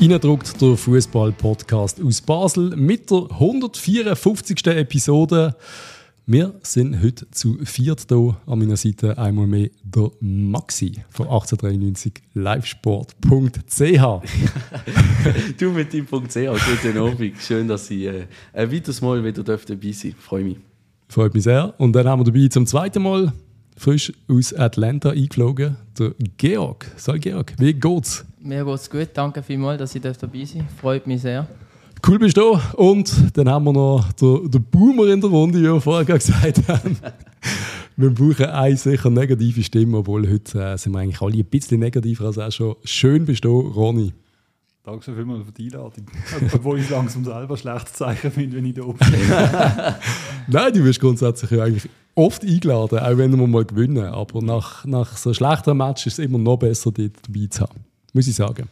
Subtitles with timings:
[0.00, 4.66] Innendruckt der Fußball-Podcast aus Basel mit der 154.
[4.68, 5.54] Episode.
[6.24, 9.18] Wir sind heute zu viert hier an meiner Seite.
[9.18, 13.20] Einmal mehr der Maxi von 1893 livesport.ch.
[15.58, 17.36] du mit dem .ch, guten Abend.
[17.38, 20.24] Schön, dass ich äh, ein weiteres Mal wieder dabei sein darf.
[20.24, 20.56] Freue mich.
[21.08, 21.74] Freut mich sehr.
[21.76, 23.34] Und dann haben wir dabei zum zweiten Mal
[23.80, 26.86] frisch aus Atlanta eingeflogen, der Georg.
[26.96, 28.26] Sag Georg, wie geht's?
[28.38, 30.80] Mir geht's gut, danke vielmals, dass ich dabei sein darf.
[30.80, 31.48] Freut mich sehr.
[32.06, 32.58] Cool bist du.
[32.74, 36.68] Und dann haben wir noch den, den Boomer in der Runde, wie wir vorher gesagt
[36.68, 36.98] haben.
[37.96, 41.80] wir brauchen eine sicher negative Stimme, obwohl heute äh, sind wir eigentlich alle ein bisschen
[41.80, 42.76] negativer als auch schon.
[42.84, 44.12] Schön bist du, Ronny.
[44.82, 46.06] Danke schon vielmals für die Einladung.
[46.54, 49.28] Obwohl ich langsam selber schlechtes Zeichen finde, wenn ich da oben bin.
[50.48, 54.06] Nein, du wirst grundsätzlich ja eigentlich oft eingeladen, auch wenn wir mal gewinnen.
[54.06, 57.84] Aber nach, nach so schlechteren Match ist es immer noch besser, dort dabei zu haben.
[58.14, 58.68] Muss ich sagen.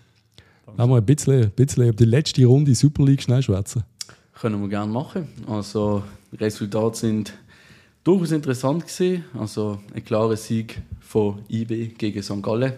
[0.65, 0.83] Danke.
[0.83, 3.85] Haben wir ein bisschen, ein bisschen über die letzte Runde Super League schnell schwätzen?
[4.33, 5.29] Können wir gerne machen.
[5.47, 7.35] Also, die Resultate sind
[8.03, 9.25] durchaus interessant gewesen.
[9.39, 12.43] Also, ein klarer Sieg von IB gegen St.
[12.43, 12.73] Gallen.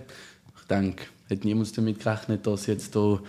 [0.60, 3.20] Ich denke, hat niemand damit gerechnet, dass jetzt da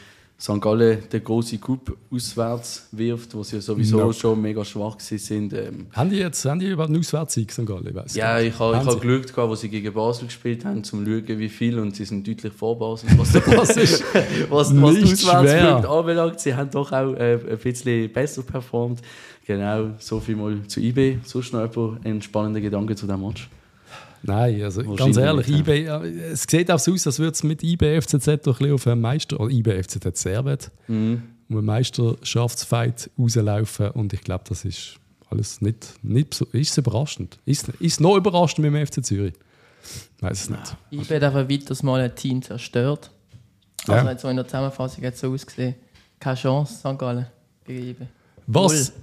[0.41, 0.59] St.
[0.59, 4.11] Gallen den großen Coup auswärts wirft, wo sie sowieso no.
[4.11, 5.53] schon mega schwach sind.
[5.53, 7.63] Ähm, haben die jetzt haben die überhaupt einen Auswärtssieg St.
[7.63, 7.93] Gallen?
[7.93, 11.27] Weiss ja, ich habe hab geschaut, wo sie gegen Basel gespielt haben, um zu schauen,
[11.27, 11.77] wie viel.
[11.77, 14.03] Und sie sind deutlich vor Basel, was, was, ist,
[14.49, 16.39] was, was die Auswärtspunkte anbelangt.
[16.39, 18.99] Sie haben doch auch äh, ein bisschen besser performt.
[19.45, 21.19] Genau, so viel mal zu IB.
[21.23, 23.47] Sonst noch ein spannender Gedanke zu diesem Match.
[24.23, 25.57] Nein, also ganz ehrlich, ja.
[25.57, 25.85] IB,
[26.31, 29.01] es sieht auch so aus, als würde es mit IB FCZ doch ein auf einen
[29.01, 31.23] Meister, oder IB FCZ Servet, mhm.
[31.49, 34.95] um einen Meisterschaftsfight rauslaufen und ich glaube, das ist
[35.29, 37.39] alles nicht, nicht so, ist überraschend.
[37.45, 39.33] Ist, ist noch überraschend mit dem FC Zürich.
[40.17, 40.77] Ich weiß es nicht.
[40.91, 43.09] IB hat einfach weiteres Mal ein Team zerstört.
[43.87, 44.17] Also ja.
[44.17, 45.75] so in der Zusammenfassung hat es so ausgesehen.
[46.19, 46.99] Keine Chance, St.
[46.99, 47.25] Gallen
[47.65, 48.05] gegen IB.
[48.45, 48.93] Was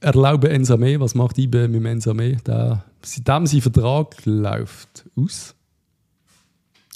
[0.00, 1.00] erlauben Ensame?
[1.00, 2.36] Was macht IB mit dem Ensame?
[2.46, 5.54] Der seitdem sein Vertrag läuft aus.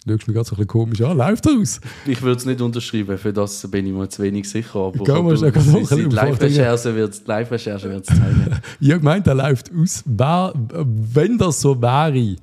[0.06, 1.16] Du schaust mich gerade so ein bisschen komisch an.
[1.18, 1.80] Läuft er aus?
[2.06, 4.76] Ich würde es nicht unterschreiben, für das bin ich mir zu wenig sicher.
[4.76, 8.60] Aber, Gehen aber die Live-Recherche wird es Live zeigen.
[8.80, 10.02] ich habe gemeint, er läuft aus.
[10.06, 12.36] Wer, wenn das so wäre,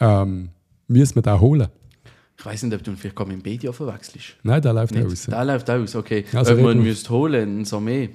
[0.00, 0.48] ähm,
[0.88, 1.68] müssen wir den holen.
[2.38, 4.36] Ich weiß nicht, ob du vielleicht mit Media verwechselst.
[4.42, 5.06] Nein, der läuft nicht.
[5.06, 5.22] aus.
[5.22, 6.24] Der läuft aus, okay.
[6.32, 8.08] Also ob man müsste holen, so mehr.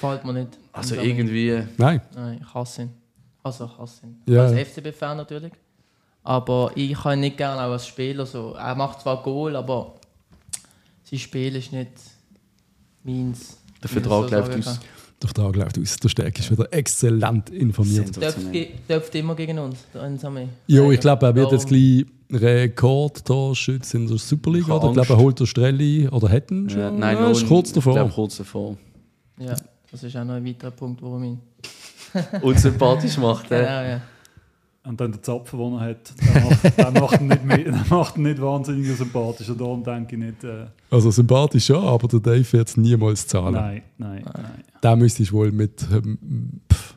[0.00, 0.58] Fällt mir nicht.
[0.78, 1.62] Also irgendwie.
[1.76, 2.00] Nein.
[2.14, 2.90] Nein, ich hasse ihn.
[3.42, 4.16] Also ich hasse ihn.
[4.26, 4.46] Ja.
[4.46, 5.52] Als FCB-Fan natürlich.
[6.22, 8.52] Aber ich kann ihn nicht gerne auch als Spieler so.
[8.52, 9.94] Er macht zwar Goal, aber
[11.04, 11.92] sein Spiel ist nicht
[13.02, 13.56] meins.
[13.82, 14.80] Der Vertrag so läuft aus.
[15.20, 15.96] Der Vertrag läuft aus.
[15.96, 18.10] Der Stärke ist wieder exzellent informiert.
[18.88, 19.78] Dürft immer gegen uns.
[20.66, 24.76] Ja, ich glaube, er wird jetzt gleich Rekordtorschütze in der Superliga.
[24.76, 24.88] Oder?
[24.88, 26.80] Ich glaube, er holt der Strelli oder hätten schon.
[26.80, 27.92] Ja, nein, ja, ist kurz davor.
[27.94, 28.76] Ich glaube, kurz davor.
[29.38, 29.56] Ja,
[29.90, 33.48] das ist auch noch ein weiterer Punkt, warum ich unsympathisch macht.
[33.48, 34.00] Genau, ja.
[34.84, 37.84] Und dann der Zapfen, den er hat, der macht, der macht, ihn, nicht mehr, der
[37.90, 39.50] macht ihn nicht wahnsinnig sympathisch.
[39.50, 40.44] Und darum denke ich nicht.
[40.44, 43.52] Äh also sympathisch ja, aber der Dave wird es niemals zahlen.
[43.52, 44.64] Nein, nein, nein.
[44.80, 45.86] Da müsste ich wohl mit.
[45.92, 46.94] Ähm, pff,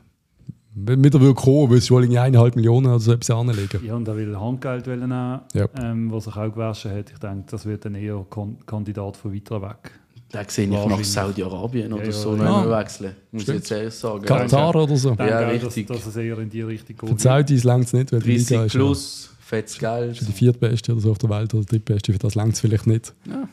[0.74, 3.85] mit der Willkommen willst du wohl in eineinhalb Millionen oder so etwas anlegen.
[3.85, 5.12] Ja, und er will Handgeld nehmen,
[5.53, 5.68] ja.
[5.75, 7.12] ähm, was sich auch gewaschen hat.
[7.12, 8.25] Ich denke, das wird dann eher
[8.66, 9.91] Kandidat von weiter weg.
[10.31, 12.64] Da sehe ich nach Saudi-Arabien oder ja, so ja.
[12.64, 12.80] ja.
[12.80, 13.16] wechseln.
[13.31, 13.58] Muss Stimmt.
[13.58, 14.24] ich jetzt ehrlich sagen.
[14.24, 15.14] Katar oder so.
[15.14, 15.88] Ja, richtig.
[15.88, 17.09] Dass, dass es eher in die Richtung geht.
[17.09, 19.46] Für die Saudis längt es nicht, weil die Liga ist plus, ja.
[19.46, 20.18] fettes Geld.
[20.18, 22.62] Für die viertbeste oder so auf der Welt oder die drittbeste, für das längt es
[22.62, 23.14] vielleicht nicht.
[23.28, 23.50] Ja.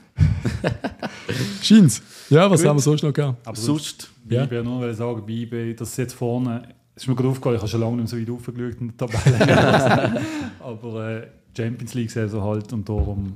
[1.62, 2.00] Scheint's.
[2.30, 2.68] Ja, was Gut.
[2.68, 3.44] haben wir sonst noch gehabt?
[3.44, 4.44] Aber sonst, ja.
[4.44, 6.62] ich will nur sagen, eBay, das ist jetzt vorne,
[6.94, 8.96] es ist mir gerade aufgefallen, ich habe schon lange nicht so weit aufgeschaut in der
[8.96, 10.20] Tabelle.
[10.60, 13.34] Aber äh, Champions League-Saison halt und darum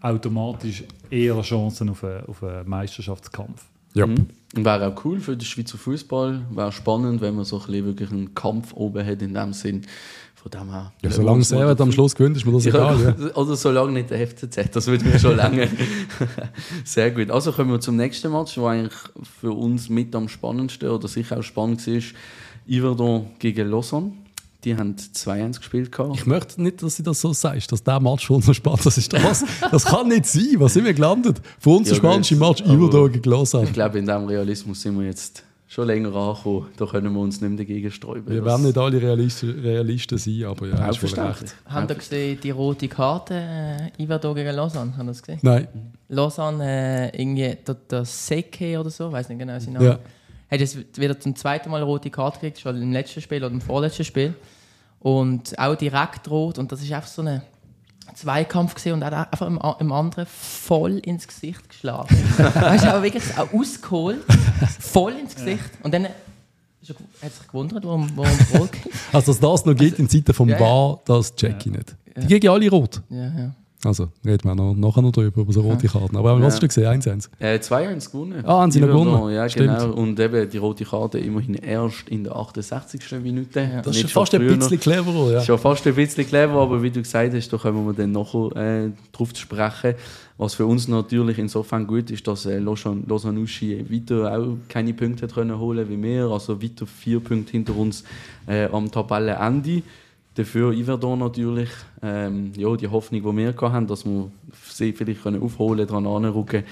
[0.00, 3.64] automatisch eher Chancen auf einen, auf einen Meisterschaftskampf.
[3.94, 4.06] Ja.
[4.06, 4.26] Mhm.
[4.56, 6.42] Und wäre auch cool für den Schweizer Fußball.
[6.50, 9.82] Wäre spannend, wenn man so ein bisschen wirklich einen Kampf oben hat in dem Sinn.
[10.34, 10.92] Von dem her.
[11.02, 13.14] Ja, solange Servet am Schluss gewinnt, ist mir das egal.
[13.18, 13.26] Ja.
[13.36, 15.68] Oder solange nicht der FCZ, das würde mir schon lange.
[16.84, 17.30] Sehr gut.
[17.30, 18.98] Also kommen wir zum nächsten Match, der eigentlich
[19.38, 22.02] für uns mit am spannendsten oder sicher auch spannend war.
[22.66, 24.12] Yverdon gegen Lausanne.
[24.64, 25.90] Die haben 2-1 gespielt.
[26.14, 28.84] Ich möchte nicht, dass du das so sagst, dass der Match für uns so spannend
[28.84, 29.12] ist.
[29.12, 30.56] Das, das kann nicht sein.
[30.56, 31.40] Was sind wir gelandet?
[31.58, 33.64] Für uns ja, der spannendste Match über gegen Lausanne.
[33.64, 36.66] Ich glaube, in diesem Realismus sind wir jetzt schon länger angekommen.
[36.76, 38.28] Da können wir uns nicht mehr dagegen sträuben.
[38.28, 41.54] Wir werden nicht alle Realisten, Realisten sein, aber ja, hast recht.
[41.64, 44.94] Haben Sie gesehen, die rote Karte äh, Iverdor gegen Lausanne?
[44.96, 45.38] Haben das gesehen?
[45.42, 45.68] Nein.
[46.08, 49.86] Lausanne, äh, irgendwie der, der Seke oder so, ich weiß nicht genau seinen Namen.
[49.86, 49.98] Ja
[50.50, 53.54] hat jetzt wieder zum zweiten Mal eine rote Karte gekriegt, schon im letzten Spiel oder
[53.54, 54.34] im vorletzten Spiel.
[55.00, 56.58] Und auch direkt rot.
[56.58, 57.42] Und das ist einfach so eine,
[58.14, 62.08] Zweikampf gesehen und er hat einfach im, im anderen voll ins Gesicht geschlagen.
[62.36, 64.24] weißt du, aber wirklich auch ausgeholt,
[64.78, 65.70] voll ins Gesicht.
[65.82, 68.88] Und dann hat sich gewundert, warum, warum es rot gibt.
[69.12, 71.96] Also, dass das noch geht in Zeiten vom ja, Bar, das check ich nicht.
[72.16, 73.00] Die gegen alle rot.
[73.08, 73.54] Ja, ja.
[73.82, 76.14] Also, reden wir noch, nachher noch drüber, über so rote Karten.
[76.16, 76.84] Aber was hast du gesehen?
[77.00, 77.30] 1-1?
[77.38, 78.44] Äh, 2-1 gewonnen.
[78.44, 79.34] Ah, haben sie noch gewonnen?
[79.34, 79.78] Ja, Stimmt.
[79.78, 79.94] genau.
[79.94, 83.00] Und eben die rote Karte immerhin erst in der 68.
[83.22, 83.60] Minute.
[83.60, 83.80] Ja.
[83.80, 85.32] Das ist schon fast ein bisschen cleverer.
[85.32, 85.40] Ja.
[85.40, 88.54] Schon fast ein bisschen clever, aber wie du gesagt hast, da kommen wir dann noch
[88.54, 89.94] äh, drauf zu sprechen.
[90.36, 95.58] Was für uns natürlich insofern gut ist, dass äh, Losanuschi weiter auch keine Punkte können
[95.58, 96.26] holen wie wir.
[96.26, 98.04] Also weiter vier Punkte hinter uns
[98.46, 99.82] äh, am Tabellenende.
[100.34, 101.68] Dafür Iverdon natürlich
[102.02, 104.30] ähm, ja, die Hoffnung, die wir hatten, dass wir
[104.68, 106.64] sie vielleicht können aufholen können, daran anrücken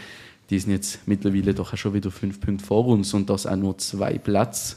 [0.50, 3.76] die sind jetzt mittlerweile doch schon wieder fünf Punkte vor uns und das auch nur
[3.78, 4.76] zwei Plätze.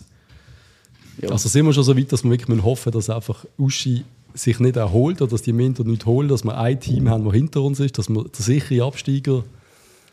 [1.21, 1.29] Ja.
[1.29, 4.77] Also sind wir schon so weit, dass wir wirklich hoffen dass einfach Uschi sich nicht
[4.77, 7.79] erholt oder dass die Minder nicht holen, dass wir ein Team haben, das hinter uns
[7.79, 9.43] ist, dass wir der sichere Absteiger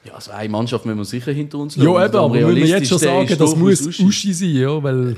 [0.04, 1.90] ja, also eine Mannschaft müssen wir sicher hinter uns lassen.
[1.90, 5.16] Ja, eben, aber wir jetzt schon sagen, das muss Uschi, Uschi sein, ja, weil...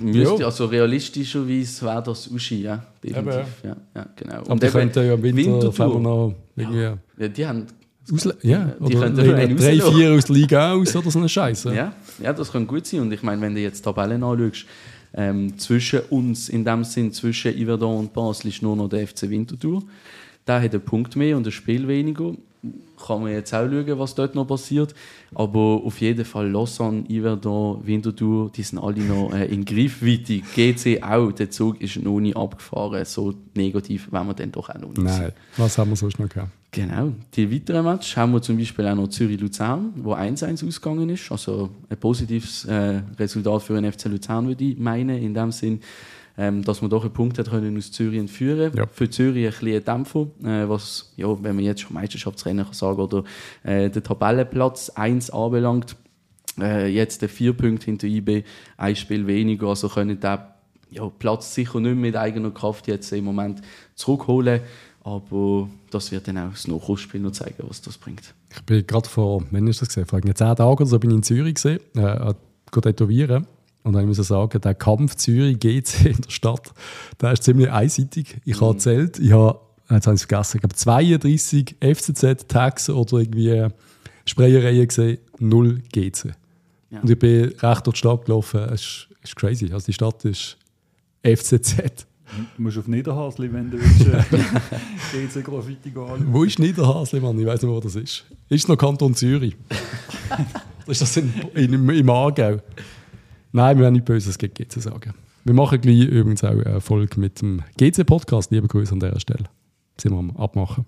[0.00, 0.46] Müsste, ja.
[0.46, 3.46] Also realistischerweise wäre das Uschi, ja, definitiv.
[3.64, 4.40] Ja, ja, genau.
[4.42, 6.80] Und aber die könnten ja im Winter, Winter noch irgendwie...
[7.18, 7.66] Ja, die haben...
[8.12, 11.72] Ausle ja, die oder drei, vier aus der Liga aus oder so eine Scheiße.
[11.74, 13.00] Ja, ja, das kann gut sein.
[13.00, 14.66] Und ich meine, wenn du jetzt Tabellen anschaust,
[15.14, 19.28] ähm, zwischen uns, in dem Sinn zwischen Iverdon und Basel, ist nur noch der FC
[19.28, 19.82] Winterthur.
[20.46, 22.32] Der hat einen Punkt mehr und ein Spiel weniger
[23.06, 24.94] kann man jetzt auch schauen, was dort noch passiert.
[25.34, 30.40] Aber auf jeden Fall Lausanne, Yverdon, Winterthur, die sind alle noch äh, in Griffweite.
[30.54, 33.04] GC auch, der Zug ist noch nie abgefahren.
[33.04, 36.28] So negativ wenn wir dann doch auch noch nicht Nein, was haben wir sonst noch
[36.28, 36.50] gehabt?
[36.72, 37.12] Genau.
[37.34, 41.30] Die weiteren Matches haben wir zum Beispiel auch noch Zürich-Luzern, wo 1-1 ausgegangen ist.
[41.32, 45.20] Also ein positives äh, Resultat für den FC Luzern, würde ich meinen.
[45.20, 45.80] In dem Sinn,
[46.38, 48.86] ähm, dass wir doch einen Punkt hat können aus Zürich entführen ja.
[48.86, 53.00] Für Zürich ein bisschen Dämpfer, äh, was, ja, wenn man jetzt schon Meisterschaftsrennen kann sagen
[53.00, 53.24] oder
[53.62, 55.96] äh, den Tabellenplatz 1 anbelangt,
[56.58, 58.44] äh, jetzt der vier Punkte hinter IB,
[58.76, 60.54] ein Spiel weniger, also können der
[60.90, 63.62] ja, Platz sicher nicht mit eigener Kraft jetzt im Moment
[63.94, 64.60] zurückholen.
[65.02, 68.34] Aber das wird dann auch das Nachholspiel noch zeigen, was das bringt.
[68.52, 70.06] Ich bin gerade vor, wann ist das gesehen?
[70.06, 72.34] Vor zehn Tagen oder so bin ich in Zürich gesehen, äh,
[72.70, 73.46] tätowieren.
[73.82, 76.72] Und dann muss ich sagen, der Kampf Zürich GC in der Stadt,
[77.20, 78.36] der ist ziemlich einseitig.
[78.44, 78.60] Ich mhm.
[78.60, 83.68] habe erzählt, ich habe, jetzt habe ich es vergessen, ich habe 32 FCZ-Tags oder irgendwie
[84.26, 86.32] Sprayereien gesehen, null GC.
[86.90, 87.00] Ja.
[87.00, 89.72] Und ich bin recht durch die Stadt gelaufen, es ist, ist crazy.
[89.72, 90.56] Also die Stadt ist
[91.22, 92.06] FCZ.
[92.56, 96.26] Du musst auf Niederhasli, wenn du willst, äh, GC Graffiti anschauen.
[96.28, 97.38] Wo ist Niederhasli, Mann?
[97.38, 98.24] Ich weiß nicht, wo das ist.
[98.48, 99.56] Ist es noch Kanton Zürich?
[100.86, 102.60] ist das in, in, im Aargau?
[103.52, 105.12] Nein, wir haben nichts Böses gegen GC sagen.
[105.44, 108.52] Wir machen gleich übrigens auch eine Folge mit dem GC-Podcast.
[108.52, 109.44] Liebe Grüße an dieser Stelle.
[110.00, 110.84] Sind wir am Abmachen.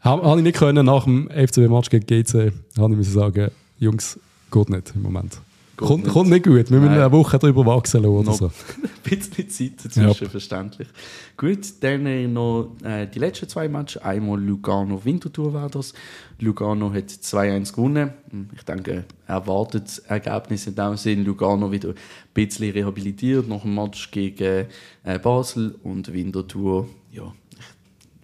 [0.00, 4.18] Habe ich nicht können nach dem FCB-Match gegen GC, habe ich sagen, Jungs,
[4.50, 5.40] geht nicht im Moment.
[5.76, 6.12] Kommt nicht.
[6.12, 6.70] kommt nicht gut.
[6.70, 8.46] Wir müssen eine Woche darüber wachsen lassen oder so.
[8.82, 10.30] ein bisschen Zeit dazwischen, ja.
[10.30, 10.88] verständlich.
[11.36, 14.02] Gut, dann noch äh, die letzten zwei Matches.
[14.02, 15.92] Einmal Lugano-Winterthur war das.
[16.38, 18.12] Lugano hat 2-1 gewonnen.
[18.30, 21.24] Hm, ich denke, erwartet Ergebnis in dem Sinn.
[21.24, 21.94] Lugano wieder ein
[22.34, 24.66] bisschen rehabilitiert nach dem Match gegen
[25.04, 27.32] äh, Basel und Winterthur, ja,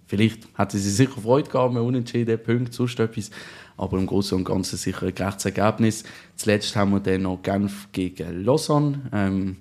[0.06, 3.30] vielleicht hätten sie sicher Freude gehabt, unentschieden, Punkte, sonst etwas
[3.78, 6.04] aber im Großen und Ganzen sicher ein gerechtes Ergebnis.
[6.36, 9.56] Zuletzt haben wir dann noch Genf gegen Lausanne, ähm,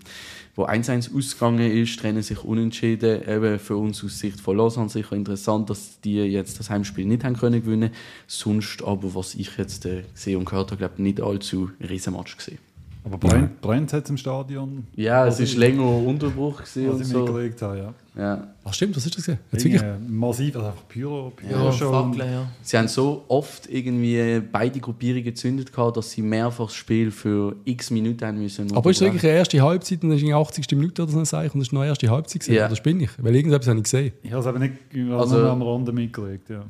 [0.56, 3.22] wo 1-1 ausgegangen ist, trennen sich unentschieden.
[3.30, 7.24] Eben für uns aus Sicht von Lausanne sicher interessant, dass die jetzt das Heimspiel nicht
[7.24, 7.92] haben können gewinnen.
[8.26, 12.67] Sonst aber, was ich jetzt äh, gesehen und gehört habe, glaube nicht allzu Riesenmatch gesehen.
[13.08, 14.86] Aber brennt, brennt es im Stadion?
[14.94, 16.58] Ja, es war länger Unterbruch.
[16.58, 17.26] Gewesen was ich so.
[17.26, 17.94] mir habe, ja.
[18.18, 18.48] ja.
[18.66, 19.26] Ach stimmt, was ist das?
[19.26, 19.72] Gewesen?
[19.72, 22.14] Jetzt massiv, also einfach Pyro, Pyro ja, schon.
[22.18, 22.52] Ja.
[22.62, 27.92] Sie haben so oft irgendwie beide Gruppierungen gezündet, dass sie mehrfach das Spiel für x
[27.92, 28.76] Minuten haben müssen.
[28.76, 30.70] Aber ist es wirklich die erste Halbzeit und das ist in 80.
[30.72, 32.58] Minute oder so ein und das ist noch die erste Halbzeit gewesen?
[32.58, 32.70] Ja.
[32.70, 33.10] Oder bin ich?
[33.20, 34.12] Weil irgendetwas habe ich gesehen.
[34.22, 34.74] Ich habe es aber nicht
[35.12, 36.66] also, am Rande mitgelegt, ja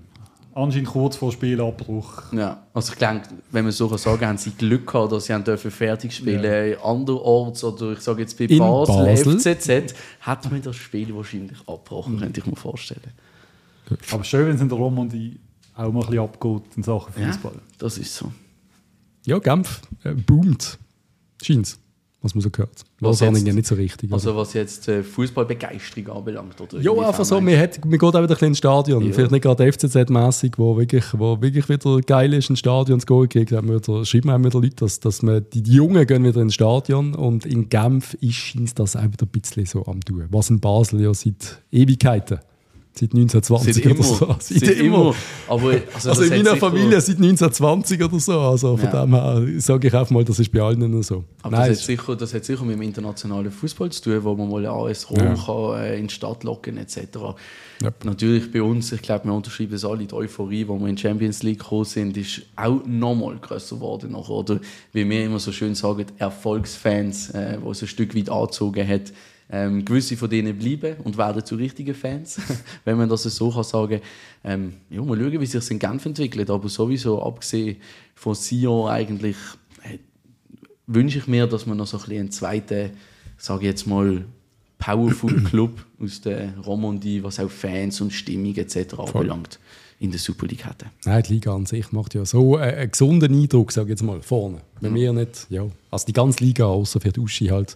[0.58, 2.34] anscheinend kurz vor Spielabbruch.
[2.34, 5.34] Ja, also ich denke, wenn man so sagen kann, haben sie Glück gehabt, dass sie
[5.34, 6.84] haben dürfen fertig spielen ja.
[6.84, 11.60] Anderorts oder ich sage jetzt bei In Basel, Basel, FCZ, hat man das Spiel wahrscheinlich
[11.60, 12.20] abgebrochen, mhm.
[12.20, 13.14] könnte ich mir vorstellen.
[14.12, 15.40] Aber schön, wenn es in der Romandie
[15.76, 17.54] auch mal ein bisschen abgeht in Sachen Fußball.
[17.54, 18.32] Ja, das ist so.
[19.26, 20.80] Ja, Genf äh, boomt.
[21.42, 21.78] Scheint
[22.22, 22.84] was man so gehört.
[23.00, 24.12] Was jetzt, nicht so richtig.
[24.12, 26.60] Also was jetzt äh, Fußballbegeisterung anbelangt?
[26.60, 29.06] Oder ja, einfach so, man, hat, man geht auch wieder ein ins Stadion.
[29.06, 29.14] Ja.
[29.14, 33.30] Vielleicht nicht gerade FCZ-mässig, wo wirklich, wo wirklich wieder geil ist, ins Stadion zu gehen.
[33.30, 37.14] Kriegt, wieder, schreiben auch wieder Leute, dass, dass man, die, Jungen gehen wieder ins Stadion
[37.14, 40.26] und in Genf ist das auch wieder ein bisschen so am tun.
[40.32, 42.40] Was in Basel ja seit Ewigkeiten
[43.00, 44.04] Seit 1920 Seit oder immer.
[44.04, 44.36] so.
[44.40, 45.16] Seit immer.
[45.48, 48.40] Aber, also, Also in meiner Familie seit 1920 oder so.
[48.40, 49.06] Also von Ja.
[49.06, 51.24] dem her sage ich einfach mal, das ist bei allen so.
[51.42, 54.36] Aber Nein, das, hat sicher, das hat sicher mit dem internationalen Fußball zu tun, wo
[54.36, 55.34] man mal AS Rom Ja.
[55.36, 56.98] kann, äh, in die Stadt locken etc.
[57.84, 58.06] Yep.
[58.06, 61.02] Natürlich bei uns, ich glaube, wir unterschreiben es alle, die Euphorie, wo wir in die
[61.04, 64.16] Champions League gekommen sind, ist auch nochmal grösser geworden.
[64.16, 64.60] Oder
[64.94, 69.14] wie wir immer so schön sagen, Erfolgsfans, äh, wo es ein Stück weit angezogen hat.
[69.50, 72.38] Ähm, gewisse von denen bleiben und werden zu richtigen Fans,
[72.86, 74.02] wenn man das so kann sagen
[74.44, 76.50] ähm, Ja, mal schauen, wie sich es in Genf entwickelt.
[76.50, 77.78] Aber sowieso, abgesehen
[78.14, 79.38] von Sion, eigentlich
[79.84, 80.00] äh,
[80.86, 82.92] wünsche ich mir, dass man noch so ein bisschen einen zweiten,
[83.38, 84.26] sage ich jetzt mal,
[84.80, 88.96] Powerful Club aus der Romandie, was auch Fans und Stimmung etc.
[89.00, 89.60] anbelangt,
[90.00, 90.86] in der Super League hätte.
[91.06, 94.04] Nein, die Liga an sich macht ja so einen, einen gesunden Eindruck, sage ich jetzt
[94.04, 94.62] mal, vorne.
[94.80, 95.66] Bei mir nicht, ja.
[95.90, 97.74] Also die ganze Liga, außer für die Uschi halt.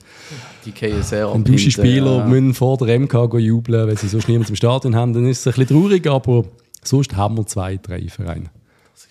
[0.65, 4.49] Die KSR Und die Uschi-Spieler müssen vor der MK gehen jubeln, weil sie sonst niemand
[4.49, 6.45] im Stadion haben, dann ist es ein bisschen traurig, aber
[6.83, 8.51] sonst haben wir zwei, drei Vereine.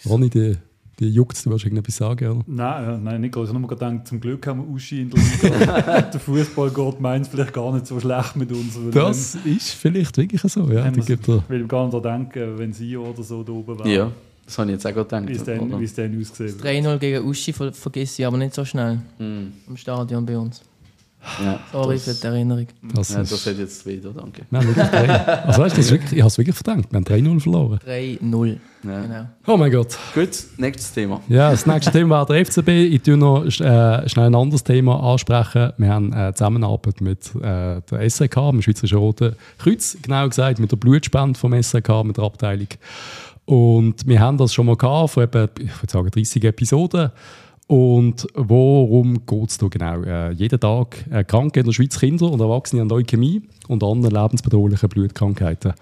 [0.06, 0.56] Ronny, die,
[1.00, 2.44] die juckt, du willst irgendetwas sagen, oder?
[2.46, 3.48] Nein, äh, nein, nicht groß.
[3.48, 6.00] Ich habe nur gedacht, zum Glück haben wir Uschi in der Liga.
[6.12, 8.78] der Fußball geht meins vielleicht gar nicht so schlecht mit uns.
[8.92, 10.84] Das ist vielleicht wirklich so, ja.
[10.84, 10.94] er.
[11.48, 13.88] will gar nicht daran denken, wenn sie oder so da oben wären.
[13.90, 14.12] Ja,
[14.44, 15.72] das habe ich jetzt auch gerade Wie es gedacht.
[15.72, 16.66] dann, es dann ausgesehen hat.
[16.66, 20.62] 3-0 gegen Uschi ver vergiss ich aber nicht so schnell Hm, im Stadion bei uns.
[21.42, 22.66] Ja, Sorry für das, die Erinnerung.
[22.94, 24.42] Das ja, ist, das hat jetzt wieder, danke.
[24.52, 25.06] haben wirklich drei.
[25.46, 26.90] Also weißt du, das wirklich, ich habe es wirklich verdrängt.
[26.90, 27.78] Wir haben 3-0 verloren.
[27.86, 28.58] 3-0.
[28.82, 29.00] Ja.
[29.02, 29.26] Genau.
[29.46, 29.98] Oh mein Gott.
[30.14, 31.20] Gut, nächstes Thema.
[31.28, 32.68] Ja, das nächste Thema war der FCB.
[32.68, 35.72] Ich tue noch äh, schnell ein anderes Thema ansprechen.
[35.76, 40.72] Wir haben äh, Zusammenarbeit mit äh, der SRK, dem Schweizerischen Roten Kreuz, genau gesagt, mit
[40.72, 42.68] der Blutspende vom SRK, mit der Abteilung.
[43.44, 47.10] Und wir haben das schon mal gehabt, vor etwa, ich würde sagen, 30 Episoden.
[47.70, 50.02] Und worum geht es da genau?
[50.02, 54.12] Äh, jeden Tag äh, kranke in der Schweiz Kinder und Erwachsene an Leukämie und anderen
[54.12, 55.74] lebensbedrohlichen Blutkrankheiten.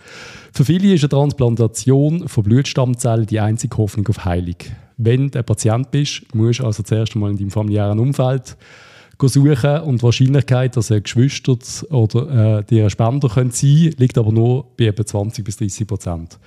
[0.52, 4.57] Für viele ist eine Transplantation von Blutstammzellen die einzige Hoffnung auf Heilung.
[4.99, 8.59] Wenn du ein Patient bist, musst du also zuerst einmal in deinem familiären Umfeld
[9.18, 11.57] suchen und die Wahrscheinlichkeit, dass ein Geschwister
[11.90, 15.87] oder äh, dir ein Spender können sein liegt aber nur bei etwa 20 bis 30
[15.87, 16.38] Prozent.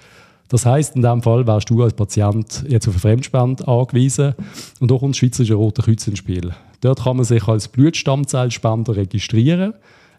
[0.51, 4.33] Das heißt, in diesem Fall wärst du als Patient jetzt auf eine Fremdspende angewiesen
[4.81, 6.51] und da kommt das Schweizerische Rote Kreuz ins Spiel.
[6.81, 9.73] Dort kann man sich als Blutstammzellspender registrieren.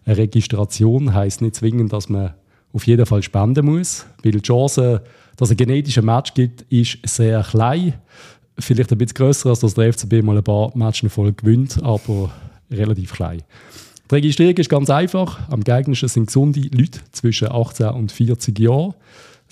[0.05, 2.33] Eine Registration heißt nicht zwingend, dass man
[2.73, 5.03] auf jeden Fall spenden muss, weil die Chance,
[5.37, 7.93] dass es ein genetischer Match gibt, ist sehr klein.
[8.57, 12.31] Vielleicht ein bisschen grösser, als dass der FCB mal ein paar Matches Folge gewinnt, aber
[12.71, 13.43] relativ klein.
[14.09, 15.47] Die Registrierung ist ganz einfach.
[15.51, 18.95] Am geeignetsten sind gesunde Leute zwischen 18 und 40 Jahren.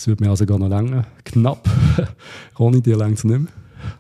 [0.02, 1.06] Das würde mir also gar noch länger.
[1.24, 1.70] Knapp.
[2.58, 3.52] Ronny, dir längt es nicht mehr.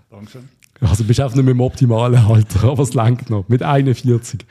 [0.10, 0.50] Dankeschön.
[0.80, 3.48] Also du bist einfach nicht mehr im optimalen Alter, aber es längt noch.
[3.50, 4.44] Mit 41.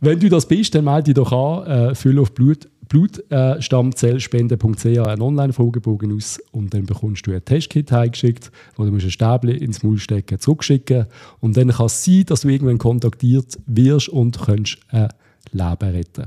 [0.00, 5.20] Wenn du das bist, dann melde dich doch an, äh, fülle auf Blut, blutstammzellspende.ch einen
[5.22, 9.82] Online-Fragebogen aus und dann bekommst du ein Testkit heimgeschickt, wo du musst ein Stäbchen ins
[9.82, 11.06] Maul stecken, zurückschicken
[11.40, 15.08] und dann kann es sein, dass du irgendwann kontaktiert wirst und kannst ein
[15.50, 16.26] Leben retten.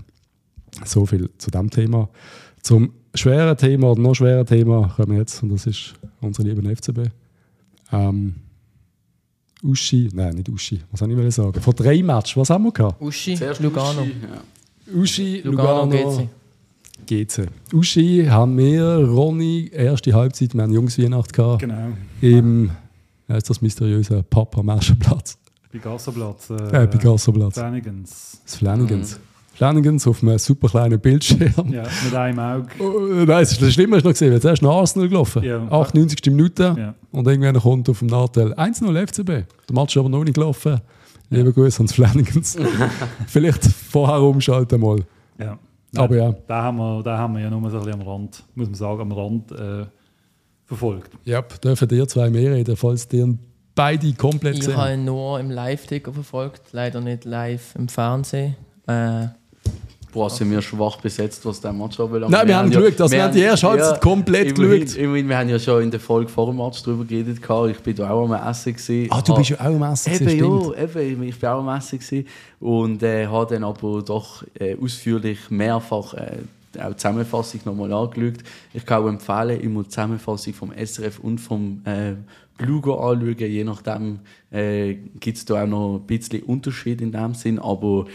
[0.83, 2.09] So viel zu dem Thema.
[2.62, 6.63] Zum schweren Thema oder noch schweren Thema kommen wir jetzt und das ist unser lieber
[6.75, 7.09] FCB.
[7.91, 8.36] Ähm,
[9.63, 11.59] Uschi, nein, nicht Uschi, was soll ich sagen?
[11.62, 13.01] Vor drei Matches, was haben wir gehabt?
[13.01, 14.01] Uschi, Zuerst Lugano.
[14.01, 14.93] Uschi, ja.
[15.00, 16.29] Uschi, Lugano, Lugano,
[17.05, 17.27] GC.
[17.27, 17.47] GC.
[17.74, 21.89] Uschi haben wir, Ronny, erste Halbzeit, wir haben Jungsweihnacht gehabt, Genau.
[22.21, 22.69] im,
[23.27, 25.38] wie heisst das mysteriöse Papa Maschenplatz,
[25.74, 26.50] Bei Gassenplatz.
[26.51, 28.39] äh, bei Gasserplatz, Flanagan's.
[28.43, 29.19] das Flanagans.
[29.57, 31.51] Flanagans auf einem super kleinen Bildschirm.
[31.71, 32.67] Ja, mit einem Auge.
[32.79, 35.41] Oh, nein, das Schlimme hast du noch gesehen, jetzt erst nach Arsenal gelaufen.
[35.43, 35.67] Ja.
[35.71, 36.19] 98.
[36.27, 36.75] Minute.
[36.77, 36.93] Ja.
[37.11, 39.27] Und irgendwann kommt auf dem Nachteil 1-0 FCB.
[39.27, 40.79] Der Match ist aber noch nicht gelaufen.
[41.31, 42.55] Liebe Grüße ans Flanagans.
[43.27, 44.99] Vielleicht vorher umschalten mal.
[45.39, 45.57] Ja.
[45.95, 46.35] Aber ja.
[46.45, 48.75] Da haben, wir, da haben wir ja nur so ein bisschen am Rand, muss man
[48.75, 49.85] sagen, am Rand äh,
[50.65, 51.11] verfolgt.
[51.23, 53.35] Ja, dürfen dir zwei mehr reden, falls dir
[53.73, 54.77] beide komplett Ich sehen.
[54.77, 58.55] habe ihn nur im Live-Ticker verfolgt, leider nicht live im Fernsehen.
[58.85, 59.27] Äh,
[60.13, 62.31] Boah, sind wir schwach besetzt, was den Match anbelangt.
[62.31, 64.97] Nein, wir haben ja- geschaut, dass wir haben die erste Halbzeit komplett immerhin, geschaut.
[64.99, 67.41] Immerhin, wir haben ja schon in der Folge vor dem Match darüber geredet.
[67.41, 67.69] gehabt.
[67.71, 68.73] Ich bin da auch am Essen.
[68.73, 69.07] Gewesen.
[69.11, 71.99] Ah, du bist ja auch im Essen, Eben, ja, eben, ich war auch am Essen
[71.99, 72.25] gewesen
[72.59, 76.37] und äh, habe dann aber doch äh, ausführlich mehrfach äh,
[76.81, 78.43] auch die Zusammenfassung nochmal angeschaut.
[78.73, 82.13] Ich kann auch empfehlen, immer die Zusammenfassung vom SRF und vom äh,
[82.57, 83.35] Blugo anschauen.
[83.37, 84.19] Je nachdem
[84.51, 88.05] äh, gibt es da auch noch ein bisschen Unterschied in dem Sinn, aber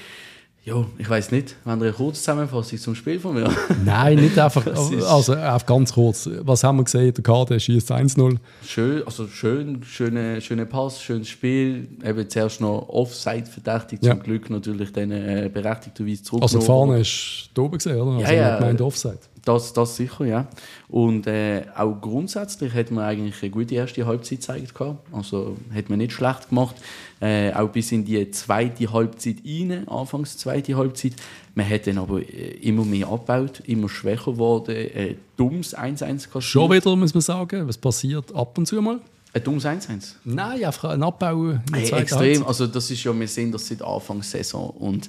[0.64, 3.50] ja, ich weiß nicht, wenn ihr eine kurze Zusammenfassung zum Spiel von mir.
[3.84, 4.64] Nein, nicht einfach.
[5.02, 6.28] Also, auf ganz kurz.
[6.42, 7.12] Was haben wir gesehen?
[7.12, 8.36] Der Kader schießt 1-0.
[8.64, 11.88] Schön, also schön, schöner schöne Pass, schönes Spiel.
[12.04, 14.12] Eben zuerst noch Offside verdächtigt, Ja.
[14.12, 16.42] zum Glück natürlich dann äh, berechtigterweise zurück.
[16.42, 18.12] Also, die Fahne ist da oben gesehen, oder?
[18.18, 18.58] Also, Ja, ja.
[18.58, 19.18] gemeint Offside.
[19.44, 20.46] Das, das sicher, ja.
[20.88, 24.72] Und äh, auch grundsätzlich hat man eigentlich eine gute erste Halbzeit gezeigt.
[25.10, 26.76] Also hat man nicht schlecht gemacht.
[27.22, 31.12] Äh, auch bis in die zweite Halbzeit rein, anfangs zweite Halbzeit.
[31.54, 34.74] Man hat dann aber äh, immer mehr abgebaut, immer schwächer geworden.
[34.74, 37.68] Äh, dummes 1-1 Schon wieder, muss man sagen.
[37.68, 38.98] Was passiert ab und zu mal?
[39.32, 40.14] Ein dummes 1-1?
[40.24, 42.18] Nein, einfach ein Abbau in der hey, Extrem.
[42.18, 42.46] Halbzeit.
[42.48, 44.70] Also das ist ja, wir sehen das seit Anfang der Saison.
[44.70, 45.08] Und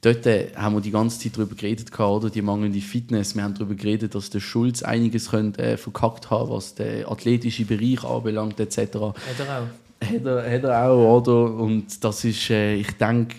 [0.00, 2.30] dort äh, haben wir die ganze Zeit darüber geredet, oder?
[2.30, 3.36] die mangelnde Fitness.
[3.36, 7.66] Wir haben darüber geredet, dass der Schulz einiges könnte, äh, verkackt haben was den athletischen
[7.66, 8.78] Bereich anbelangt, etc.
[8.78, 9.89] Hat er auch.
[10.02, 11.54] Hat er, hat er auch, oder?
[11.54, 13.36] Und das ist, äh, ich denke,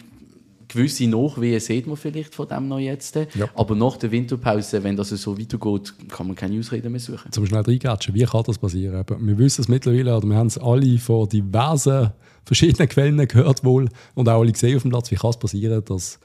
[0.67, 3.15] gewisse Nachwehen sieht man vielleicht von dem noch jetzt.
[3.15, 3.49] Ja.
[3.55, 7.31] Aber nach der Winterpause, wenn das so weitergeht, kann man keine Ausreden mehr suchen.
[7.31, 9.03] Zum schnell reingatschen, wie kann das passieren?
[9.19, 12.11] Wir wissen es mittlerweile, oder wir haben es alle von diversen
[12.45, 15.83] verschiedenen Quellen gehört wohl und auch alle gesehen auf dem Platz, wie kann es passieren,
[15.85, 16.19] dass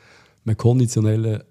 [0.45, 1.45] man konditionelle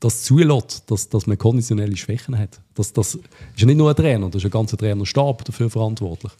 [0.00, 2.60] das zulässt, dass, dass man konditionelle Schwächen hat.
[2.74, 3.22] Das, das ist
[3.56, 6.32] ja nicht nur ein Trainer, das ist ein ganzer Trainerstab dafür verantwortlich.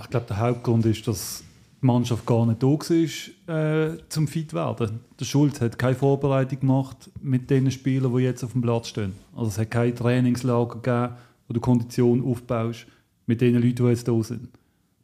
[0.00, 1.42] Ich glaube, der Hauptgrund ist, dass
[1.80, 5.00] die Mannschaft gar nicht da war, äh, zum fit werden.
[5.18, 9.12] Der Schulz hat keine Vorbereitung gemacht mit den Spielern, die jetzt auf dem Platz stehen.
[9.36, 11.14] Also es hat kein Trainingslager gegeben,
[11.46, 12.86] wo du Kondition aufbaust
[13.26, 14.48] mit den Leuten, die jetzt da sind.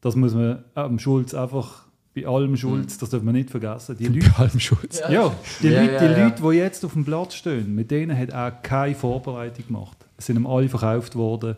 [0.01, 1.85] Das muss man am Schulz einfach
[2.15, 3.01] bei allem Schulz, mhm.
[3.01, 3.97] das darf man nicht vergessen.
[3.99, 5.01] Die Leute, bei allem Schulz.
[5.01, 7.91] Ja, ja die, ja, Leute, die ja, Leute, die jetzt auf dem Platz stehen, mit
[7.91, 9.97] denen hat er keine Vorbereitung gemacht.
[10.17, 11.57] Es sind ihm alle verkauft worden.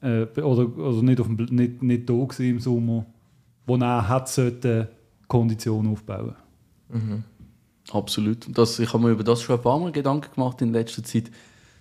[0.00, 3.06] Äh, oder, oder nicht, auf dem, nicht, nicht da im Sommer
[3.68, 4.88] wo er hat sollte
[5.28, 6.34] Konditionen aufbauen.
[6.88, 7.22] Mhm.
[7.92, 8.46] Absolut.
[8.56, 11.30] Das, ich habe mir über das schon ein paar Mal Gedanken gemacht in letzter Zeit.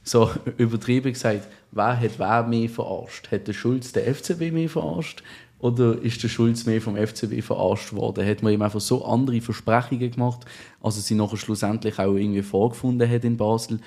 [0.03, 3.31] So übertrieben gesagt, wer hat wer mehr verarscht?
[3.31, 5.23] Hat der Schulz den FCB mehr verarscht?
[5.59, 8.27] Oder ist der Schulz mehr vom FCB verarscht worden?
[8.27, 10.45] Hat man ihm einfach so andere Versprechungen gemacht,
[10.81, 13.79] als er sie nachher schlussendlich auch irgendwie vorgefunden hat in Basel?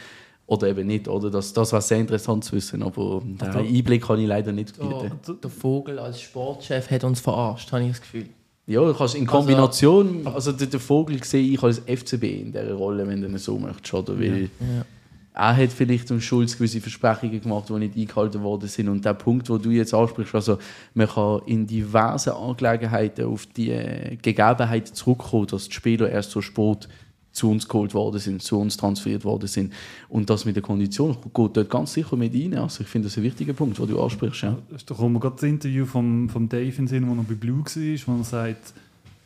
[0.51, 1.31] Oder eben nicht, oder?
[1.31, 4.77] Das, das war sehr interessant zu wissen, aber den also, Einblick kann ich leider nicht
[4.77, 5.13] bieten.
[5.25, 8.27] Der, der Vogel als Sportchef hat uns verarscht, habe ich das Gefühl.
[8.67, 12.25] Ja, du kannst in also, Kombination, also, also den, den Vogel sehe ich als FCB
[12.25, 14.19] in dieser Rolle, wenn du so möchtest, oder?
[14.19, 14.85] Weil ja.
[15.33, 18.89] Er hat vielleicht dem Schulz gewisse Versprechungen gemacht, die nicht eingehalten worden sind.
[18.89, 20.59] Und der Punkt, wo du jetzt ansprichst, also
[20.95, 26.89] man kann in diversen Angelegenheiten auf die Gegebenheit zurückkommen, dass die Spieler erst so spät
[27.33, 29.73] zu uns geholt worden sind, zu uns transferiert worden sind.
[30.09, 32.55] Und das mit der Kondition geht dort ganz sicher mit rein.
[32.55, 34.43] Also ich finde das ein wichtiger Punkt, den du ansprichst.
[34.43, 34.59] Ja.
[34.87, 38.15] Da kommt gerade das Interview von vom Dave in Sinn, wo er bei Blue war,
[38.15, 38.75] wo er sagt,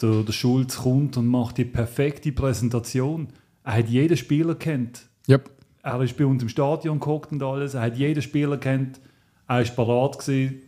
[0.02, 3.28] der, der Schulz kommt und macht die perfekte Präsentation.
[3.64, 5.06] Er hat jeden Spieler kennt.
[5.28, 5.50] Yep.
[5.82, 7.74] Er ist bei uns im Stadion geguckt und alles.
[7.74, 9.00] Er hat jeden Spieler kennt.
[9.48, 10.62] Er war parat gewesen.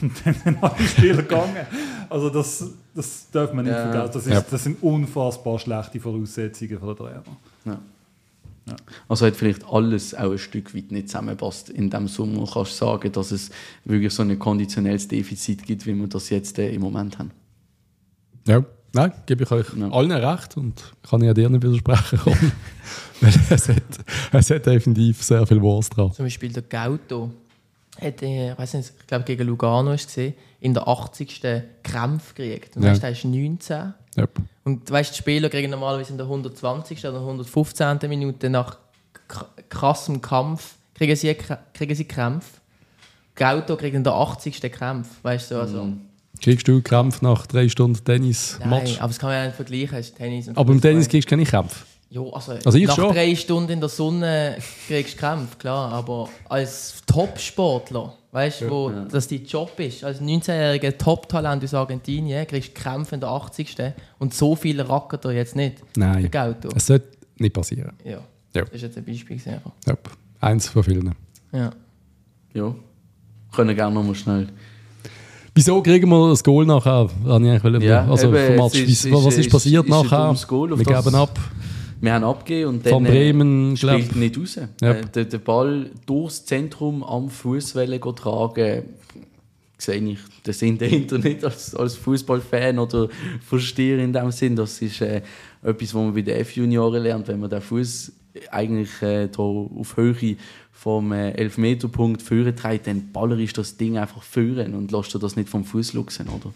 [0.00, 1.66] Und dann sind alle Spieler gegangen.
[2.08, 3.90] Also das, das darf man nicht ja.
[3.90, 4.12] vergessen.
[4.12, 4.40] Das, ist, ja.
[4.40, 7.22] das sind unfassbar schlechte Voraussetzungen für den Trainer.
[7.64, 7.78] Ja.
[8.66, 8.76] Ja.
[9.08, 11.70] Also hat vielleicht alles auch ein Stück weit nicht zusammenpasst.
[11.70, 13.50] In dem Sommer kannst du sagen, dass es
[13.84, 17.30] wirklich so ein konditionelles Defizit gibt, wie wir das jetzt äh, im Moment haben.
[18.46, 19.90] Ja, nein, gebe ich euch ja.
[19.90, 22.20] allen recht und kann ich dir nicht widersprechen.
[23.50, 23.82] es, hat,
[24.32, 26.12] es hat definitiv sehr viel Wurst dran.
[26.12, 27.30] Zum Beispiel der Gauto
[28.00, 31.42] hat, äh, ich weiß nicht, ich glaube gegen Lugano ist gesehen, in der 80.
[31.82, 32.76] Krampf gekriegt.
[32.76, 32.90] Und ja.
[32.90, 33.94] weißt, er ist 19.
[34.16, 34.30] Yep.
[34.64, 37.06] Und weißt, die Spieler kriegen normalerweise in der 120.
[37.06, 37.98] oder 115.
[38.08, 38.78] Minute nach
[39.68, 41.34] krassem Kampf kriegen sie,
[41.72, 42.60] kriegen sie Krämpfe.
[43.34, 44.60] Gauto kriegt in der 80.
[44.72, 45.84] Krampf, weißt du, also.
[45.84, 46.00] Mm.
[46.42, 48.92] Kriegst du Krampf nach drei Stunden Tennis-Match?
[48.92, 50.14] Nein, aber das kann man ja nicht vergleichen.
[50.16, 51.84] Tennis aber im Tennis kriegst du keine Krämpfe?
[52.12, 53.14] Ja, also, also nach schon.
[53.14, 54.56] drei Stunden in der Sonne
[54.88, 55.92] kriegst du Kämpfe, klar.
[55.92, 59.04] Aber als Top-Sportler, weißt du, ja, wo ja.
[59.04, 63.76] das dein Job ist, als 19-jähriger Top-Talent aus Argentinien, kriegst du Kämpfe in der 80.
[64.18, 65.76] Und so viele rackert er jetzt nicht.
[65.96, 66.28] Nein.
[66.74, 67.92] Es sollte nicht passieren.
[68.04, 68.18] Ja.
[68.56, 68.64] ja.
[68.64, 69.36] Das ist jetzt ein Beispiel.
[69.36, 69.60] Gesehen.
[69.86, 69.94] Ja.
[70.40, 71.14] Eins von vielen.
[71.52, 71.70] Ja.
[72.54, 72.74] Ja.
[73.54, 74.48] Können gerne nochmal schnell.
[75.54, 77.08] Wieso kriegen wir das Goal nachher?
[77.24, 80.34] Ja, also, eben, Match, ist, was ist, ist passiert ist nachher?
[80.34, 81.38] wir geben ab
[82.00, 84.58] wir haben abgegeben und dann Von Bremen, äh, spielt nicht raus.
[84.80, 84.92] Ja.
[84.92, 88.84] Äh, der, der, Ball durchs Zentrum am Fußwelle tragen,
[89.76, 93.08] sehe ich den Sinn dahinter nicht als, als Fußballfan oder
[93.46, 94.56] verstehe in dem Sinn.
[94.56, 95.22] Das ist äh,
[95.62, 98.12] etwas, was man bei den F-Junioren lernt, wenn man den Fuß
[98.50, 100.36] eigentlich äh, auf Höhe
[100.72, 105.36] vom äh, Elfmeterpunkt führen trägt, dann ballerisch das Ding einfach führen und lässt du das
[105.36, 106.52] nicht vom Fuß luxen, oder?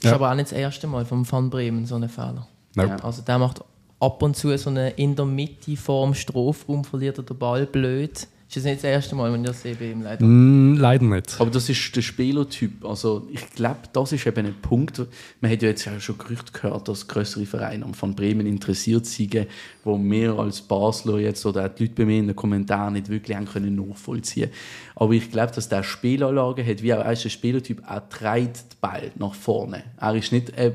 [0.00, 2.46] Das ist aber auch nicht das erste Mal vom Van Bremen so ein Fehler.
[2.76, 3.02] Nope.
[3.02, 3.64] Also der macht
[4.04, 8.28] ab und zu so eine in der Mitte vorm Strafraum verliert er den Ball blöd.
[8.46, 10.24] Ist das nicht das erste Mal, wenn ich das sehe bei ihm leider?
[10.24, 11.40] Mm, leider nicht.
[11.40, 12.84] Aber das ist der Spielertyp.
[12.84, 15.00] Also ich glaube, das ist eben ein Punkt.
[15.40, 19.48] Man hat ja jetzt ja schon Gerüchte gehört, dass größere Vereine von Bremen interessiert sind,
[19.82, 23.08] wo wir als Basler jetzt oder auch die Leute bei mir in den Kommentaren nicht
[23.08, 24.50] wirklich haben können nachvollziehen.
[24.94, 29.10] Aber ich glaube, dass der Spielanlage hat, wie auch ein Spielertyp, auch treibt den Ball
[29.16, 29.82] nach vorne.
[29.98, 30.72] Er ist nicht äh,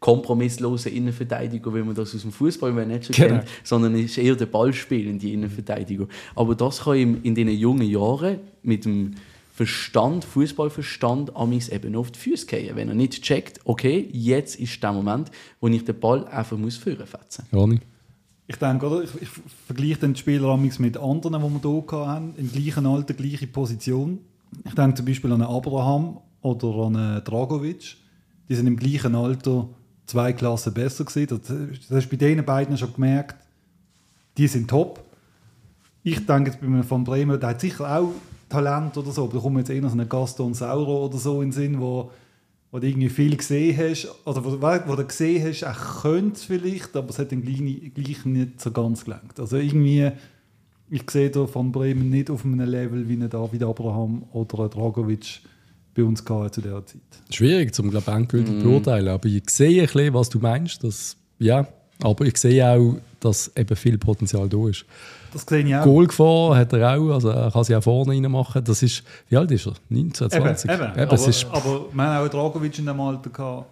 [0.00, 3.40] kompromissloser Innenverteidiger, wie man das aus dem Fußball nicht schon genau.
[3.40, 6.08] kennt, sondern ist eher der Ballspielende Innenverteidiger.
[6.34, 9.12] Aber das kann ihm in diesen jungen Jahren mit dem
[9.52, 14.82] Verstand, Fußballverstand, amigs eben auf die Füße gehen, wenn er nicht checkt, okay, jetzt ist
[14.82, 17.38] der Moment, wo ich den Ball einfach muss führen muss.
[18.46, 19.02] Ich denke, oder?
[19.04, 19.28] Ich, ich
[19.66, 24.20] vergleiche den Spieler amigs mit anderen, die wir hier haben, im gleichen Alter, gleiche Position.
[24.64, 27.96] Ich denke zum Beispiel an einen Abraham oder an einen Dragovic.
[28.48, 29.68] Die sind im gleichen Alter
[30.10, 31.28] zwei Klassen besser gewesen.
[31.28, 33.36] Das, das hast bei den beiden schon gemerkt,
[34.36, 35.02] die sind top.
[36.02, 38.12] Ich denke jetzt bei einem von Bremen, der hat sicher auch
[38.48, 41.48] Talent oder so, aber da kommt jetzt eher so ein Gaston Sauro oder so in
[41.48, 42.10] den Sinn, wo,
[42.70, 46.44] wo du irgendwie viel gesehen hast, oder wo, wo du gesehen hast, er könnte es
[46.44, 49.38] vielleicht, aber es hat dann gleich, gleich nicht so ganz gelangt.
[49.38, 50.10] Also irgendwie,
[50.88, 54.70] ich sehe da von Bremen nicht auf einem Level wie ein David Abraham oder ein
[54.70, 55.42] Dragovic,
[55.94, 57.00] bei uns gehabt zu dieser Zeit.
[57.30, 58.62] Schwierig, zum glaube endgültig mm.
[58.62, 61.66] beurteilen, aber ich sehe ein bisschen, was du meinst, dass, ja,
[62.02, 64.84] aber ich sehe auch, dass eben viel Potenzial da ist.
[65.32, 65.84] Das sehe ich auch.
[65.84, 68.64] Goalgefahr hat er auch, also er kann sie auch vorne reinmachen.
[68.64, 69.74] Das ist, wie alt ist er?
[69.88, 70.70] 19, 20?
[70.70, 70.92] Eben, eben.
[70.92, 73.66] eben aber, ist, aber wir haben auch Dragovic in dem Alter gehabt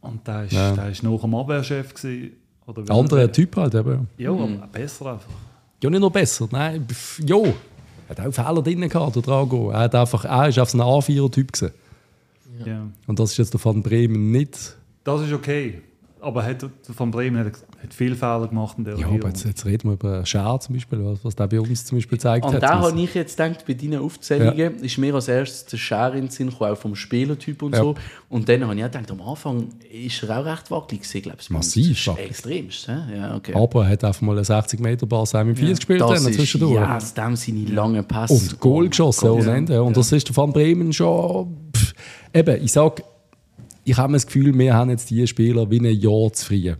[0.00, 0.72] und der ist, ja.
[0.72, 2.32] der ist noch am Abwehrchef gewesen.
[2.66, 4.08] Oder Anderer Typ halt eben.
[4.16, 4.40] Ja, mhm.
[4.40, 5.28] aber besser einfach.
[5.82, 6.86] Ja, nicht noch besser, nein,
[7.26, 7.36] ja.
[8.18, 9.70] Er hat auch Fehler drin gehabt, der Drago.
[9.70, 11.72] Er, hat einfach, er ist auf so ein A4-Typ gewesen.
[12.64, 12.86] Ja.
[13.06, 14.76] Und das ist jetzt der Van Bremen nicht.
[15.04, 15.80] Das ist okay.
[16.22, 16.64] Aber hat,
[16.96, 19.94] Van Bremen hat, hat viele Fehler gemacht in der Ja, aber jetzt, jetzt, reden wir
[19.94, 22.62] über Scher zum Beispiel, was, was der bei uns zum Beispiel gezeigt und hat.
[22.62, 24.68] Und da habe ich jetzt gedacht, bei deinen Aufzählungen ja.
[24.68, 27.80] ist mir als erstes der Scher in den Sinn gekommen, auch vom Spielertyp und ja.
[27.80, 27.96] so.
[28.28, 31.38] Und dann habe ich auch gedacht, am Anfang ist er auch recht wackelig gewesen, glaube
[31.40, 31.50] ich.
[31.50, 32.30] Massiv wackelig.
[32.30, 33.54] Extremst, ja, okay.
[33.56, 35.74] Aber er hat einfach mal einen 60 Meter Ball mit 40 ja.
[35.74, 36.74] gespielt das dann zwischendurch.
[36.74, 38.32] Ja, aus dem seine langen Pässe.
[38.32, 39.82] Und Goal geschossen oh, ohne Ende.
[39.82, 41.56] Und das ist der Van Bremen schon...
[41.76, 41.94] Pff,
[42.32, 43.02] eben, ich sage,
[43.84, 46.74] ich habe das Gefühl, wir haben jetzt die Spieler wie ein Jahr zu früh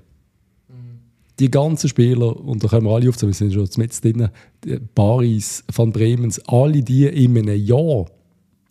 [1.38, 4.29] die ganzen Spieler, und da können wir alle aufzählen, wir sind schon mit drin,
[4.95, 8.07] Paris, Van Bremens, alle die in einem Jahr,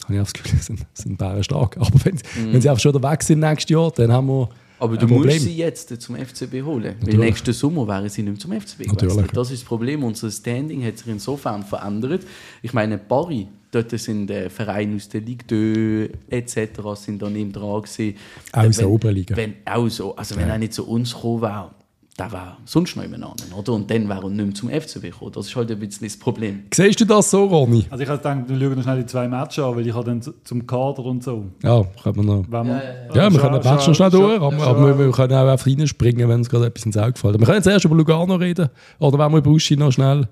[0.03, 1.77] habe ich das Gefühl, sind, sind stark.
[1.77, 2.53] Aber wenn, mm.
[2.53, 5.57] wenn sie einfach schon weg sind nächstes Jahr, dann haben wir aber du musst sie
[5.57, 6.95] jetzt zum FCB holen.
[7.01, 9.27] Weil nächsten Sommer wären sie nicht mehr zum FCB gewesen.
[9.31, 10.03] Das ist das Problem.
[10.03, 12.23] Unser Standing hat sich insofern verändert.
[12.63, 16.81] Ich meine, Paris, dort sind äh, Vereine aus der Ligue 2 etc.
[16.95, 18.15] sind dann eben dran gewesen.
[18.51, 19.35] Aus der Oberliga.
[19.35, 20.53] Wenn, auch so, also wenn ja.
[20.53, 21.71] er nicht zu uns gekommen wäre,
[22.19, 23.73] der war sonst noch jemand anderen, oder?
[23.73, 25.31] Und dann wäre er nicht mehr zum FCB gekommen.
[25.33, 26.63] Das ist halt ein bisschen das Problem.
[26.73, 27.85] Siehst du das so, Ronny?
[27.89, 30.05] Also ich habe gedacht, wir schauen noch schnell die zwei Matches an, weil ich habe
[30.05, 31.45] dann zum Kader und so.
[31.63, 32.45] Ja, können wir noch.
[32.47, 33.15] Wir, ja, ja, ja.
[33.15, 35.65] ja, wir können die Matches noch schnell durch, aber, aber wir, wir, können auch einfach
[35.65, 37.39] reinspringen, wenn uns gerade etwas ins Auge gefällt.
[37.39, 40.27] Wir können jetzt erst über Lugano reden, oder wenn wir über Uschi noch schnell...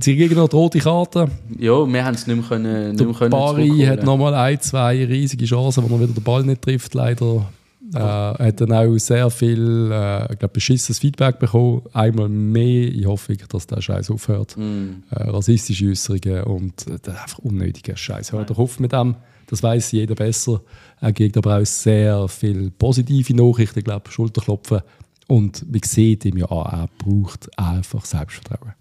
[0.00, 1.28] Sie kriegen noch die rote Karte.
[1.58, 2.96] Ja, wir haben es nicht mehr können.
[2.96, 6.62] Nicht mehr Bari hat nochmal ein, zwei riesige Chancen, wo man wieder den Ball nicht
[6.62, 7.46] trifft, leider.
[7.92, 11.82] Äh, hat dann auch sehr viel äh, glaub, beschissenes Feedback bekommen.
[11.92, 12.88] Einmal mehr.
[12.88, 14.56] Ich hoffe, dass der Scheiß aufhört.
[14.56, 15.02] Mm.
[15.10, 18.32] Äh, rassistische Äußerungen und äh, einfach unnötiger Scheiß.
[18.32, 19.16] Hört doch auf mit dem.
[19.46, 20.62] Das weiß jeder besser.
[21.00, 24.80] Er gibt aber auch sehr viele positive Nachrichten, ich glaube, Schulterklopfen.
[25.28, 28.72] Und wie sieht ihm ja an, er braucht einfach Selbstvertrauen.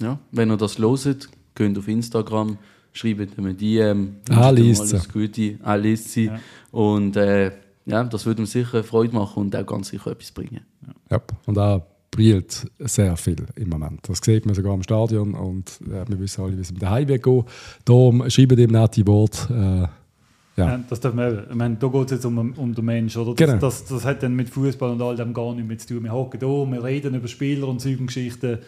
[0.00, 2.58] Ja, wenn ihr das loset, geht auf Instagram,
[2.92, 4.16] schreibt ihm die DM.
[4.30, 6.26] Ah, liest alles Gute, ah, liest sie.
[6.26, 6.40] Ja.
[6.72, 7.52] Und äh,
[7.86, 10.60] ja, das würde ihm sicher Freude machen und auch ganz sicher etwas bringen.
[10.86, 14.08] Ja, ja und er brillt sehr viel im Moment.
[14.08, 16.90] Das sieht man sogar im Stadion und äh, wir wissen alle, wie es mit der
[16.90, 17.44] Heimweg geht.
[17.84, 19.52] Darum schreiben ihm nette Worte.
[19.52, 20.68] Äh, ja.
[20.68, 20.80] ja.
[20.88, 23.22] das darf man ich meine, da geht es jetzt um, um den Menschen.
[23.22, 23.34] Oder?
[23.34, 23.60] Das, genau.
[23.60, 26.04] das, das, hat dann mit Fußball und all dem gar nichts mehr zu tun.
[26.04, 28.58] Wir hocken hier, wir reden über Spieler und Zeugensgeschichten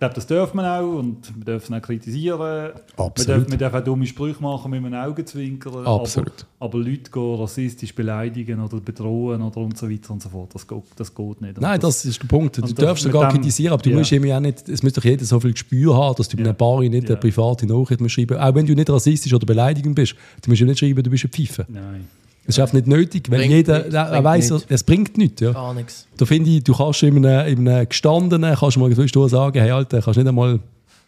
[0.00, 2.72] glaube, das dürfen wir auch und wir dürfen auch kritisieren.
[2.96, 3.18] Absolut.
[3.18, 5.86] Wir dürfen, wir dürfen auch dumme Sprüche machen mit einem Augenzwinkern.
[5.86, 6.46] Absolut.
[6.58, 10.54] Aber, aber Leute gehen rassistisch beleidigen oder bedrohen oder und so weiter und so fort,
[10.54, 11.60] das geht, das geht nicht.
[11.60, 12.56] Nein, das, das, ist der Punkt.
[12.56, 13.98] Du darfst sogar dem, kritisieren, aber du ja.
[13.98, 16.42] musst eben auch nicht, es muss doch jeder so viel Gespür haben, dass du ja.
[16.42, 17.10] bei einer Bar nicht ja.
[17.10, 20.60] eine private Nachricht musst schreiben Auch wenn du nicht rassistisch oder beleidigend bist, du musst
[20.60, 21.66] ja nicht schreiben, du bist ein Pfeife.
[21.68, 22.08] Nein.
[22.46, 25.40] Das ist einfach nicht nötig, weil jeder nicht, er weiß, es bringt nichts.
[25.40, 25.52] Ja.
[25.52, 26.08] Gar nichts.
[26.16, 29.60] Da finde ich, du kannst in einem, in einem gestandenen, kannst du mal zwischendurch sagen,
[29.60, 30.58] hey Alter, kannst nicht einmal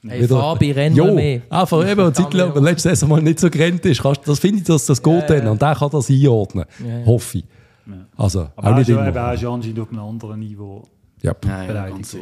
[0.04, 1.42] Hey, wieder, Fabi, renn jo, mehr.
[1.48, 4.02] Einfach eben, und Zeit lang, letztes Saison mal nicht so gerannt ist.
[4.02, 5.46] Kannst, das finde ich, dass das geht ja, dann.
[5.46, 6.64] Und der kann das einordnen.
[6.84, 7.06] Ja.
[7.06, 7.44] Hoffe ich.
[7.86, 7.92] Ja.
[8.16, 9.02] Also, Aber auch nicht immer.
[9.02, 10.82] Aber er ist anscheinend auf einem anderen Niveau
[11.22, 11.32] ja.
[11.32, 12.14] beleidigt.
[12.14, 12.20] Ja,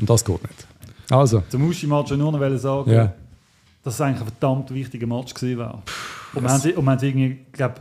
[0.00, 0.66] Und das geht nicht.
[1.10, 1.42] Also.
[1.48, 3.12] Zum Uschi mal schon nur noch sagen, ja.
[3.82, 5.82] dass es eigentlich ein verdammt wichtiger Match gewesen wäre.
[6.34, 7.74] Und wir haben, haben irgendwie, glaube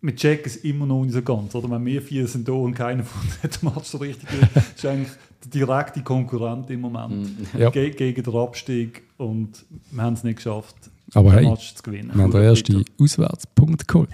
[0.00, 1.54] mit Jack ist immer noch nicht so ganz.
[1.54, 4.86] Oder wenn wir vier sind da und keiner von dem Match so richtig ist, ist
[4.86, 5.12] eigentlich
[5.44, 7.58] der direkte Konkurrent im Moment mm.
[7.58, 7.70] ja.
[7.70, 10.76] Ge gegen den Abstieg und wir haben es nicht geschafft,
[11.14, 12.10] Aber den hey, Match zu gewinnen.
[12.14, 14.10] Wir haben den ersten Auswärtspunkt geholt.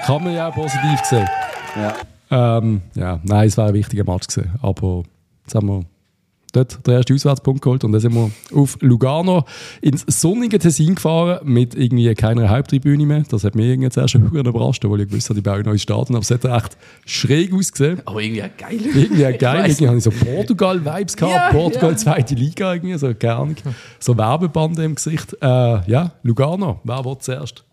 [0.00, 1.28] Kann man ja auch positiv sehen.
[1.76, 1.94] Ja.
[2.58, 5.02] Ähm, ja, nein, es war ein wichtiger Match gewesen, aber
[5.42, 5.84] jetzt haben wir
[6.52, 9.44] dort den ersten Auswärtspunkt geholt und dann sind wir auf Lugano
[9.80, 13.24] ins sonnige Tessin gefahren mit irgendwie keiner Haupttribüne mehr.
[13.28, 16.14] Das hat mich irgendwie zuerst schon überrascht, weil ich gewusst habe, die bauen neue Staaten,
[16.14, 18.00] aber es hat echt schräg ausgesehen.
[18.04, 18.80] Aber irgendwie auch geil.
[18.80, 19.64] Irgendwie auch geil.
[19.66, 21.96] irgendwie habe ich so Portugal-Vibes gehabt, ja, Portugal ja.
[21.96, 23.56] zweite Liga irgendwie, so keine Ahnung.
[23.98, 25.36] So Werbebande im Gesicht.
[25.40, 27.64] Äh, ja, Lugano, wer war zuerst?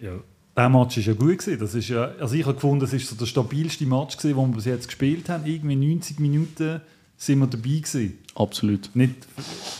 [0.00, 0.12] Ja.
[0.56, 1.38] Der Match war ja gut.
[1.38, 1.58] Gewesen.
[1.60, 4.48] Das ist ja, also ich habe gefunden, das war so der stabilste Match, gewesen, den
[4.48, 5.46] wir bis jetzt gespielt haben.
[5.46, 6.82] Irgendwie 90 Minuten
[7.22, 8.18] sind wir dabei gewesen.
[8.34, 8.90] Absolut.
[8.94, 9.14] Nicht,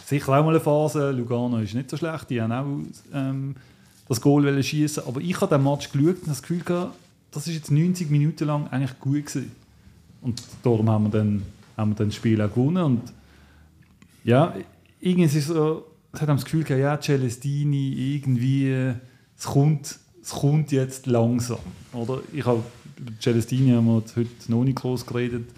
[0.07, 2.67] sicher auch mal eine Phase, Lugano ist nicht so schlecht, die haben auch
[3.13, 3.57] ähm,
[4.09, 5.03] das Goal schießen.
[5.09, 6.95] Aber ich habe den Match geschaut und das Gefühl gehabt,
[7.33, 9.51] das ist jetzt 90 Minuten lang eigentlich gut gewesen.
[10.21, 11.43] Und darum haben wir dann,
[11.77, 12.85] haben wir dann das Spiel auch gewonnen.
[12.85, 13.13] Und
[14.23, 14.55] ja,
[15.01, 18.93] irgendwie ist es so, ich habe das Gefühl gehabt, ja, Celestini, irgendwie,
[19.37, 21.59] es kommt, es kommt jetzt langsam.
[21.93, 22.21] Oder?
[22.33, 22.63] Ich habe
[22.99, 25.51] über Celestini haben wir heute noch nicht groß geredet,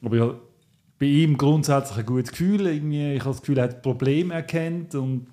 [0.00, 0.51] aber ich
[1.02, 2.64] bei ihm grundsätzlich ein gutes Gefühl.
[2.68, 5.26] Irgendwie, ich habe das Gefühl, er hat Probleme erkannt und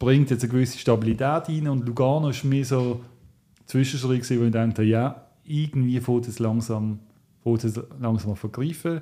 [0.00, 1.68] bringt jetzt eine gewisse Stabilität rein.
[1.68, 6.98] Und Lugano ist mir so ein Zwischenschritt, wo ich dachte, ja, irgendwie fängt es langsam,
[7.44, 9.00] fängt es langsam an vergreifen.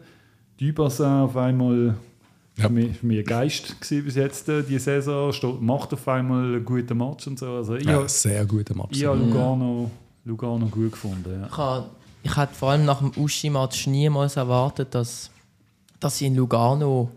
[0.61, 1.95] Dubassin auf einmal
[2.59, 2.67] ja.
[2.67, 5.33] für, mich, für mich ein Geist bis jetzt, äh, die Saison.
[5.65, 7.51] Macht auf einmal einen guten Match und so.
[7.51, 8.91] Also ich ja, habe, sehr guter Match.
[8.91, 9.91] Ich habe Lugano,
[10.27, 11.47] Lugano gut gefunden.
[11.51, 11.87] Ja.
[12.23, 15.31] Ich, ich hätte vor allem nach dem Uschi-Match niemals erwartet, dass
[16.03, 17.11] dass sie in Lugano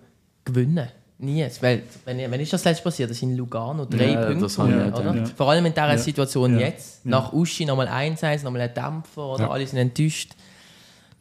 [0.44, 0.88] gewinnen.
[1.18, 1.48] Nie.
[1.62, 5.16] Weil, wenn, wenn ist das letzte passiert, dass in Lugano drei ja, Punkte haben, oder?
[5.16, 5.26] Ja.
[5.26, 5.98] Vor allem in dieser ja.
[5.98, 7.06] Situation jetzt.
[7.06, 9.50] Nach Uschi nochmal 1-1, nochmal ein Dämpfer, oder?
[9.50, 10.34] Alle sind enttäuscht.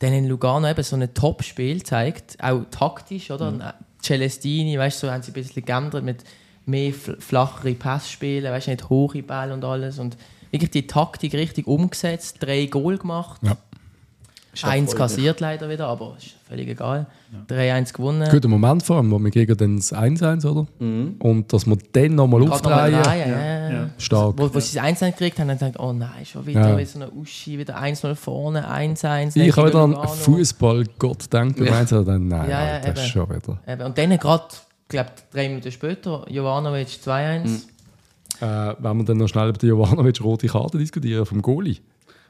[0.00, 3.53] Dann in Lugano eben so ein Top-Spiel zeigt, auch taktisch, oder?
[3.53, 3.62] Mhm.
[4.03, 6.24] Celestini, weißt du, so haben sie ein bisschen geändert mit
[6.66, 9.98] mehr flachere Passspielen, weißt du, nicht hohe Bälle und alles.
[9.98, 10.16] Und
[10.50, 13.40] wirklich die Taktik richtig umgesetzt, drei Goal gemacht.
[13.42, 13.57] Ja.
[14.62, 17.06] Eins kassiert leider wieder, aber ist völlig egal.
[17.48, 17.56] Ja.
[17.56, 18.28] 3-1 gewonnen.
[18.30, 20.66] Guter Moment vor allem, wo wir gegen den 1-1, oder?
[20.78, 21.16] Mhm.
[21.18, 22.92] Und dass wir dann nochmal aufdrehen.
[22.92, 23.90] Noch ja, ja, ja.
[23.98, 24.34] Stark.
[24.38, 26.86] Wo, wo sie das 1-1 gekriegt haben, haben sie gedacht, oh nein, schon wieder ja.
[26.86, 29.36] so eine Uschi, wieder 1-0 vorne, 1-1.
[29.36, 31.78] Ich habe wieder an Fußball-Gott gedacht, ja.
[31.78, 33.58] 1 dann, nein, ja, ja, das ist schon wieder.
[33.66, 33.82] Eben.
[33.82, 34.44] Und dann gerade,
[34.82, 37.44] ich glaube, drei Minuten später, Jovanovic 2-1.
[37.44, 37.60] Mhm.
[38.40, 41.78] Äh, wenn wir dann noch schnell über die Jovanovic rote Karte diskutieren, vom Goalie.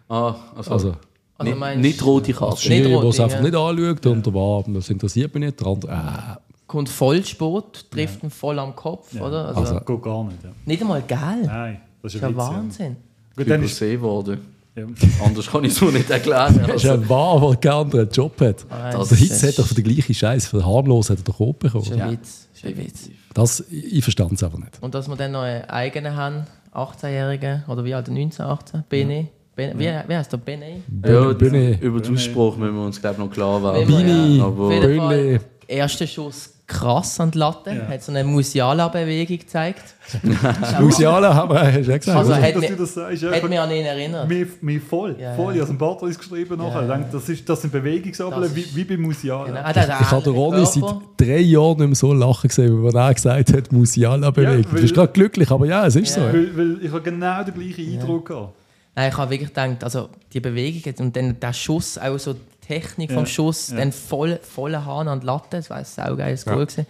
[0.09, 0.73] Ah, also.
[0.73, 0.97] also
[1.37, 2.69] also nicht, meinst, nicht rote Karte.
[2.69, 3.43] Nicht rote, was einfach ja.
[3.43, 5.61] nicht anschaut und war, das interessiert mich nicht.
[5.61, 6.41] Der andere, äh.
[6.67, 9.23] Kommt Vollsport, trifft ihn voll am Kopf, ja.
[9.23, 9.49] oder?
[9.49, 10.43] Also, also geht gar nicht.
[10.43, 10.51] Ja.
[10.65, 11.43] Nicht einmal geil.
[11.45, 12.97] Nein, das ist, das ist ja Wahnsinn.
[13.37, 14.55] Gut, dann ist worden.
[14.77, 14.87] Ja.
[15.25, 16.65] Anders kann ich es so nicht erklären.
[16.67, 18.67] Das ist ein Wahr, der keinen anderen Job hat.
[18.69, 21.41] Oh, der Hitz hat doch für den gleichen Scheiß, für den Harmlos hat er doch
[21.41, 21.85] auch bekommen.
[21.85, 22.49] Das ist ein Witz.
[22.53, 23.11] Das, ist ein Witz.
[23.35, 24.79] das ich verstand es aber nicht.
[24.81, 29.21] Und dass wir dann noch einen eigenen haben, 18-Jährigen, oder wie alt, 19, 18, Bene.
[29.21, 29.27] Ja.
[29.57, 30.39] Ben, wie, wie heißt der?
[30.39, 30.83] Bene?
[31.07, 31.79] Ja, Bene.
[31.81, 33.87] über den Ausspruch müssen wir uns glaube noch klar werden.
[33.87, 35.41] Bini, Bene.
[35.67, 37.89] Erster Schuss krass an die Latte, ja.
[37.89, 39.95] hat so eine Musiala-Bewegung gezeigt.
[40.81, 42.09] Musiala haben wir ja gesagt.
[42.09, 44.29] Also hat, mich, das sagst, ja, hat mich an ihn erinnert.
[44.29, 45.55] Mich, mich voll, ja, voll.
[45.55, 46.87] Ich habe ein paar geschrieben nachher.
[46.87, 47.05] Ja.
[47.13, 49.45] Das, ist, das sind Bewegungsabläufe wie, wie bei Musiala.
[49.45, 49.61] Genau.
[49.63, 50.85] Ah, ich habe Ronny seit
[51.19, 54.63] drei Jahren nicht mehr so lachen gesehen, wie er gesagt hat, Musiala-Bewegung.
[54.63, 56.23] Ja, du bist gerade glücklich, aber ja, es ist so.
[56.23, 58.55] Weil, weil ich habe genau den gleichen Eindruck gehabt.
[58.97, 62.67] Nein, ich habe wirklich gedacht, also die Bewegung und dann der Schuss, auch so die
[62.67, 63.17] Technik ja.
[63.17, 63.79] vom Schuss, ja.
[63.79, 66.67] dann voll, voller Hahn an die Latte, das war ein saugeiles Goal.
[66.77, 66.85] Ja.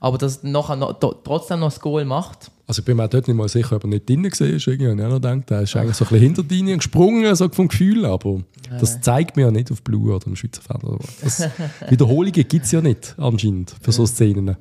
[0.00, 2.50] Aber dass nachher noch, trotzdem noch das Goal macht.
[2.66, 4.46] Also ich bin mir dort nicht mal sicher, ob er nicht drinnen war.
[4.46, 4.88] Irgendwie.
[4.88, 7.48] Und ich noch gedacht, er ist eigentlich so ein bisschen hinter die Linie gesprungen, so
[7.50, 8.06] vom Gefühl.
[8.06, 8.40] Aber
[8.80, 10.80] das zeigt mir ja nicht auf Blue oder im Schweizer Fan.
[11.90, 14.56] Wiederholungen gibt es ja nicht anscheinend für so Szenen.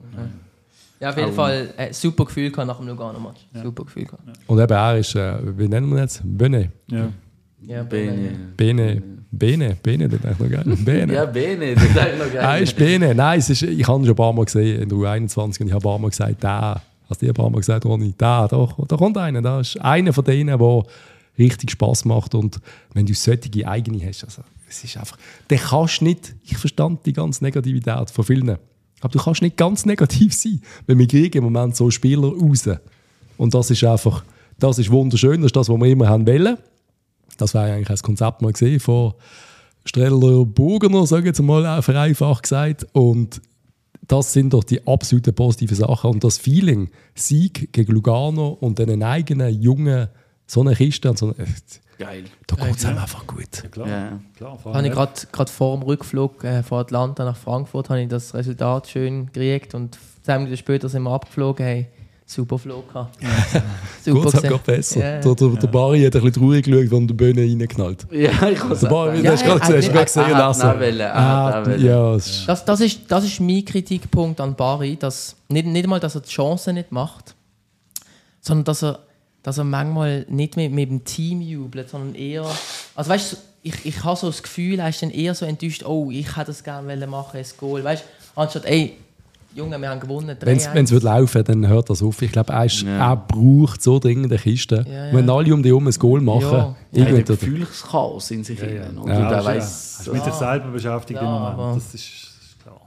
[1.01, 3.47] Ja, auf jeden Fall ein super Gefühl nach dem Lugano-Match.
[3.55, 3.63] Ja.
[3.63, 4.23] Super Gefühl gehabt.
[4.45, 6.21] Und eben er ist, äh, wie nennen wir ihn jetzt?
[6.23, 6.71] Bene.
[6.91, 7.11] Ja.
[7.63, 8.31] Ja, Bene.
[8.55, 9.01] Bene.
[9.33, 10.77] Bene, Bene, das ist eigentlich noch geil.
[10.85, 11.13] Bene.
[11.13, 12.41] Ja, Bene, das ist eigentlich noch geil.
[12.43, 13.15] Nein, ist Bene.
[13.15, 15.67] Nein, es ist, ich habe ihn schon ein paar Mal gesehen in der U21 und
[15.67, 16.81] ich habe ein paar Mal gesagt, da.
[17.09, 19.41] Hast du ein paar Mal gesagt, Ronny, da, da, da kommt einer.
[19.41, 20.83] Da ist einer von denen, der
[21.37, 22.35] richtig Spass macht.
[22.35, 22.59] Und
[22.93, 25.17] wenn du solche eigene hast, also, es ist einfach,
[25.49, 28.57] der kannst nicht, ich verstand die ganze Negativität von vielen
[29.01, 32.69] aber du kannst nicht ganz negativ sein, weil wir kriegen im Moment so Spieler raus.
[33.37, 34.23] Und das ist einfach,
[34.59, 36.57] das ist wunderschön, das ist das, was wir immer haben wollen.
[37.37, 39.13] Das war eigentlich das Konzept mal gesehen von
[39.83, 42.85] Streller Burgener, sage ich jetzt mal, vereinfacht gesagt.
[42.93, 43.41] Und
[44.07, 46.11] das sind doch die absoluten positiven Sachen.
[46.11, 50.07] Und das Feeling, Sieg gegen Lugano und einen eigenen jungen,
[50.45, 51.47] so eine Kiste so eine,
[52.01, 52.23] Geil.
[52.47, 52.89] Da geht es ja.
[52.89, 53.61] einfach gut.
[53.61, 53.87] Ja, klar.
[53.87, 54.19] Ja.
[54.35, 58.33] klar habe ich gerade vor dem Rückflug äh, von Atlanta nach Frankfurt habe ich das
[58.33, 61.63] Resultat schön gekriegt und zwei Minuten später sind wir abgeflogen.
[61.63, 61.87] Hey,
[62.25, 63.21] super Flug gehabt.
[63.21, 63.29] Ja.
[64.03, 64.99] super Gut, es besser.
[64.99, 65.21] Yeah.
[65.21, 68.07] Der, der, der Bari hat ein bisschen traurig geschaut, wenn der Bühne reingeknallt.
[68.09, 70.65] Ja, ich kann Der Bari, ja, hast gerade gesehen, hast gesehen lassen.
[71.01, 75.99] Ah, ja, das, das, ist, das ist mein Kritikpunkt an Bari, dass nicht, nicht mal,
[75.99, 77.35] dass er die Chancen nicht macht,
[78.41, 78.99] sondern dass er
[79.43, 82.45] dass er manchmal nicht mit, mit dem Team jubelt, sondern eher.
[82.95, 85.83] Also weißt du, ich, ich habe so das Gefühl, er ist dann eher so enttäuscht,
[85.83, 87.83] oh, ich hätte das gerne machen, ein Goal.
[87.83, 88.97] Weißt du, anstatt, ey,
[89.53, 90.37] Junge, wir haben gewonnen.
[90.39, 92.21] Wenn es laufen dann hört das auf.
[92.21, 93.11] Ich glaube, er, ja.
[93.11, 94.85] er braucht so dringend eine Kiste.
[94.87, 95.13] Ja, ja.
[95.13, 96.75] Wenn alle um dich herum ein Goal machen, ja.
[96.93, 97.17] irgendwie.
[97.17, 98.59] Ja, Gefühlschaos in sich.
[98.61, 98.89] Ja, ja.
[98.89, 99.29] Und ja.
[99.29, 99.43] ja.
[99.43, 100.13] Weiss, ja.
[100.13, 101.77] mit sich selber beschäftigt im Moment.
[101.77, 102.31] Das ist,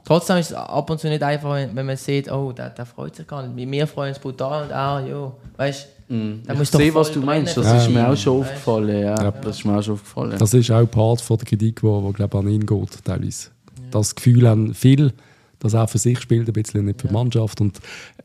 [0.07, 3.17] Trotzdem ist es ab und zu nicht einfach, wenn man sieht, oh, der, der freut
[3.17, 3.71] sich gar nicht.
[3.71, 6.33] Wir freuen uns brutal und ah, ja, weißt Mm.
[6.61, 7.57] Ich sehe, was du meinst.
[7.57, 9.03] Das ist mir auch schon aufgefallen.
[9.03, 9.23] Ja.
[9.23, 9.31] ja.
[9.31, 10.39] Das ist mir auch schon aufgefallen.
[10.39, 13.49] Das ist auch Part von der Kritik, glaube an ihn geht, teilweise.
[13.49, 13.85] Ja.
[13.91, 15.13] Das Gefühl haben viel,
[15.59, 17.61] dass er für sich spielt, ein bisschen nicht für die Mannschaft.
[17.61, 17.79] Und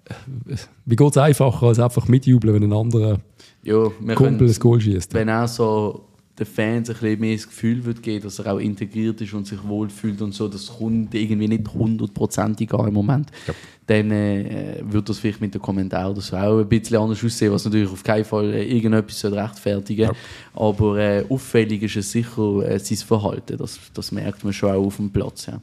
[0.06, 3.20] äh, wie geht es einfacher, als einfach mitjubeln, wenn ein anderer
[3.64, 5.14] ja, Kumpel ein Goal schießt?
[5.14, 6.09] Wenn er so
[6.40, 9.48] den Fans ein bisschen mehr das Gefühl wird geben, dass er auch integriert ist und
[9.48, 13.54] sich wohlfühlt und so, das kommt irgendwie nicht hundertprozentig an im Moment, ja.
[13.88, 17.52] dann äh, wird das vielleicht mit den Kommentaren oder so auch ein bisschen anders aussehen,
[17.52, 20.12] was natürlich auf keinen Fall äh, irgendetwas rechtfertigen ja.
[20.54, 24.86] Aber äh, auffällig ist es sicher äh, sein Verhalten, das, das merkt man schon auch
[24.86, 25.46] auf dem Platz.
[25.48, 25.62] Ja.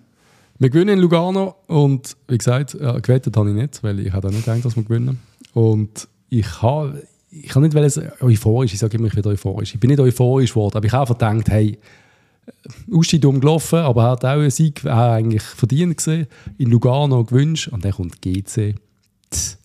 [0.58, 4.22] Wir gewinnen in Lugano und wie gesagt, äh, gewettet habe ich nicht, weil ich auch
[4.22, 5.20] nicht gedacht, dass wir gewinnen.
[5.52, 7.76] Und ich habe ich kann nicht
[8.22, 9.74] euphorisch, ich sage immer, ich bin euphorisch.
[9.74, 11.78] Ich bin nicht euphorisch geworden, aber ich habe einfach gedacht, hey,
[12.92, 16.26] Ausstieg umgelaufen, aber er hat auch einen Sieg er eigentlich verdient gesehen.
[16.58, 18.76] In Lugano gewünscht und dann kommt GC.
[19.30, 19.58] Tss,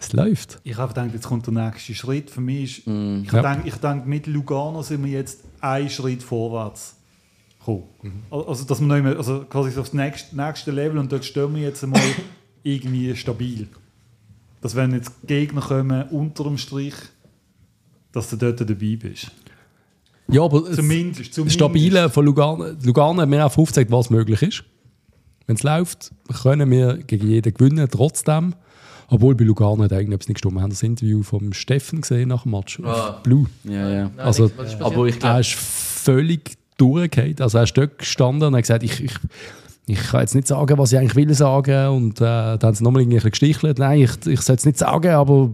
[0.00, 0.60] es läuft.
[0.64, 2.30] Ich habe gedacht, jetzt kommt der nächste Schritt.
[2.30, 3.22] Für mich ist, mm.
[3.24, 3.42] ich, ja.
[3.42, 6.96] denke, ich denke, mit Lugano sind wir jetzt einen Schritt vorwärts
[7.58, 7.84] gekommen.
[8.02, 8.22] Mhm.
[8.30, 11.62] Also, dass wir nicht mehr, also quasi aufs nächste, nächste Level und dort stehen wir
[11.62, 12.02] jetzt einmal
[12.62, 13.68] irgendwie stabil
[14.60, 16.94] dass wenn jetzt Gegner kommen, unter dem Strich,
[18.12, 19.30] dass du dort dabei bist.
[20.30, 21.54] Ja, aber zumindest, zumindest.
[21.54, 24.64] Stabile von Lugano, Lugano hat mir auch aufgezeigt, was möglich ist.
[25.46, 28.54] Wenn es läuft, können wir gegen jeden gewinnen, trotzdem.
[29.10, 30.56] Obwohl bei Lugano hat eigentlich etwas nicht gestimmt.
[30.56, 32.78] Wir haben das Interview vom Steffen gesehen nach dem Match.
[32.84, 33.20] Ah.
[33.22, 33.46] Blue.
[33.64, 34.10] Ja, ja.
[34.18, 35.32] Also, aber ich glaub...
[35.32, 37.36] er ist völlig durchgefallen.
[37.40, 39.14] Also er ist dort gestanden und hat gesagt, ich, ich,
[39.88, 41.88] ich kann jetzt nicht sagen, was ich eigentlich will sagen.
[41.88, 43.78] Und äh, dann haben sie nochmal irgendwie gestichelt.
[43.78, 45.50] Nein, ich, ich soll es nicht sagen, aber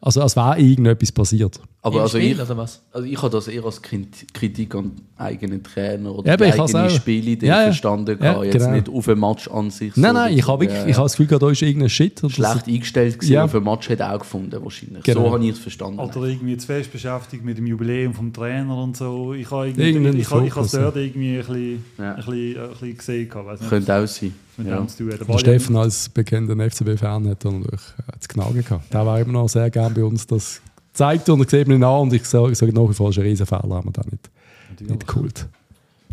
[0.00, 1.60] also als wäre irgendetwas passiert.
[1.80, 2.82] Aber also Spiel, ich, oder was?
[2.92, 7.60] Also ich habe das eher als Kritik an eigenen Trainer oder Eben, eigene Spielidee ja,
[7.60, 7.64] ja.
[7.66, 8.18] verstanden.
[8.20, 8.72] Ja, jetzt genau.
[8.72, 9.96] nicht auf ein Match an sich.
[9.96, 12.20] Nein, so nein, ich habe wirklich, ich habe das Gefühl, da ist irgendein Shit.
[12.28, 13.44] Schlecht eingestellt gewesen, ja.
[13.44, 15.04] auf ein Match hat er auch gefunden wahrscheinlich.
[15.04, 15.26] Genau.
[15.26, 16.00] So habe ich es verstanden.
[16.00, 19.34] Oder irgendwie zu fest beschäftigt mit dem Jubiläum vom Trainer und so.
[19.34, 22.10] Ich habe irgendwie, ich, ich, habe dort irgendwie ein bisschen, ja.
[22.10, 23.28] ein bisschen, ein bisschen gesehen.
[23.68, 24.34] Könnte auch sein.
[24.64, 24.84] Ja.
[25.30, 27.80] Der Steffen als bekannter FCB-Fan hat natürlich
[28.18, 28.92] das Knagen gehabt.
[28.92, 30.26] Der war immer noch sehr gerne bei uns.
[30.26, 30.60] Das
[30.98, 33.76] zeigt und sieht mich an und ich sage, sage nach wie vor, ist ein Riesenfehler,
[33.76, 35.46] haben wir da nicht, nicht geholt.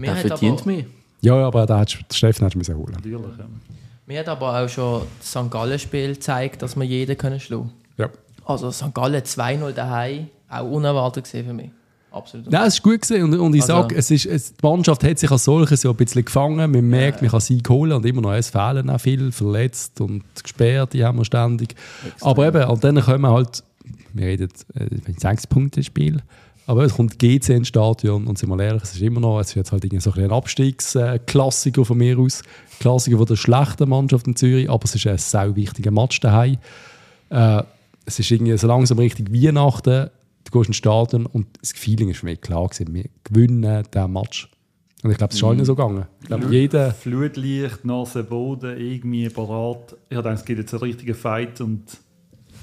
[0.02, 0.86] Er verdient mich.
[1.22, 2.94] Ja, ja, aber da hat, Steffen hat es holen.
[2.94, 3.46] Natürlich, ja.
[4.06, 5.50] Mir hat aber auch schon das St.
[5.50, 8.10] Gallen-Spiel gezeigt, dass wir jeden können schlagen Ja.
[8.46, 8.94] Also St.
[8.94, 11.72] Gallen 2-0 daheim, auch unerwartet gesehen für mich.
[12.12, 12.50] Absolut.
[12.50, 15.04] Nein, es ist gut gesehen und, und ich also, sage, es ist, es, die Mannschaft
[15.04, 16.72] hat sich als solches so ein bisschen gefangen.
[16.72, 20.00] Man merkt, ja, man kann Sieg holen und immer noch, es fehlen auch viel, verletzt
[20.00, 21.76] und gesperrt, die haben wir ständig.
[22.06, 22.30] Extrem.
[22.30, 23.64] Aber eben, und dann kommen halt
[24.14, 26.22] wir reden äh, sechs Punkte Spiel.
[26.68, 29.50] Aber es kommt GC ins Stadion und sind wir ehrlich, es ist immer noch, es
[29.50, 32.42] ist jetzt halt so ein, ein Abstiegsklassiker von mir aus,
[32.80, 36.58] Klassiker von der schlechten Mannschaft in Zürich, aber es ist ein sehr wichtiger Match daheim.
[37.30, 37.64] Äh,
[38.06, 40.10] es ist irgendwie so langsam richtig Weihnachten,
[40.44, 44.14] du gehst ins Stadion und das Feeling ist für mich klar gewesen, wir gewinnen diesen
[44.14, 44.50] Match.
[45.04, 45.66] Und ich glaube, es ist allen mhm.
[45.66, 46.06] so gegangen.
[46.22, 46.92] Ich glaube, jeder...
[46.92, 49.96] Flutlicht, Nase, Boden, irgendwie parat.
[50.10, 51.84] Ich habe gedacht, es gibt jetzt einen richtigen Fight und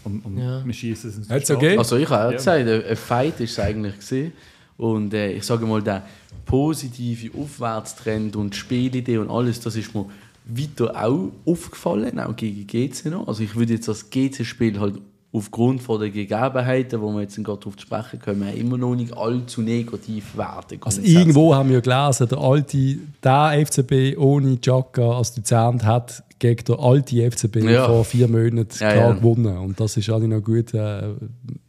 [0.04, 0.64] und, und ja.
[0.64, 1.76] wir schießen es ins okay.
[1.76, 2.36] Also ich habe auch ja.
[2.36, 4.32] gesagt, ein Fight ist es eigentlich gesehen.
[4.76, 6.04] Und äh, ich sage mal, der
[6.44, 10.06] positive Aufwärtstrend und Spielidee und alles, das ist mir
[10.44, 13.28] weiter auch aufgefallen, auch gegen GC noch.
[13.28, 15.00] Also ich würde jetzt das GC-Spiel halt
[15.32, 19.16] aufgrund von der Gegebenheiten, wo wir jetzt gerade darauf zu sprechen kommen, immer noch nicht
[19.16, 20.78] allzu negativ werden.
[20.82, 26.64] Also irgendwo haben wir gelesen, der alte der FCB ohne Chaka als Dozent hat gegen
[26.64, 27.86] den alten FCB ja.
[27.86, 29.12] vor vier Monaten ja, klar ja.
[29.12, 29.56] gewonnen.
[29.56, 31.14] Und das ist alle noch gut äh,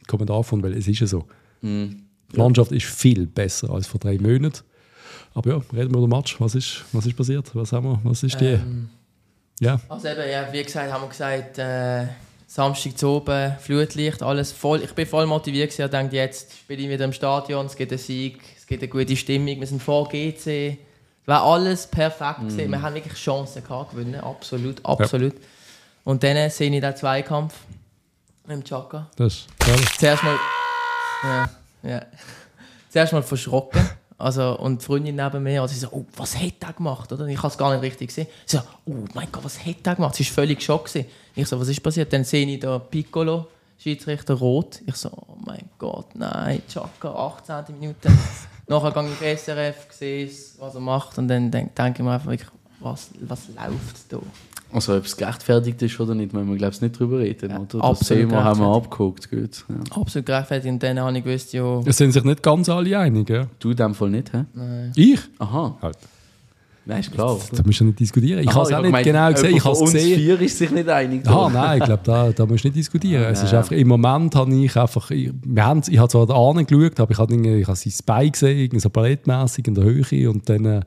[0.08, 1.26] Kommentar von, weil es ist ja so.
[1.62, 2.04] Mhm.
[2.34, 4.64] Die Mannschaft ist viel besser als vor drei Monaten.
[5.36, 6.40] Aber ja, reden wir über den Match.
[6.42, 7.56] Was ist, was ist passiert?
[7.56, 8.00] Was haben wir?
[8.04, 8.46] Was ist die?
[8.46, 8.90] Ähm,
[9.60, 9.80] Ja.
[9.88, 12.08] Also eben, ja, wie gesagt, haben wir gesagt, äh,
[12.54, 14.84] Samstag zu oben, Flutlicht, alles voll.
[14.84, 17.92] Ich bin voll motiviert gewesen, ich dachte, jetzt spiele ich wieder im Stadion, es gibt
[17.92, 20.78] einen Sieg, es gibt eine gute Stimmung, wir sind vor GC.
[21.24, 22.72] Es war alles perfekt mm.
[22.72, 25.34] Wir haben wirklich Chancen gehabt, gewinnen, absolut, absolut.
[25.34, 25.40] Ja.
[26.04, 27.56] Und dann sehe ich den Zweikampf
[28.46, 29.10] mit dem Chaka.
[29.16, 29.76] Das ist toll.
[29.98, 30.38] Zuerst mal...
[31.24, 31.50] Ja,
[31.82, 32.06] ja.
[32.88, 33.82] Zuerst mal verschrocken.
[34.18, 37.12] Also, und die Freundin neben mir, also sie so, oh, was hat der gemacht?
[37.12, 37.26] Oder?
[37.28, 38.28] Ich habe es gar nicht richtig gesehen.
[38.46, 40.16] Sie so, oh mein Gott, was hat der gemacht?
[40.16, 40.96] Sie war völlig geschockt.
[41.36, 42.14] Ich so, was ist passiert?
[42.14, 43.48] Dann sehe ich da Piccolo,
[43.78, 44.82] Schiedsrichter rot.
[44.86, 47.80] Ich so, oh mein Gott, nein, Chaka, 18.
[47.80, 48.10] Minute.
[48.68, 52.32] Nachher gehe ich SRF, sehe was er macht und dann denke denk ich mir einfach,
[52.84, 54.20] was, was läuft da?
[54.72, 57.52] Also ob es gerechtfertigt ist oder nicht, müssen wir glaube ich nicht drüber reden.
[57.52, 57.90] Ja, oder?
[57.90, 59.30] Das Thema haben wir abgeguckt.
[59.30, 59.66] Gut.
[59.70, 60.02] Ja.
[60.02, 60.74] Absolut gerechtfertigt.
[60.74, 61.80] Und dann habe ich gewusst, ja...
[61.86, 63.46] Es sind sich nicht ganz alle einig, ja?
[63.60, 64.46] Du in dem Fall nicht, hä?
[64.54, 64.92] Nein.
[64.96, 65.20] Ich?
[65.38, 65.78] Aha.
[65.80, 65.98] Halt.
[66.86, 67.40] Nein, ist klar.
[67.52, 68.44] Da musst du nicht diskutieren.
[68.44, 69.56] Ich habe es auch nicht gemeint, genau gesehen.
[69.56, 70.20] Ich habe es gesehen.
[70.20, 71.26] vier ist sich nicht einig.
[71.28, 73.26] Ah, nein, ich glaube, da, da musst du nicht diskutieren.
[73.26, 75.12] Ah, es ist einfach, Im Moment habe ich einfach...
[75.12, 78.32] Ich, wir haben, ich habe zwar da geschaut, aber ich habe, ich habe sein Bein
[78.32, 80.84] gesehen, so ballettmäßig in der Höhe und dann...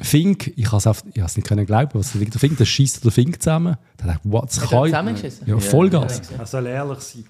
[0.00, 3.76] Fink, ich habe es nicht können glauben, was der Fink, der schießt der Fink zusammen.
[3.96, 4.90] Da dachte ich, was kann ich?
[4.90, 5.48] zusammengeschissen?
[5.48, 6.30] Ja, Vollgas.
[6.30, 7.24] Ja, er soll ehrlich sein.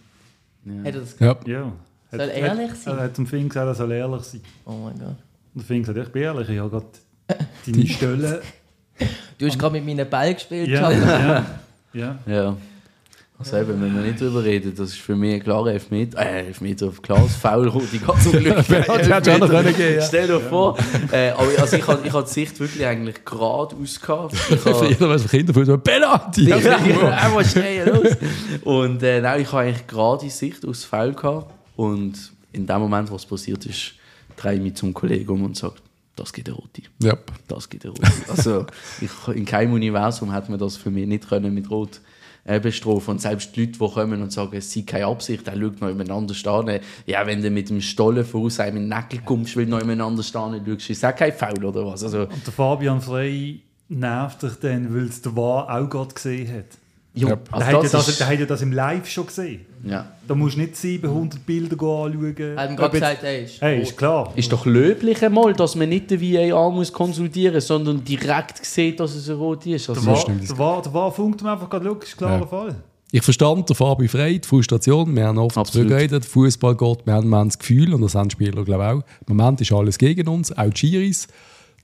[0.64, 0.78] Ja.
[0.78, 1.48] Hat er das gesagt?
[1.48, 1.72] Ja.
[2.10, 2.98] Soll er ehrlich sein?
[2.98, 4.40] Er hat zum Fink gesagt, er soll ehrlich sein.
[4.64, 5.08] Oh mein Gott.
[5.08, 5.16] Und
[5.56, 6.86] der Fink sagt, ich bin ehrlich, ich habe gerade
[7.66, 8.42] deine Stelle...
[9.38, 11.46] Du hast gerade mit meinen Ball gespielt, ja, ja,
[11.92, 12.18] ja.
[12.26, 12.56] ja.
[13.38, 16.46] Also eben, wenn wir nicht darüber reden, das ist für mich ein klarer Elfmeter, äh,
[16.46, 18.66] Elfmeter auf Klaus, Foul, die ganze Glück.
[19.76, 20.78] gehen, Stell dir vor,
[21.12, 24.36] äh, aber also ich hatte ich die Sicht wirklich eigentlich geradeaus gehabt.
[24.36, 26.50] Für jeder, was Kinderfuß so Penalty!
[26.50, 28.16] Einmal stehen, los!
[28.64, 32.14] Und äh, nein, ich habe eigentlich gerade die Sicht aus Foul gehabt und
[32.52, 33.92] in dem Moment, was passiert ist,
[34.36, 35.74] drehe ich mich zum Kollegen um und sage,
[36.16, 36.82] das geht der Rote.
[37.04, 37.32] Yep.
[37.48, 38.10] Das geht der Rote.
[38.28, 38.64] Also
[39.02, 42.00] ich, in keinem Universum hätte man das für mich nicht können mit Rot
[42.46, 43.12] äh, bestrafen.
[43.12, 45.90] Und selbst die Leute, die kommen und sagen, es sei keine Absicht, dann schaut noch
[45.90, 46.80] übereinander stehen.
[47.06, 50.22] Ja, wenn du mit dem Stollen voraus einem in den Nägel kommst, will noch übereinander
[50.22, 52.04] stehen, schaust, ist auch kein Foul oder was.
[52.04, 56.52] Also, und der Fabian Frey nervt dich dann, weil es der War auch gerade gesehen
[56.52, 56.78] hat.
[57.16, 57.38] Ja, ja.
[57.50, 58.26] Also der, hat das, ist...
[58.26, 59.64] hat ja das im Live schon gesehen.
[59.84, 60.06] Ja.
[60.28, 62.36] Da musst du nicht 700 Bilder anschauen.
[62.36, 64.32] Er hat gerade gesagt, ey, ist, hey, ist klar.
[64.36, 69.00] Ist doch löblich einmal, dass man nicht den VAR muss konsultieren muss, sondern direkt sieht,
[69.00, 69.88] dass es ein rot ist.
[69.88, 72.46] Also der, war, der, war, der war funkt mir einfach gerade, ist klarer ja.
[72.46, 72.76] Fall.
[73.12, 75.16] Ich verstand der Fabi Frey, die Frustration.
[75.16, 78.32] Wir haben oft zurückgeredet, Fußball geht, wir haben, haben das Gefühl, und das haben die
[78.32, 81.28] Spieler glaube ich auch, im Moment ist alles gegen uns, auch die Giris.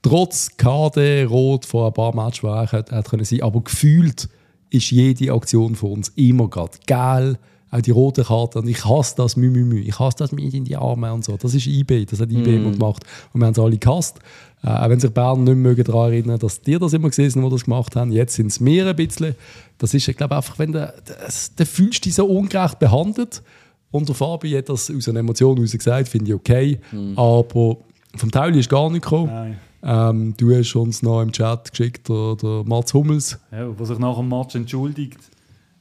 [0.03, 4.29] Trotz KD, Rot vor ein paar Matches, die er hätte sein, aber gefühlt
[4.73, 7.39] ist jede Aktion von uns immer gerade geil.
[7.71, 8.59] Auch die rote Karte.
[8.59, 9.81] Und ich hasse das Mü, Mü, Mü.
[9.81, 11.37] Ich hasse das mit in die Arme und so.
[11.39, 12.05] Das ist IB.
[12.05, 12.55] Das hat IB mm.
[12.55, 13.03] immer gemacht.
[13.33, 14.19] Und wir haben es alle gehasst.
[14.63, 17.45] Äh, auch wenn sich Bern nicht mehr daran erinnern dass die das immer gesehen haben,
[17.45, 18.13] die das gemacht haben.
[18.13, 19.35] Jetzt sind es mehr ein bisschen.
[19.79, 23.43] Das ist, ich glaube, einfach, wenn du, das, du fühlst dich so ungerecht behandelt.
[23.91, 26.79] Und der Fabi hat das aus einer Emotion heraus gesagt, finde ich okay.
[26.93, 27.19] Mm.
[27.19, 27.79] Aber
[28.17, 29.33] vom Tauli ist gar nicht gekommen.
[29.33, 29.59] Nein.
[29.83, 33.39] Ähm, du hast uns noch im Chat geschickt, der, der Mats Hummels.
[33.51, 35.19] Ja, der sich nach dem Match entschuldigt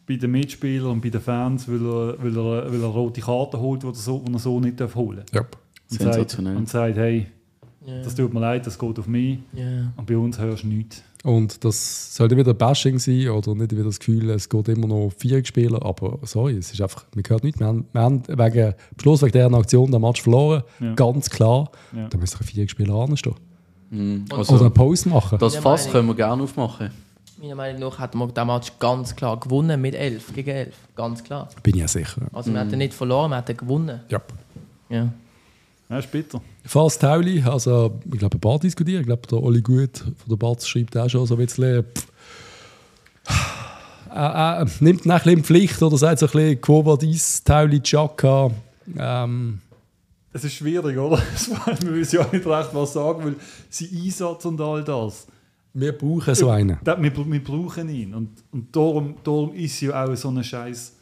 [0.08, 3.60] bei den Mitspielern und bei den Fans, weil er, weil er, weil er rote Karten
[3.60, 5.42] holt, die er so, die er so nicht holen darf.
[5.42, 5.58] Yep.
[5.92, 7.28] Und, sagt, und sagt, hey,
[7.86, 8.02] yeah.
[8.02, 9.40] das tut mir leid, das geht auf mich.
[9.56, 9.92] Yeah.
[9.96, 11.04] Und bei uns hörst du nichts.
[11.24, 15.12] Und das sollte wieder Bashing sein oder nicht wieder das Gefühl, es geht immer noch
[15.16, 15.86] vier Spieler.
[15.86, 17.60] Aber sorry, es ist einfach, man gehört nichts.
[17.60, 20.96] Wir haben, wir haben wegen Beschluss wegen dieser Aktion den Match verloren, ja.
[20.96, 21.70] ganz klar.
[21.96, 22.08] Ja.
[22.08, 23.36] Da müssen vier Spieler anstehen.
[23.92, 24.26] Mhm.
[24.32, 25.38] Also, Oder eine Pause machen.
[25.38, 26.90] Das Fass können wir gerne aufmachen.
[27.40, 30.76] Meiner Meinung nach hat man den Match ganz klar gewonnen mit 11 gegen 11.
[30.96, 31.50] Ganz klar.
[31.62, 32.22] Bin ich ja sicher.
[32.34, 32.72] Also, wir mhm.
[32.72, 34.00] haben nicht verloren, wir haben gewonnen.
[34.10, 34.22] Ja.
[34.90, 35.10] Ja.
[35.90, 36.42] Ja, ist bitter.
[36.64, 39.02] Fast Tauli, also ich glaube, ein paar diskutieren.
[39.02, 41.84] Ich glaube, der Oli Gut von der Batz schreibt auch schon so ein bisschen.
[41.84, 42.08] Pff,
[44.14, 48.52] äh, äh, nimmt nach in Pflicht oder sagt so ein bisschen Quo Vadis, Tauli, Chaka.
[48.98, 49.60] Ähm,
[50.34, 51.22] es ist schwierig, oder?
[51.66, 53.36] Man weiß ja nicht recht, was sagen will.
[53.70, 55.28] Sein Einsatz und all das.
[55.74, 56.78] Wir brauchen so einen.
[56.84, 58.14] wir, wir, brauchen ihn.
[58.14, 60.94] Und, und darum, darum ist ja auch so ein Scheiß,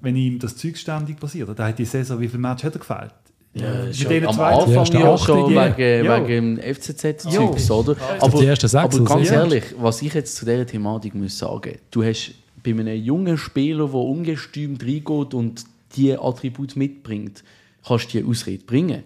[0.00, 1.56] wenn ihm das Zeug ständig passiert.
[1.56, 3.14] Da hat die Saison, wie viele Matches hat er gefällt?
[3.54, 6.26] Ja, ja schon am Anfang ja, schon wegen, ja.
[6.26, 7.96] wegen dem FCZ-Zeugs, oder?
[8.20, 12.34] Aber, Sechs, aber ganz ehrlich, was ich jetzt zu dieser Thematik muss sagen, du hast
[12.62, 15.64] bei einem jungen Spieler, der ungestüm reingeht und
[15.96, 17.42] diese Attribute mitbringt,
[17.86, 19.02] kannst du die Ausrede bringen.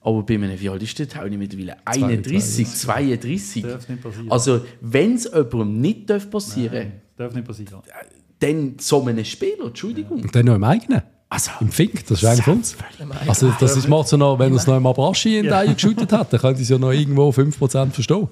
[0.00, 1.76] Aber bei einem, wie alt ist der Tauli mittlerweile?
[1.84, 3.62] 31, 32.
[3.62, 4.30] Darf nicht passieren.
[4.30, 7.82] Also, wenn es jemandem nicht darf passieren Nein, darf nicht passieren.
[8.38, 10.22] Dann so einem Spieler, Entschuldigung.
[10.22, 11.02] Und dann noch im eigenen.
[11.28, 12.76] Also, Im Fink, das ist von uns.
[13.26, 15.64] Also, das ist, macht so noch, wenn er es noch im Abraschi in ja.
[15.64, 18.28] geschüttet hat, dann könnte es ja noch irgendwo 5% verstehen.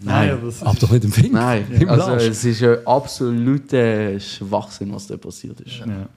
[0.00, 1.40] Nein, aber, aber doch nicht im Finger.
[1.40, 5.78] Nein, Im also es ist ein absoluter Schwachsinn, was da passiert ist.
[5.78, 6.08] Ja, ja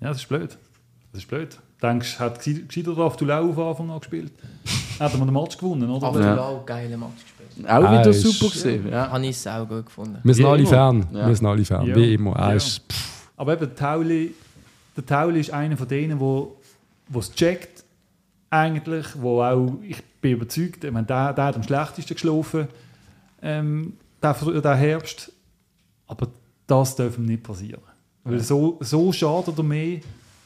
[0.00, 0.56] das ist blöd.
[1.12, 1.58] Das ist blöd.
[1.84, 4.32] Denkst du, hat Gescheiter auf Dulau auf Anfang an gespielt?
[4.98, 6.06] Hätten wir den Match gewonnen, oder?
[6.06, 7.70] Auf Dulau, geile Match gespielt.
[7.70, 8.88] Auch wieder ah, super gesehen.
[8.90, 9.10] Ja.
[9.10, 10.18] Habe ich es auch gut gefunden.
[10.22, 11.06] Wir sind alle Fan.
[11.12, 12.34] Wir sind alle Fan, wie immer.
[12.40, 12.80] Ah, ist,
[13.36, 14.34] Aber eben, Tauli,
[14.96, 17.84] der Tauli ist einer von denen, der es checkt,
[18.48, 22.68] eigentlich, wo auch, ich bin überzeugt, ich meine, der, der hat am schlechtesten geschlafen,
[23.42, 25.32] ähm, der, der Herbst.
[26.06, 26.28] Aber
[26.66, 27.82] das darf ihm nicht passieren.
[28.22, 30.00] Weil so, so schadet er mehr,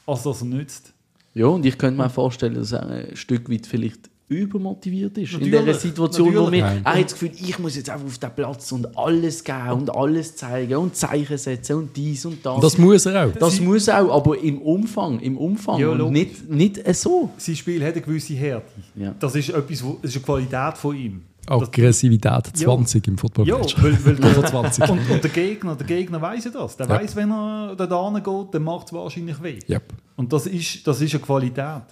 [0.04, 0.92] als dass er nützt.
[1.34, 5.54] Ja, und ich könnte mir vorstellen, dass er ein Stück weit vielleicht übermotiviert ist natürlich,
[5.54, 8.30] in dieser Situation, wo wir, er hat das Gefühl, ich muss jetzt einfach auf den
[8.34, 12.60] Platz und alles geben und alles zeigen und Zeichen setzen und dies und das.
[12.60, 13.32] Das muss er auch.
[13.32, 17.30] Das Sie muss er auch, aber im Umfang, im Umfang ja, und nicht, nicht so.
[17.38, 18.66] Sein Spiel hat eine gewisse Härte.
[18.96, 19.14] Ja.
[19.18, 21.22] Das ist etwas, das ist eine Qualität von ihm.
[21.46, 23.10] Aggressivität 20 ja.
[23.10, 23.48] im Football.
[23.48, 24.90] Ja, weil, weil der, 20.
[24.90, 26.76] Und, und, der Gegner, der Gegner weiß das.
[26.76, 27.00] Der ja.
[27.00, 29.58] weiß, wenn er da geht, dann macht es wahrscheinlich weh.
[29.70, 29.94] Yep.
[30.18, 31.84] Und das ist, das ist eine Qualität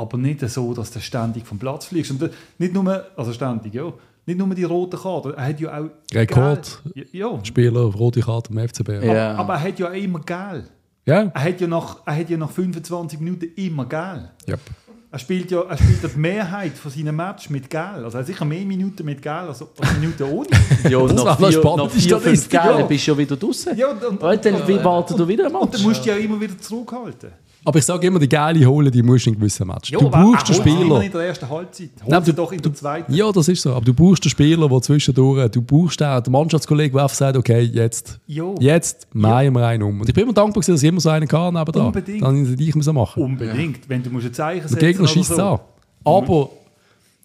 [0.00, 2.10] aber nicht so, dass du ständig vom Platz fliegst.
[2.10, 3.92] Und nicht nur, also ständig, ja,
[4.26, 5.90] nicht nur die rote Karte, er hat ja auch...
[6.14, 6.82] Rekord,
[7.12, 7.38] ja.
[7.44, 9.04] Spieler, rote Karte im FCB.
[9.04, 9.32] Ja.
[9.32, 10.64] Aber, aber, er hat ja immer Gel.
[11.04, 11.30] Ja.
[11.34, 14.30] Er hat ja nach, er hat ja nach 25 Minuten immer Gel.
[14.48, 14.60] Yep.
[15.12, 17.80] Er spielt ja er spielt die Mehrheit von seinen Matches mit Gel.
[17.80, 20.48] Also er hat sicher mehr Minuten mit Gel als, als Minuten ohne.
[20.88, 22.82] ja, und nach vier, nach vier fünf Gel ja.
[22.82, 23.76] bist du ja wieder draußen.
[23.76, 25.58] Ja, und, und, und, dann wie wartet du wieder mal?
[25.58, 27.32] Und dann musst du ja immer wieder zurückhalten.
[27.64, 29.90] Aber ich sage immer, die geile holen, die musst du in gewissen Match.
[29.90, 31.02] Jo, du brauchst einen Spieler.
[31.02, 31.90] In der ersten Halbzeit.
[32.04, 33.12] Hol du, doch in der zweiten.
[33.12, 33.72] Ja, das ist so.
[33.74, 37.36] Aber du brauchst einen Spieler, der zwischendurch, du brauchst auch den Mannschaftskollegen, der einfach sagt,
[37.36, 38.54] okay, jetzt, jo.
[38.60, 40.00] jetzt mähen wir einen um.
[40.00, 41.86] Und ich bin immer dankbar, dass ich immer so einen kann nebenan.
[41.86, 42.22] Unbedingt.
[42.22, 43.22] Dann ich muss machen.
[43.22, 43.88] Unbedingt.
[43.88, 45.42] Wenn du musst ein Zeichen setzen Der Gegner schießt so.
[45.42, 45.60] an.
[46.04, 46.50] Aber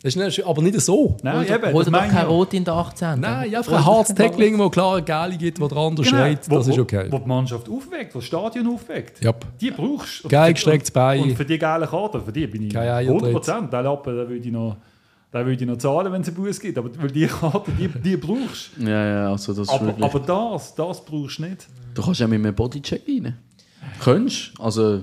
[0.01, 1.17] das ist aber nicht so.
[1.23, 3.19] Nein, eben, Holt doch kein Rot in der 18.
[3.19, 6.17] Nein, einfach ein hartes Tackling, wo klar Gale gibt, wo der andere genau.
[6.17, 7.07] schreit, das ist okay.
[7.09, 9.23] Wo, wo die Mannschaft aufweckt, wo das Stadion aufweckt.
[9.23, 9.45] Yep.
[9.59, 10.27] Die brauchst du.
[10.27, 11.23] Geil gestrecktes Bein.
[11.23, 13.69] Und für die geile Karte, für die bin ich 100%.
[13.69, 14.77] Den Lappen, den würde ich noch...
[15.31, 16.77] Würde ich noch zahlen, wenn es einen Bus gibt.
[16.77, 18.83] Aber weil die Karte, die, die brauchst du.
[18.83, 21.67] Ja, ja, also das aber, aber das, das brauchst du nicht.
[21.93, 23.35] Du kannst ja mit einem Bodycheck rein.
[24.01, 25.01] Könntest Also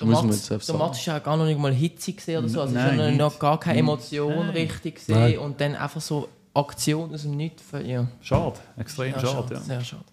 [0.00, 2.62] der Mats, der Mats ist ja gar noch nicht mal hitzig oder so.
[2.62, 4.50] Also Nein, ist noch gar keine Emotion Nein.
[4.50, 7.62] richtig gesehen und dann einfach so Aktion aus dem Nichts.
[7.84, 8.06] Ja.
[8.20, 9.54] Schade, extrem ja, schade, schade.
[9.54, 9.60] Ja.
[9.60, 10.04] Sehr schade.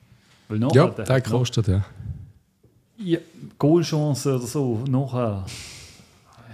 [0.47, 1.83] Weil nachher, ja, der kostet, ja.
[2.97, 3.19] ja.
[3.57, 5.45] Goalchance oder so, nachher.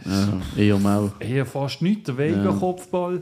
[0.05, 1.11] Ja, eher mal.
[1.19, 3.21] Eher fast nichts, der Vega-Kopfball.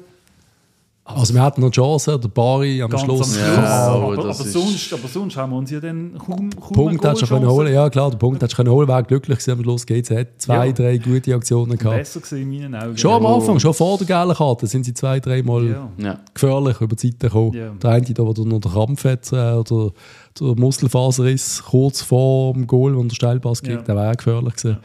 [1.07, 3.21] Also wir hatten noch Chance, der Bari am Ganz Schluss.
[3.21, 3.37] Am Schluss.
[3.37, 7.05] Ja, aber, aber, aber, sonst, aber sonst haben wir uns ja dann kaum, kaum Punkt
[7.05, 9.85] hättest du holen Ja klar, der Punkt hättest du holen Wäre glücklich gewesen am Schluss.
[9.85, 10.71] GZ hat zwei, ja.
[10.73, 11.97] drei gute Aktionen gehabt.
[11.97, 12.97] Besser gesehen in meinen Augen.
[12.97, 16.19] Schon am Anfang, schon vor der gelben Karte sind sie zwei, dreimal ja.
[16.33, 17.53] gefährlich über die Seite gekommen.
[17.53, 17.69] Ja.
[17.69, 19.91] Der eine, der noch den Krampf hat äh, oder
[20.39, 23.83] der Muskelfaser ist, kurz vor dem Goal, wo der Steilpass kriegt, ja.
[23.83, 24.77] der wäre gefährlich gewesen.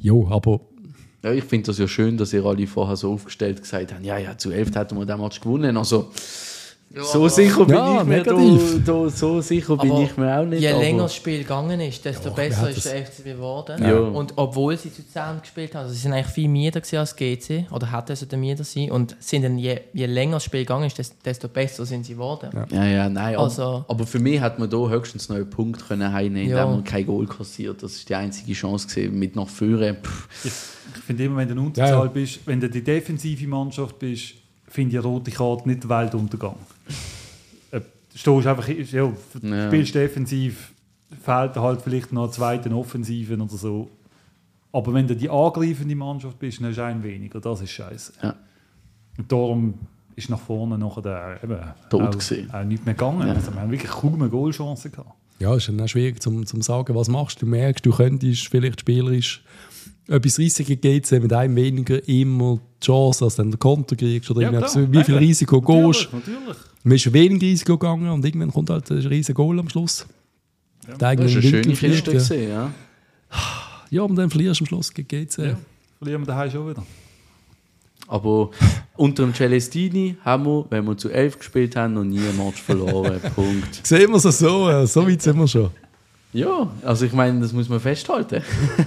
[0.00, 0.60] Ja, aber
[1.22, 4.18] ja, ich finde das ja schön, dass ihr alle vorher so aufgestellt gesagt habt, ja,
[4.18, 5.76] ja, zu elf hätten wir den Match gewonnen.
[5.76, 6.10] Also,
[6.90, 8.34] ja, so sicher bin ja, ich mir da,
[8.84, 10.62] da, so sicher bin ich mir auch nicht.
[10.62, 13.82] Je länger das Spiel gegangen ist, desto ja, besser ist der FCB geworden.
[13.82, 13.98] Ja.
[13.98, 17.66] Und obwohl sie zu zusammen gespielt haben, also sie sind eigentlich viel Mieter als GC
[17.70, 20.84] oder hätten sie der Mieter sein und sind dann je, je länger das Spiel gegangen
[20.84, 22.50] ist, desto besser sind sie geworden.
[22.70, 23.36] Ja, ja, nein.
[23.36, 26.62] Also, aber für mich hat man da höchstens noch einen Punkt können heimnehmen, ja.
[26.62, 27.82] indem man kein Goal kassiert.
[27.82, 29.98] Das ist die einzige Chance gewesen, mit nach vorne.
[30.42, 30.50] Ich,
[30.94, 34.34] ich finde immer, wenn du in Unterzahl bist, wenn du die defensive Mannschaft bist,
[34.68, 36.56] finde ich eine rote Karte nicht Weltuntergang.
[37.70, 37.80] Äh,
[38.14, 39.12] stehst einfach, ja,
[39.42, 39.66] ja.
[39.68, 40.72] spielst defensiv,
[41.22, 43.90] fehlt halt vielleicht noch eine zweite Offensive oder so.
[44.72, 47.40] Aber wenn du die angreifende Mannschaft bist, dann ist ein weniger.
[47.40, 48.12] Das ist scheiße.
[48.22, 48.34] Ja.
[49.16, 49.74] Und darum
[50.14, 51.58] ist nach vorne nachher der, eben,
[51.88, 52.50] Tot auch, gewesen.
[52.52, 53.26] auch nicht mehr gegangen.
[53.26, 53.34] Ja.
[53.34, 55.14] Also, wir haben wirklich kaum eine Goalchance gehabt.
[55.40, 57.46] Ja, es ist dann schwierig zu sagen, was machst du.
[57.46, 59.42] Du merkst, du könntest vielleicht spielerisch
[60.08, 63.94] etwas Risiko geht es mit einem weniger immer die Chance, dass du dann den Konter
[63.94, 66.08] kriegst oder ja, klar, wie viel Risiko gehst.
[66.12, 66.56] Natürlich.
[66.82, 70.06] Man ist wenig Risiko gegangen und irgendwann kommt halt ein riesiger Goal am Schluss.
[70.86, 70.96] Ja.
[70.96, 72.72] Der das ist eine schöne Kiste gesehen, ja.
[73.90, 75.38] Ja, und dann verlierst du am Schluss gegen GC.
[75.38, 75.58] Ja,
[75.98, 76.82] verlieren wir daheim schon wieder.
[78.08, 78.50] Aber
[78.96, 82.60] unter dem Celestini haben wir, wenn wir zu elf gespielt haben, noch nie einen Match
[82.60, 83.20] verloren.
[83.34, 83.86] Punkt.
[83.86, 85.70] Sehen wir es so, so weit sind wir schon.
[86.32, 88.42] Ja, also ich meine, das muss man festhalten.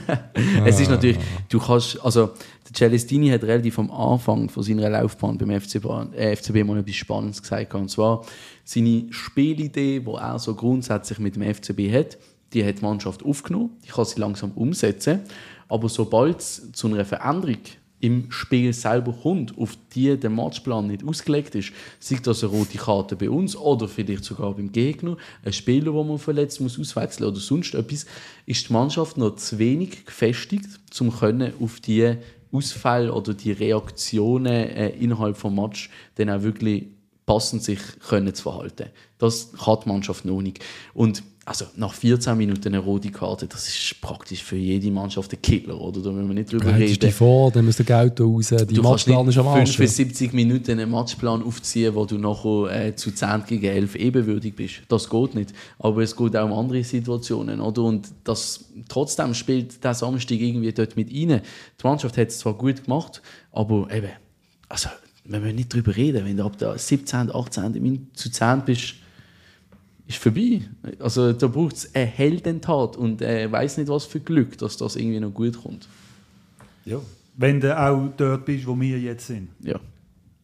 [0.65, 1.17] es ist natürlich,
[1.49, 2.28] du kannst, also
[2.67, 6.95] der Celestini hat relativ am Anfang von seiner Laufbahn beim FCB, äh, FCB mal etwas
[6.95, 7.74] Spannendes gesagt.
[7.74, 8.24] Und zwar
[8.63, 12.19] seine Spielidee, die er so grundsätzlich mit dem FCB hat,
[12.53, 15.22] die hat die Mannschaft aufgenommen, die kann sie langsam umsetzen.
[15.67, 17.57] Aber sobald es zu einer Veränderung
[18.01, 22.77] im Spiel selber kommt, auf die der Matchplan nicht ausgelegt ist, sei das eine rote
[22.77, 27.29] Karte bei uns oder vielleicht sogar beim Gegner, ein Spieler, wo man verletzt muss auswechseln
[27.29, 28.05] oder sonst etwas,
[28.45, 30.67] ist die Mannschaft noch zu wenig gefestigt,
[30.99, 32.15] um können auf die
[32.51, 36.87] Ausfälle oder die Reaktionen äh, innerhalb des Match dann auch wirklich
[37.32, 37.79] passend sich
[38.09, 38.88] können zu verhalten.
[39.17, 40.59] Das kann die Mannschaft noch nicht.
[40.93, 45.41] Und also nach 14 Minuten eine rote Karte, das ist praktisch für jede Mannschaft ein
[45.41, 46.01] Killer, oder?
[46.01, 46.99] Da müssen wir nicht drüber reden.
[46.99, 49.77] Du vor, dann muss der Geld raus, die du Matchplan ist am Arsch.
[49.77, 54.82] 75 Minuten einen Matchplan aufziehen, wo du nachher äh, zu 10 gegen 11 ebenwürdig bist.
[54.89, 55.53] Das geht nicht.
[55.79, 57.84] Aber es geht auch um andere Situationen, oder?
[57.84, 61.41] Und das, trotzdem spielt der Samstag irgendwie dort mit rein.
[61.79, 63.21] Die Mannschaft hat es zwar gut gemacht,
[63.53, 64.09] aber eben,
[64.67, 64.89] also,
[65.24, 68.07] wir müssen nicht drüber reden, wenn du ab der 17., 18.
[68.13, 68.95] zu 10 bist,
[70.07, 70.61] ist vorbei.
[70.99, 74.95] Also da braucht es eine Heldentat und äh, weiß nicht was für Glück, dass das
[74.95, 75.88] irgendwie noch gut kommt.
[76.86, 76.97] Ja.
[77.38, 79.49] Wenn du auch dort bist, wo wir jetzt sind.
[79.61, 79.80] Ja.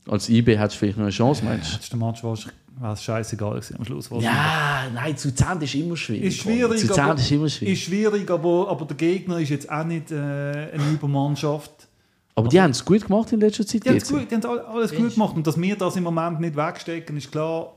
[0.07, 1.75] Als IB hättest du vielleicht noch eine Chance, meinst du?
[1.75, 4.09] Hättest du Match war es scheißegal am Schluss.
[4.19, 6.25] Ja, nein, zu 10 ist immer schwierig.
[6.25, 7.73] Ist schwierig, zu 10 aber, ist immer schwierig.
[7.73, 11.71] Ist schwierig, aber, aber der Gegner ist jetzt auch nicht äh, eine Übermannschaft.
[12.37, 13.83] Aber die haben es gut gemacht in letzter Zeit.
[13.83, 15.35] Die, gut, die haben alles gut gemacht.
[15.35, 17.73] Und dass wir das im Moment nicht wegstecken, ist klar.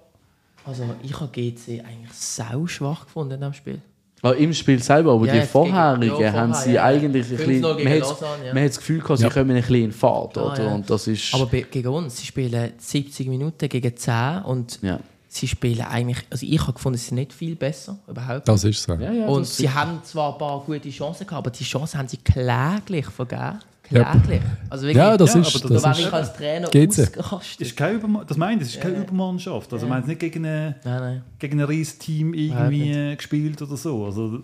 [0.67, 3.81] Also ich habe GC eigentlich sau schwach gefunden in dem Spiel.
[4.23, 7.61] Ah, Im Spiel selber, aber ja, die vorherigen ja, haben sie ja, eigentlich ein bisschen,
[7.63, 8.21] man, hat,
[8.53, 10.37] man hat das Gefühl gehabt, sie kommen ein bisschen in Fahrt.
[10.37, 10.75] Ah, oder?
[10.75, 14.79] Und das ist aber gegen uns, sie spielen 70 Minuten gegen 10 und
[15.27, 18.83] sie spielen eigentlich, also ich habe gefunden, sie sind nicht viel besser, überhaupt Das ist
[18.83, 18.93] so.
[18.93, 23.07] und sie haben zwar ein paar gute Chancen gehabt, aber die Chancen haben sie kläglich
[23.07, 23.61] vergeben.
[23.91, 24.41] Kläglich.
[24.69, 25.65] Also wirklich, ja, das ja, ist.
[25.65, 27.61] Aber das da wäre ich als Trainer ausgerastet.
[27.61, 29.03] Ist kein Überma das meint, es ist keine ja.
[29.03, 29.73] Übermannschaft.
[29.73, 29.91] Also, ja.
[29.93, 31.23] man nicht gegen, eine, nein, nein.
[31.39, 34.05] gegen ein riesiges Team irgendwie ja, gespielt oder so.
[34.05, 34.43] Also,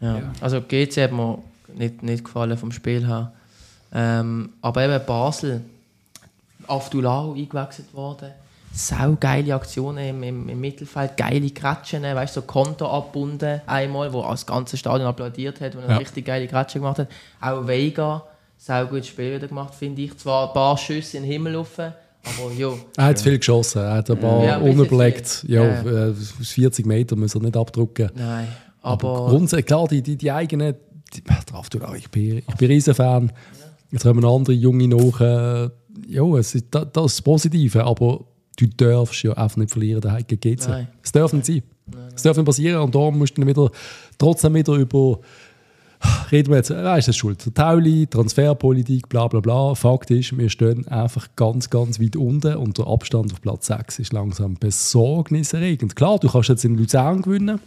[0.00, 0.22] ja.
[0.40, 1.38] also GC hat mir
[1.74, 3.32] nicht, nicht gefallen vom Spiel her.
[3.94, 5.62] Ähm, aber eben Basel,
[6.66, 8.32] Aftulau eingewechselt worden.
[8.72, 14.12] Sau geile Aktionen im, im, im Mittelfeld, geile Gratschen, weißt du, so Konto abbunden einmal,
[14.12, 17.08] wo das ganze Stadion applaudiert hat, wo er eine richtig geile Gratsche gemacht hat.
[17.40, 18.22] Auch Vega
[18.66, 20.16] sehr gutes Spiel wieder gemacht, finde ich.
[20.18, 22.72] Zwar ein paar Schüsse in den Himmel rauf, aber ja.
[22.96, 25.44] Er hat viel geschossen, er hat ein paar ja, unüberlegt.
[25.46, 26.08] Ja, ja.
[26.08, 28.10] Äh, aus 40 Metern muss er nicht abdrucken.
[28.14, 28.48] Nein,
[28.82, 29.28] aber...
[29.28, 30.74] aber klar, die, die, die eigenen...
[31.14, 33.32] Die, drauf, du, ich bin, ich bin Riesenfan.
[33.92, 35.20] Jetzt haben wir andere junge nach.
[35.20, 35.70] Äh,
[36.08, 38.24] ja, es ist, das, das ist das Positive, aber
[38.58, 40.88] du darfst ja einfach nicht verlieren daheim gegen GC.
[41.00, 41.62] Es darf nicht sein.
[42.14, 43.70] Es darf nicht passieren und da musst du dann wieder,
[44.18, 45.20] trotzdem wieder über
[46.32, 47.54] reden wir jetzt, äh, ist das schuld?
[47.54, 49.74] Tauli, Transferpolitik, bla bla bla.
[49.74, 53.98] Fakt ist, wir stehen einfach ganz, ganz weit unten und der Abstand auf Platz 6
[54.00, 55.96] ist langsam besorgniserregend.
[55.96, 57.60] Klar, du kannst jetzt in Luzern gewinnen.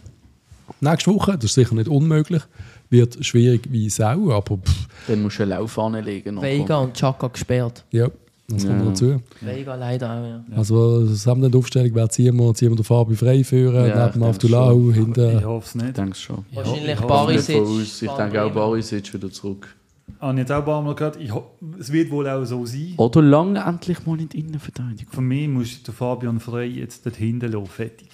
[0.80, 2.42] Nächste Woche, das ist sicher nicht unmöglich.
[2.88, 4.58] Wird schwierig wie Sau, aber...
[4.58, 4.88] Pff.
[5.08, 6.40] Dann musst du einen Lauf anlegen.
[6.40, 7.84] Vega und Chaka gesperrt.
[7.90, 8.08] Ja.
[8.50, 8.84] Das kommt ja.
[8.86, 9.22] dazu.
[9.40, 10.44] Vega leider auch, ja.
[10.56, 14.22] Also, zusammen die Aufstellung wäre ziehen wir, ziehen wir den Fabi frei führen, ja, neben
[14.24, 15.38] Aftulau, hinten.
[15.38, 15.88] Ich hoffe es nicht.
[15.88, 16.44] Ich denke schon.
[16.52, 17.62] Wahrscheinlich Barisic.
[17.80, 19.74] Ich denke auch Barisic wieder zurück.
[20.20, 21.30] Habe ich jetzt auch ein paar Mal gehört, ich,
[21.78, 22.94] es wird wohl auch so sein.
[22.96, 25.12] Oder lang endlich mal in die Innenverteidigung.
[25.12, 28.08] Für mich muss der Fabian Frey jetzt dort hinten laufen, fertig.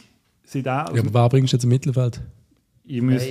[0.52, 2.20] Ja, aber wer bringst du jetzt im Mittelfeld?
[2.84, 3.22] Ich muss...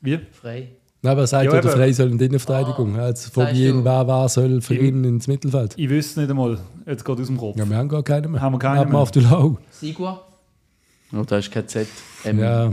[0.00, 0.18] Wie?
[0.32, 0.68] Frei.
[1.00, 2.98] Nein, aber er sagt ja, ja der Frey soll in die Innenverteidigung.
[2.98, 5.74] Ah, jetzt von jedem, wer, wer soll für ihn ins Mittelfeld.
[5.76, 7.56] Ich wüsste nicht einmal, jetzt geht aus dem Kopf.
[7.56, 8.40] Ja, wir haben gar keinen mehr.
[8.40, 8.98] Haben wir keinen mehr.
[8.98, 9.58] auf Dulau.
[9.70, 10.20] Sigua?
[11.12, 11.86] Oh, da ist kein Z.
[12.24, 12.38] M.
[12.40, 12.72] Ja.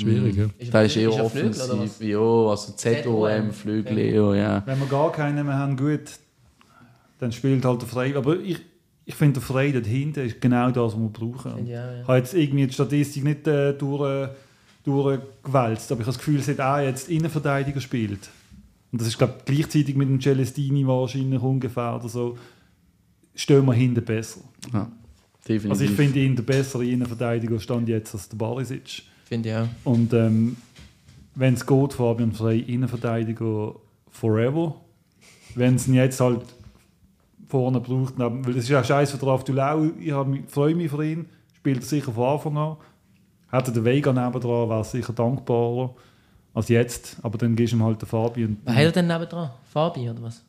[0.00, 0.46] Schwierig, ja.
[0.58, 2.00] Ist da ist eher offensiv.
[2.00, 4.34] Ja, also ZOM, Flügel, ja.
[4.34, 4.62] ja.
[4.66, 6.00] Wenn wir gar keinen mehr haben, gut,
[7.20, 8.16] dann spielt halt der Frey.
[8.16, 8.58] Aber ich,
[9.04, 11.66] ich finde, der Frey dort hinten ist genau das, was wir brauchen.
[11.66, 12.00] Ja, ja.
[12.00, 14.30] Ich habe jetzt irgendwie die Statistik nicht äh, durch
[14.84, 15.90] durchgewälzt.
[15.90, 18.30] Aber ich habe das Gefühl, dass er jetzt Innenverteidiger spielt.
[18.92, 22.38] Und das ist, glaube ich, gleichzeitig mit dem Celestini wahrscheinlich ungefähr oder so.
[23.34, 24.40] Stehen wir hinten besser.
[24.72, 24.90] Ja,
[25.48, 25.70] definitiv.
[25.70, 29.02] Also ich finde ihn der bessere Innenverteidiger stand jetzt als der Barisic.
[29.24, 29.68] Finde ich auch.
[29.82, 30.56] Und ähm,
[31.34, 33.74] wenn es geht, Fabian Frey, Innenverteidiger
[34.10, 34.76] forever.
[35.56, 36.42] Wenn es ihn jetzt halt
[37.48, 40.12] vorne braucht, weil das ist ja scheiße für Draft Dulau, ich
[40.48, 41.26] freue mich für ihn,
[41.56, 42.76] spielt er sicher von Anfang an.
[43.54, 45.94] Hätte der Vega nebendran, wäre sicher dankbarer
[46.52, 47.16] als jetzt.
[47.22, 48.44] Aber dann gehst du ihm halt den Fabi.
[48.44, 49.50] Und Wer hat er denn nebendran?
[49.72, 50.42] Fabi oder was?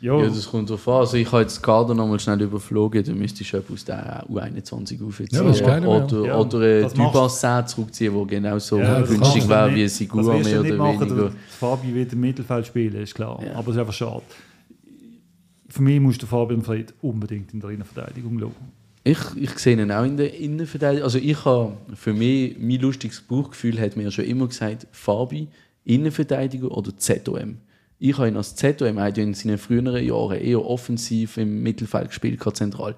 [0.00, 0.16] Ja.
[0.16, 0.94] ja, das kommt drauf an.
[0.94, 5.28] Also ich habe jetzt Kader nochmal schnell überflogen, dann müsstest du aus der U21 aufziehen.
[5.32, 10.38] Ja, oder, ja, oder äh, Dubas zurückziehen, wo genau so ja, günstig wäre wie Sigura
[10.38, 11.32] mehr oder machen, weniger.
[11.48, 13.40] Fabi wird im Mittelfeld spielen, ist klar.
[13.44, 13.54] Ja.
[13.54, 14.22] Aber es ist einfach schade.
[15.68, 18.77] Für mich muss der Fabian Freit unbedingt in der Innenverteidigung schauen.
[19.08, 21.04] Ich, ich sehe ihn auch in der Innenverteidigung.
[21.04, 25.48] Also ich habe, für mich, mein lustiges Bauchgefühl hat mir schon immer gesagt, Fabi,
[25.86, 27.56] Innenverteidiger oder ZOM.
[27.98, 32.96] Ich habe ihn als ZOM in seinen früheren Jahren eher offensiv im Mittelfeld gespielt, zentral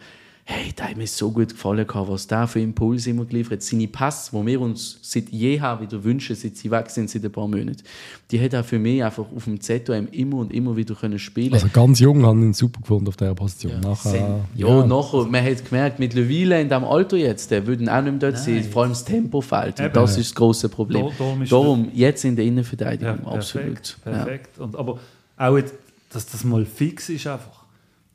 [0.50, 3.62] hey, da hat mir so gut gefallen, was der für Impulse immer geliefert hat.
[3.62, 7.30] Seine Pass, die wir uns seit jeher wieder wünschen, seit sie weg sind, seit ein
[7.30, 7.82] paar Monaten,
[8.30, 11.54] die hat er für mich einfach auf dem ZOM immer und immer wieder können spielen
[11.54, 13.74] Also ganz jung haben ihn super gefunden auf dieser Position.
[13.74, 17.88] Ja, nachher, ja, ja, nachher, man hat gemerkt, mittlerweile in diesem Alter jetzt, der würden
[17.88, 19.80] auch nicht mehr dort sein, vor allem das Tempo fehlt.
[19.80, 21.10] Und das ist das große Problem.
[21.16, 23.96] Darum, Darum jetzt in der Innenverteidigung, ja, absolut.
[24.02, 24.58] Perfekt.
[24.58, 24.98] Und, aber
[25.36, 25.74] auch, jetzt,
[26.12, 27.59] dass das mal fix ist einfach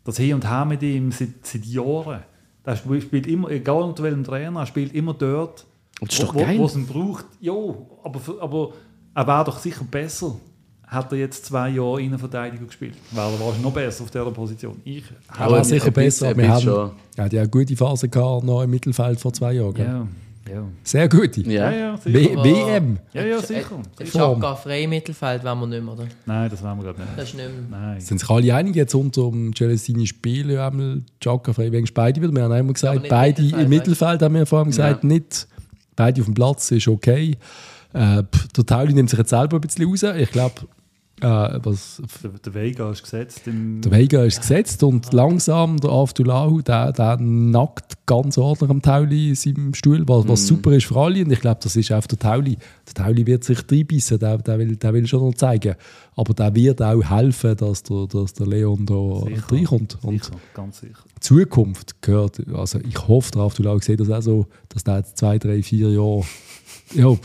[0.06, 2.22] das Hin und Her mit ihm seit, seit Jahren.
[2.64, 5.66] Er spielt immer, egal unter welchem Trainer, er spielt immer dort,
[6.00, 7.26] wo, wo es ihn braucht.
[7.42, 7.54] Ja,
[8.04, 8.70] aber, aber
[9.14, 10.36] er wäre doch sicher besser,
[10.88, 12.96] hat er jetzt zwei Jahre Innenverteidigung gespielt.
[13.12, 14.82] Wäre er wahrscheinlich noch besser auf dieser Position.
[14.84, 15.04] Ich
[15.38, 16.36] er war sicher besser.
[16.36, 19.76] Wir haben, ja, die eine gute Phase gehabt, noch im Mittelfeld vor zwei Jahren.
[19.76, 20.08] Ja.
[20.50, 20.64] Ja.
[20.84, 21.38] Sehr gut.
[21.38, 22.44] Ja, ja, sicher.
[22.44, 23.00] WM.
[23.14, 23.82] Ja, ja, sicher.
[23.98, 26.08] Der Chaka frei Mittelfeld wollen wir nicht mehr, oder?
[26.26, 27.18] Nein, das wollen wir gerade nicht.
[27.18, 27.80] Das ist nicht mehr.
[27.80, 28.00] Nein.
[28.00, 32.34] Sind sich alle einig jetzt unter dem Celestini Spiel einmal Chaka frei wegen beide wieder?
[32.34, 35.08] Wir haben einmal gesagt, beide Mittelfeld, im Mittelfeld, haben wir vorhin gesagt, ja.
[35.08, 35.48] nicht
[35.96, 37.38] beide auf dem Platz ist okay.
[37.94, 38.24] Äh,
[38.56, 40.04] der Tauli nimmt sich jetzt selber ein bisschen raus.
[40.04, 40.56] Ich glaube,
[41.22, 43.44] äh, was, der, der Vega ist gesetzt.
[43.46, 49.30] der Vega ist gesetzt und langsam der Aftulahu, der, der nackt ganz ordentlich am Tauli
[49.30, 50.46] in seinem Stuhl, was, was mm.
[50.46, 51.24] super ist für alle.
[51.24, 52.58] Und ich glaube, das ist auch der Tauli.
[52.88, 55.76] Der Tauli wird sich reinbissen, der, der, will, der will schon noch zeigen.
[56.18, 59.98] Aber der wird auch helfen, dass der, dass der Leon da reinkommt.
[60.02, 61.00] Und sicher, ganz sicher.
[61.22, 65.40] Zukunft gehört, also ich hoffe, der Aftulahu sieht das auch so, dass der jetzt zwei,
[65.40, 66.24] drei, vier Jahre
[66.94, 67.16] ja,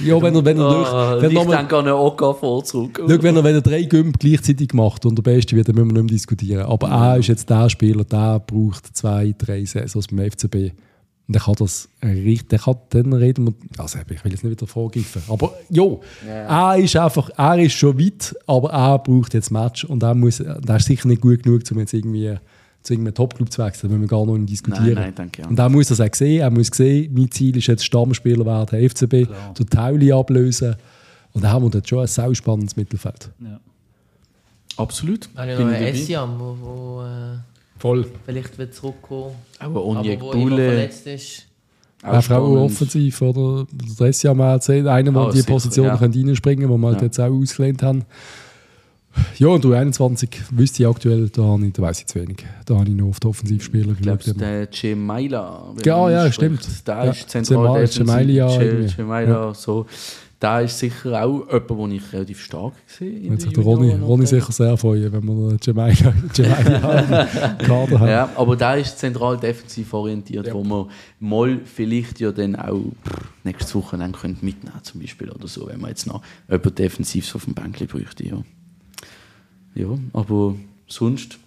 [0.00, 0.88] ja, wenn er, wenn er durch.
[0.92, 3.00] Oh, wenn ich denke an einen OK zurück.
[3.00, 5.88] Schau, wenn er, wenn er drei Gümp gleichzeitig macht und der Beste wird, dann müssen
[5.88, 6.66] wir nicht mehr diskutieren.
[6.66, 10.72] Aber er ist jetzt der Spieler, der braucht zwei, drei Saisons beim FCB.
[11.26, 14.52] Und der kann das richtig, der kann, dann reden wir, also ich will jetzt nicht
[14.52, 19.32] wieder vorgreifen, aber jo, ja, er ist einfach, er ist schon weit, aber er braucht
[19.32, 22.36] jetzt Match und er muss, der ist sicher nicht gut genug, um jetzt irgendwie
[22.84, 24.94] zu irgendeinem Topclub zu wechseln, wenn wir gar noch nicht diskutieren.
[24.94, 25.48] Nein, nein, danke, ja.
[25.48, 26.42] Und er muss das auch sehen.
[26.42, 29.54] Er muss sehen, mein Ziel ist jetzt Stammspieler werden, FCB, Klar.
[29.58, 30.76] den Tauli ablösen.
[31.32, 33.30] Und dann haben wir dort schon ein sehr spannendes Mittelfeld.
[33.40, 33.58] Ja.
[34.76, 35.30] Absolut.
[35.34, 37.38] Habe ich noch einen Essiam, wo, wo äh,
[37.78, 38.06] Voll.
[38.26, 39.34] vielleicht wird zurückkommen.
[39.58, 40.68] Aber Onjek Bule.
[40.68, 41.46] verletzt ist.
[42.02, 43.66] Auch Frau offensiv, oder?
[43.98, 45.94] Der Essiam hat einer, der oh, die Position ja.
[45.94, 47.02] reinspringen kann, wo wir ja.
[47.02, 48.04] jetzt auch ausgelehnt haben.
[49.38, 52.44] Ja, und U21 wüsste ich aktuell, da, habe ich, da weiss ich zu wenig.
[52.66, 55.74] Da habe ich noch auf die Offensivspieler Ich glaube, der Cemaila.
[55.84, 56.66] Ja, ja, stimmt.
[56.86, 58.48] Der ja, ist zentral Cemaila,
[58.88, 59.86] Cemaila, so.
[60.44, 63.30] Da ist sicher auch jemand, den ich relativ stark sehe.
[63.30, 67.26] Wird sich der Ronny, Ronny sicher sehr freuen, wenn wir Cemaila, Cemaila
[67.58, 68.08] Kader haben.
[68.08, 70.52] Ja, aber da ist zentral defensiv orientiert, ja.
[70.52, 72.82] wo man mal vielleicht ja dann auch
[73.42, 77.34] nächste Woche dann mitnehmen könnte, zum Beispiel oder so, wenn man jetzt noch jemand defensiv
[77.34, 78.26] auf dem Bänkchen bräuchte.
[78.26, 78.42] Ja.
[79.74, 80.54] Ja, aber
[80.86, 81.38] sonst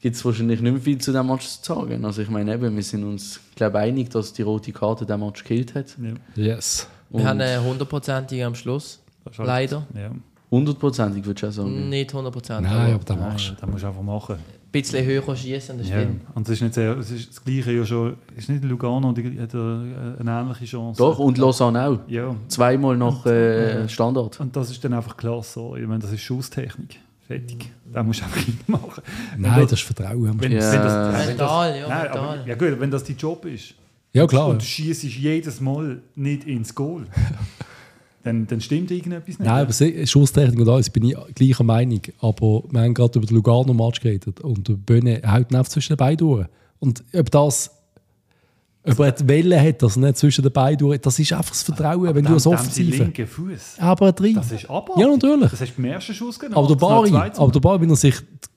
[0.00, 2.04] gibt es wahrscheinlich nicht mehr viel zu diesem Match zu sagen.
[2.04, 5.42] Also ich meine eben, wir sind uns glaube einig, dass die rote Karte den Match
[5.42, 5.96] gekillt hat.
[6.00, 6.44] Ja.
[6.44, 6.88] Yes.
[7.10, 9.00] Und wir haben eine hundertprozentige am Schluss.
[9.24, 9.86] Halt, Leider.
[9.94, 10.10] Ja.
[10.50, 11.88] Hundertprozentig würdest du auch sagen?
[11.88, 12.70] Nicht hundertprozentig.
[12.70, 13.66] Nein, aber das machst du.
[13.66, 14.36] musst du einfach machen.
[14.36, 16.06] Ein bisschen höher schießen, das ja.
[16.34, 19.40] Und es ist nicht sehr, es ist das Gleiche ja schon, ist nicht Lugano, die
[19.40, 20.98] hat eine ähnliche Chance.
[20.98, 21.98] Doch, und Lausanne auch.
[22.08, 22.36] Ja.
[22.48, 24.38] Zweimal nach äh, Standard.
[24.38, 25.60] Und das ist dann einfach klasse.
[25.80, 27.00] Ich meine, das ist Schusstechnik.
[27.26, 27.70] Fertig.
[27.92, 29.02] Da musst du einfach machen.
[29.36, 30.40] Nein, das, das ist Vertrauen.
[30.40, 30.72] Wenn, ja.
[30.72, 32.38] wenn das, mental, ja, nein, mental.
[32.38, 33.74] Aber, ja gut, wenn das dein Job ist.
[34.12, 34.48] Ja, klar.
[34.48, 37.06] Und du schießt jedes Mal nicht ins Goal.
[38.22, 39.40] dann, dann stimmt irgendetwas nicht.
[39.40, 42.00] Nein, aber Schusstechnik und alles bin ich gleicher Meinung.
[42.20, 45.98] Aber wir haben gerade über den Lugano-Match geredet und der Böhne hält einfach zwischen den
[45.98, 46.46] beiden durch.
[46.78, 47.75] Und ob das
[48.88, 51.00] ob er die Welle hat, dass er nicht zwischen den Beinen durch.
[51.00, 52.96] Das ist einfach das Vertrauen, aber wenn du als Offensive...
[53.04, 53.76] linken Fuß.
[53.78, 55.00] Aber er Das ist aber.
[55.00, 55.50] Ja, natürlich.
[55.50, 56.56] Das hast du beim ersten Schuss genommen.
[56.56, 58.14] Aber der Bari, aber der Bari, wenn er sich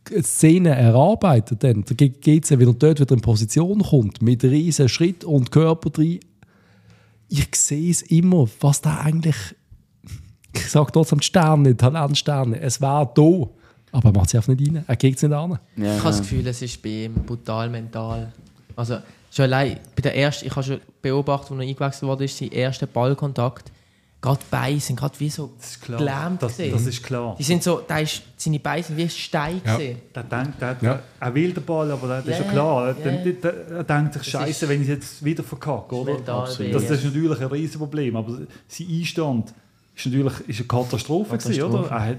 [0.10, 4.88] die Szene erarbeitet, dann, geht es, wenn er dort wieder in Position kommt, mit riesen
[4.88, 6.20] Schritt und Körper drin.
[7.28, 9.36] Ich sehe es immer, was da eigentlich...
[10.54, 12.60] Ich sage trotzdem Sterne, Talentsterne.
[12.60, 13.48] Es war da.
[13.92, 14.84] Aber er macht es einfach nicht rein.
[14.86, 15.60] Er geht es nicht an.
[15.78, 18.34] Ja, ich habe das Gefühl, es ist bei ihm brutal mental.
[18.76, 18.98] Also
[19.32, 22.52] Schon allein bei der ersten, ich habe schon beobachtet, als er eingewechselt wurde, ist sein
[22.52, 23.72] erster Ballkontakt.
[24.22, 25.54] Gerade Beine sind gerade wie so
[25.86, 26.44] gelähmt.
[26.44, 27.38] Das, das, ist klar.
[27.40, 29.62] Die sind so, da ist, seine Beine sind wie Stein.
[29.66, 29.78] Ja.
[29.78, 31.00] Der denkt, der, ja.
[31.22, 32.96] er will den Ball, aber das yeah, ist ja klar.
[32.98, 33.32] Yeah.
[33.34, 35.96] Der, er denkt sich, Scheiße, wenn ich jetzt wieder verkacke.
[35.96, 36.18] Oder?
[36.18, 38.18] Das, das ist natürlich ein Riesenproblem.
[38.18, 39.54] Aber sein Einstand
[39.96, 41.60] ist natürlich ist eine Katastrophe, Katastrophe.
[41.60, 42.18] Gewesen, oder?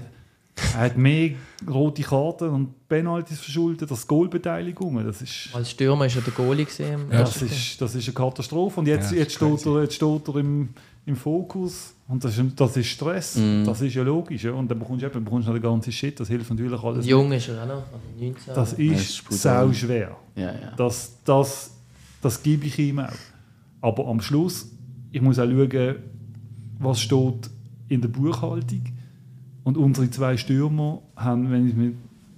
[0.73, 1.31] Er hat, mehr
[1.69, 5.05] rote Karten und Penalties verschuldet als Goalbeteiligungen.
[5.05, 7.01] Das ist, Als Stürmer ist er der Goalie gesehen.
[7.11, 8.79] ja, das, ist, das ist eine Katastrophe.
[8.81, 10.69] Und jetzt, Ja, jetzt, steht, er, jetzt steht er im,
[11.05, 11.93] im Fokus.
[12.07, 13.37] Und das ist, das ist Stress.
[13.37, 13.63] Mhm.
[13.65, 14.43] Das ist ja logisch.
[14.43, 14.51] Ja.
[14.51, 16.19] Und dann bekommst du eben bekommst du noch den ganzen Shit.
[16.19, 17.05] Das hilft natürlich alles.
[17.07, 18.35] Jung ist er auch noch, also 19.
[18.47, 19.67] Das Das ist ist brutal.
[19.67, 20.15] sau schwer.
[20.35, 20.73] Ja, ja.
[20.75, 21.71] Das, das,
[22.21, 23.09] das gebe ich ihm auch.
[23.79, 24.69] Aber am Schluss,
[25.11, 25.95] ich muss auch schauen,
[26.79, 27.49] was steht
[27.87, 28.83] in der Buchhaltung.
[29.63, 31.93] Und unsere zwei Stürmer haben, wenn ich mich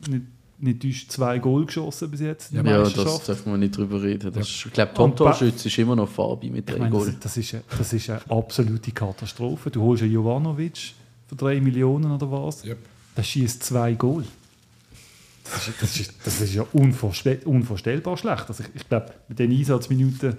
[0.09, 0.25] nicht,
[0.59, 4.31] nicht täusche, zwei Goal geschossen bis jetzt der Ja, das darf man nicht drüber reden.
[4.33, 7.05] Das ist, ich glaube, Torschütz ist immer noch Fabi mit drei Goal.
[7.07, 9.71] das, das, ist eine, das ist eine absolute Katastrophe.
[9.71, 10.93] Du holst einen Jovanovic
[11.27, 12.77] für drei Millionen oder was, Yep.
[13.17, 14.25] der schießt zwei Goal.
[15.45, 18.45] Das ist, das ist, das ist ja unvorstell, unvorstellbar schlecht.
[18.47, 20.37] Also ich, ich glaube, mit den Einsatzminuten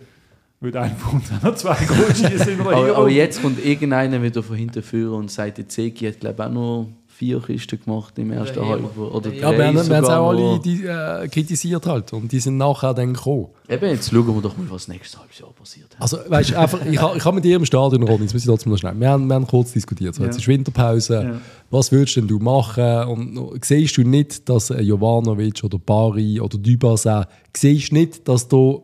[0.65, 4.57] würde einer von uns noch zwei in einer Aber, aber jetzt kommt irgendeiner wieder von
[4.57, 8.33] hinten führen und sagt, der Zeki hat glaube ich auch noch vier Kisten gemacht im
[8.33, 9.15] ersten Oder Halbjahr.
[9.15, 12.12] Oder Ja, Ja, drei wir haben wir haben es auch alle die, äh, kritisiert halt.
[12.12, 13.47] Und die sind nachher dann gekommen.
[13.69, 15.87] Eben, jetzt schauen wir doch mal, was nächstes Halbjahr passiert.
[16.01, 18.43] Also, weißt du, einfach, ich habe ich hab mit dir im Stadion, Ronny, jetzt muss
[18.43, 18.99] ich trotzdem noch schnell.
[18.99, 20.17] Wir haben, wir haben kurz diskutiert.
[20.17, 20.41] So, jetzt Ja.
[20.41, 21.15] ist Winterpause.
[21.23, 21.41] Ja.
[21.71, 23.05] Was würdest denn du machen?
[23.05, 28.49] Und siehst du nicht, dass ein Jovanovic oder Bari oder Dybasa, siehst du nicht, dass
[28.49, 28.79] da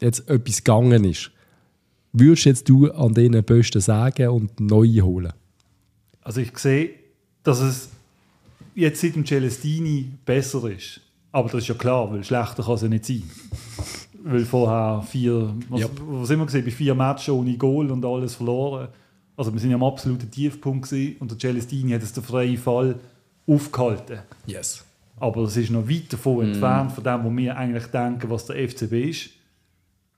[0.00, 1.30] jetzt etwas gegangen ist?
[2.12, 5.32] Würdest jetzt du an diesen Bösten sagen und neue holen?
[6.22, 6.90] Also ich sehe,
[7.42, 7.90] dass es
[8.74, 11.00] jetzt seit dem Celestini besser ist.
[11.32, 13.22] Aber das ist ja klar, weil schlechter kann es ja nicht sein.
[14.24, 15.88] Weil vorher vier, was, Ja.
[16.08, 18.88] was immer gesehen, bei vier Matches ohne Goal und alles verloren.
[19.36, 22.56] Also wir sind ja am absoluten Tiefpunkt gewesen und der Celestini hat es den freien
[22.56, 22.98] Fall
[23.46, 24.20] aufgehalten.
[24.46, 24.82] Yes.
[25.18, 26.52] Aber das ist noch weit davon Mhm.
[26.54, 29.30] entfernt von dem, wo wir eigentlich denken, was der FCB ist.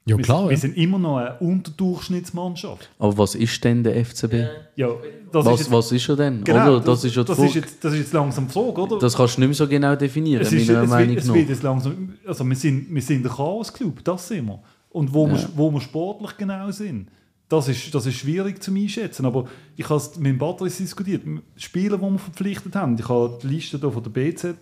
[0.08, 0.44] Ja, wir, klar.
[0.46, 0.56] wir Ja.
[0.58, 2.88] sind immer noch eine Unterdurchschnittsmannschaft.
[2.98, 4.34] Aber was ist denn der FCB?
[4.76, 4.88] Ja,
[5.32, 6.44] das Was, jetzt- was ist er denn?
[6.44, 6.80] Genau, oder?
[6.80, 8.98] Das, ist ja das, ist jetzt, das ist jetzt langsam die Frage, oder?
[8.98, 11.26] Das kannst du nicht mehr so genau definieren, es, ist, meiner es, Meinung wird, es
[11.28, 11.34] nach.
[11.34, 14.60] wird jetzt langsam, also wir sind, wir sind ein Chaos-Club, das sind wir.
[14.90, 17.08] Und wo, wir, wo wir sportlich genau sind,
[17.50, 19.24] das ist, das ist schwierig zu einschätzen.
[19.26, 19.46] Aber
[19.76, 21.22] ich habe es mit Batteries diskutiert.
[21.56, 24.54] Spieler, die wir verpflichtet haben, ich habe die Liste hier von der BZ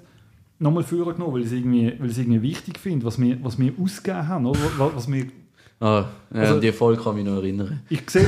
[0.58, 3.72] nochmal vorgenommen, weil ich es irgendwie, weil ich irgendwie wichtig finde, was wir, was wir
[3.80, 4.46] ausgegeben haben.
[4.46, 4.58] Oder?
[4.94, 5.26] Was, wir,
[5.78, 7.80] Ah, ja, Also- an die Folge kann ich mich noch erinnern.
[7.90, 8.22] ich, sehe,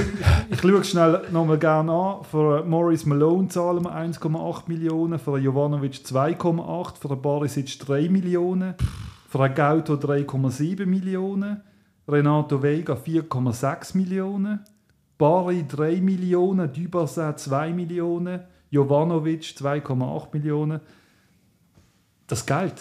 [0.51, 2.24] ich, ich schaue es schnell nochmal gerne an.
[2.31, 8.74] Für Morris Malone zahlen wir 1,8 Millionen, für Jovanovic 2,8, für Barisic 3 Millionen,
[9.31, 11.62] für Gauto 3,7 Millionen,
[12.07, 14.61] Renato Vega 4,6 Millionen,
[15.16, 20.81] Bari 3 Millionen, Dybasa 2 Millionen, Jovanovic 2,8 Millionen.
[22.29, 22.74] Das Geld,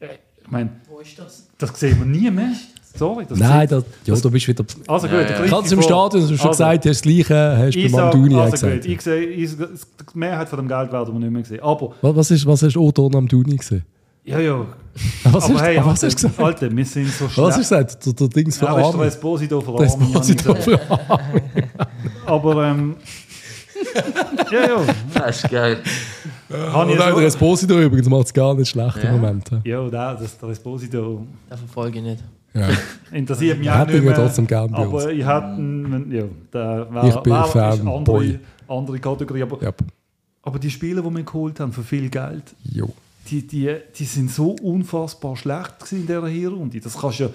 [0.00, 1.46] ich meine, Wo ist das?
[1.58, 2.50] das sehen wir nie mehr.
[2.94, 4.64] Sorry, das Nein, das, ja, du bist wieder.
[4.86, 5.46] Also gut, Ja, ja.
[5.48, 7.78] Kannst du im Stadion, du hast schon Also, gesagt, du hast das Gleiche, hast du
[7.78, 8.72] ich beim auch also gesagt.
[8.82, 9.66] gut, ich sehe, ich, die
[10.18, 11.60] Mehrheit von dem Geld werden wir nicht mehr sehen.
[11.62, 13.84] Aber, Was, was, ist, was hast du Otto am Duni gesehen?
[14.24, 14.66] ja, ja.
[15.24, 16.38] Was, aber hast, hey, was Alter, hast du gesagt?
[16.40, 17.88] Alter, wir sind so Was hast du schlecht.
[18.00, 18.06] gesagt?
[18.06, 19.06] Der, der Dings Ja, ist der.
[19.06, 20.56] Esposito ich Esposito.
[22.26, 22.96] Aber, ähm,
[24.52, 24.84] ja, ja.
[25.14, 25.78] Das ist geil.
[26.52, 29.10] Habe ich Und auch der Esposito übrigens macht es gar nicht schlecht Ja.
[29.10, 29.50] im Moment.
[29.50, 29.60] ja.
[29.64, 32.24] ja, der, das, der Esposito Den verfolge ich nicht.
[32.54, 32.68] Ja.
[33.16, 34.14] interessiert mich auch nicht ja mehr.
[34.14, 35.06] trotzdem gern bei Aber uns.
[35.06, 38.38] ich hätte, ja, der wär, Ich bin wär, Fan, ist andere, Boy.
[38.68, 39.42] andere Kategorie.
[39.42, 39.72] Aber, Ja.
[40.42, 42.90] aber die Spieler, die wir geholt haben für viel Geld, Jo.
[43.30, 46.78] die, die, die sind so unfassbar schlecht gewesen in dieser Hinrunde.
[46.80, 47.30] Das kannst du ja,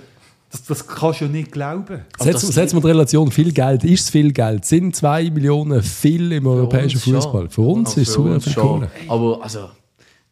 [0.51, 2.01] das, das kannst du ja nicht glauben.
[2.19, 4.65] Setz, das- setz mal die Relation, viel Geld, ist es viel Geld?
[4.65, 6.99] Sind zwei Millionen viel im europäischen.
[6.99, 7.49] Fußball?
[7.49, 8.63] Für uns Ja, ist es super viel schon.
[8.67, 8.91] Kohle.
[9.07, 9.69] Aber also,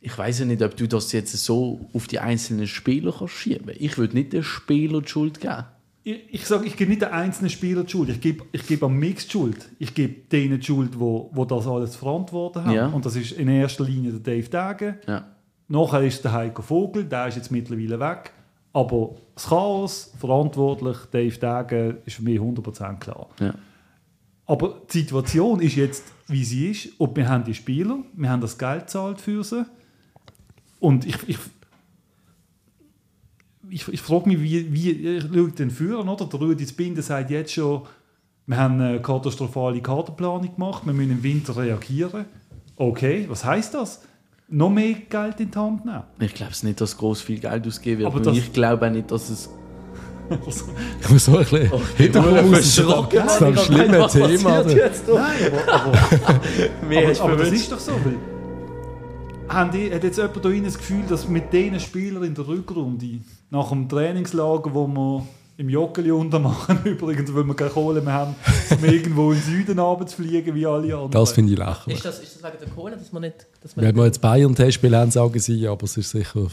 [0.01, 3.72] ich weiß ja nicht, ob du das jetzt so auf die einzelnen Spieler kannst schieben.
[3.78, 5.66] Ich würde nicht den Spieler die Schuld geben.
[6.03, 8.86] Ich, ich sage, ich gebe nicht den einzelnen Spieler die Schuld, ich gebe, ich gebe
[8.86, 9.57] am Mix die Schuld.
[9.80, 12.72] Ich gebe denen die Schuld, die wo, wo das alles zu verantworten haben.
[12.74, 12.88] Ja.
[12.88, 14.47] Und das ist in erster Linie der Dave
[14.78, 14.95] Degen.
[15.07, 15.26] Ja.
[15.68, 18.32] Nachher ist der Heiko Vogel, der ist jetzt mittlerweile weg.
[18.76, 23.30] Aber das Chaos, verantwortlich, Dave Degen, ist für mich 100% klar.
[23.40, 23.54] Ja.
[24.46, 27.00] Aber die Situation ist jetzt, wie sie ist.
[27.00, 29.66] Und wir haben die Spieler, wir haben das Geld gezahlt für sie.
[30.82, 31.38] Und ich, ich,
[33.70, 36.26] ich, ich frage mich, wie, wie ich schaue den führen, oder?
[36.26, 37.84] Der Rudi Zbinder sagt jetzt schon,
[38.46, 42.26] wir haben eine katastrophale Kaderplanung gemacht, wir müssen im Winter reagieren.
[42.76, 44.04] Okay, was heißt das?
[44.48, 46.04] Noch mehr Geld in die Hand nehmen?
[46.20, 48.12] Ich glaube es nicht, dass groß viel Geld ausgegeben wird.
[48.12, 49.50] Aber das- ich glaube auch nicht, dass es.
[51.02, 51.70] Ich muss so ein bisschen
[52.64, 54.50] zu einem Ich hab schlimmen Thema.
[54.64, 55.08] passiert jetzt?
[55.08, 55.22] Nein,
[55.68, 55.91] aber, aber,
[56.82, 57.91] aber, ist aber das ist doch so.
[57.91, 58.16] Weil,
[59.48, 62.48] haben die, hat jetzt jemand da rein das Gefühl, dass mit diesen Spielern in der
[62.48, 63.20] Rückrunde,
[63.52, 65.28] nach dem Trainingslager, wo wir
[65.58, 68.36] im Joggeli untermachen, übrigens, weil wir keine Kohle mehr haben,
[68.72, 71.12] um irgendwo in den Süden runterzufliegen, wie alle anderen.
[71.12, 71.97] Das finde ich lächerlich.
[71.97, 73.47] Ist das, ist das wegen der Kohle, dass man nicht...
[73.62, 76.47] Dass man Wenn wir jetzt Bayern-Testspiel haben, sagen sie, aber es ist sicher...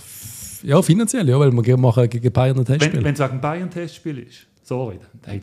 [0.62, 3.02] Ja, finanziell, ja, weil wir machen gegen Bayern ein Testspiel.
[3.02, 5.40] Wenn es wegen Bayern-Testspiel ist, sorry, dann,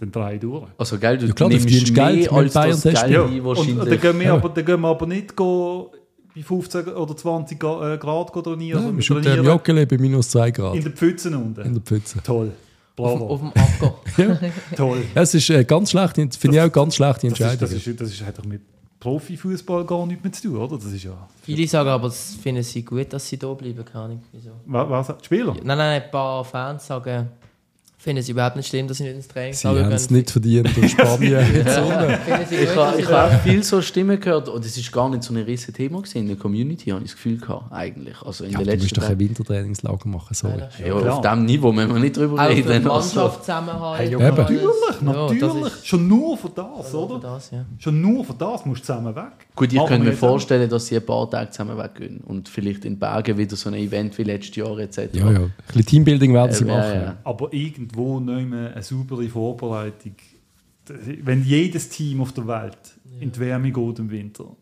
[0.00, 0.68] dann drei durch.
[0.78, 3.26] Also Geld, du ja, klar, nimmst mehr Geld als Bayern das Geld ja.
[3.26, 3.78] ein, wahrscheinlich.
[3.78, 5.92] Und, dann, gehen wir aber, dann gehen wir aber nicht go
[6.34, 8.82] bei 15 oder 20 äh, Grad trainieren.
[8.82, 10.76] Ja, wir schon im Joggeli bei minus 2 Grad.
[10.76, 11.60] In der Pfütze unten.
[11.60, 12.22] In der Pfütze.
[12.22, 12.52] Toll.
[12.96, 13.26] Bravo.
[13.26, 13.94] Auf, auf dem Acker.
[14.18, 14.76] ja.
[14.76, 15.04] Toll.
[15.14, 17.60] Ja, es ist äh, ganz schlecht, finde ich auch ganz schlechte Entscheidung.
[17.60, 18.60] Das ist, das ist, das ist, hat doch mit
[19.00, 20.76] Profifußball gar nichts mehr zu tun, oder?
[20.76, 21.28] Das ist ja...
[21.42, 24.50] Viele sagen aber, das finden sie gut, dass sie da bleiben, keine Ahnung wieso.
[24.66, 25.24] Was, was?
[25.24, 25.54] Spieler?
[25.54, 27.28] Nein, nein, ein paar Fans sagen,
[28.02, 30.76] finde es überhaupt nicht schlimm, dass sie nicht ins Training Sie haben es nicht verdient
[30.76, 31.32] durch Spanien.
[31.32, 31.40] ja.
[32.50, 35.42] Ich habe ich ha viel so Stimmen gehört und es ist gar nicht so ein
[35.42, 38.20] riesiges Thema in der Community, habe ich das Gefühl gehabt, eigentlich.
[38.22, 40.62] Also in ja, der du musst doch ein Wintertrainingslager machen, sorry.
[40.80, 42.86] Ja, ja, auf diesem Niveau müssen wir nicht drüber Auch reden.
[42.88, 44.18] Auch Mannschaft zusammenhalten.
[44.18, 45.72] Hey, ja, natürlich, natürlich.
[45.84, 47.14] Schon nur für das, oder?
[47.14, 47.64] Für das, ja.
[47.78, 49.32] Schon nur für das musst du zusammen weg.
[49.54, 52.98] Gut, ich könnte mir vorstellen, dass sie ein paar Tage zusammen weggehen und vielleicht in
[52.98, 54.98] Bergen wieder so ein Event wie letztes Jahr etc.
[55.12, 55.38] Ja, ja.
[55.40, 57.12] Ein bisschen Teambuilding werden sie machen.
[57.22, 57.52] Aber
[57.92, 60.14] irgendwo nicht mehr eine saubere Vorbereitung.
[61.22, 62.78] Wenn jedes Team auf der Welt
[63.20, 64.56] in die Wärme geht im Winter,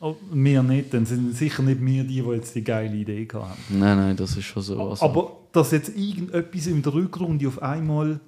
[0.00, 3.52] oh, wir nicht, dann sind sicher nicht wir die, die jetzt die geile Idee haben.
[3.70, 4.90] Nein, nein, das ist schon so.
[4.90, 5.04] Also.
[5.04, 8.20] Aber dass jetzt irgendetwas in der Rückrunde auf einmal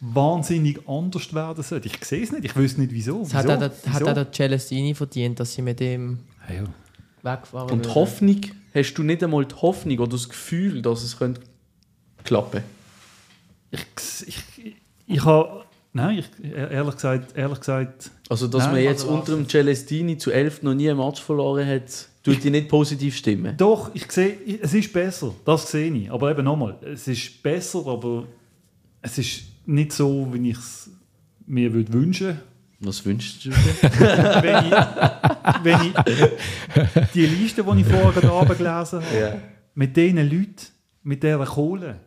[0.00, 3.22] wahnsinnig anders werden sollte, ich sehe es nicht, ich wüsste nicht wieso.
[3.22, 3.48] Das wieso?
[3.48, 6.64] Hat, auch, hat auch der Celestini verdient, dass sie mit dem ja, ja.
[7.22, 8.40] wegfahren Und Hoffnung,
[8.72, 11.40] hast du nicht einmal die Hoffnung oder das Gefühl, dass es könnte
[12.24, 12.79] klappen könnte?
[13.70, 13.82] Ich,
[14.26, 18.10] ich, ich habe, nein, ich, ehrlich gesagt, ehrlich gesagt.
[18.28, 21.20] Also, dass nein, man jetzt also unter dem Celestini zu 11 noch nie ein Match
[21.20, 23.56] verloren hat, tut die nicht positiv stimmen?
[23.56, 26.10] Doch, ich sehe, es ist besser, das sehe ich.
[26.10, 28.26] Aber eben nochmal, es ist besser, aber
[29.02, 30.90] es ist nicht so, wie ich es
[31.46, 32.38] mir würde wünschen
[32.80, 33.56] was wünschst du dir?
[34.42, 39.38] wenn, ich, wenn ich die Liste, die ich vorher gerade gelesen habe, yeah.
[39.74, 40.66] mit diesen Leuten,
[41.02, 42.00] mit dieser Kohle,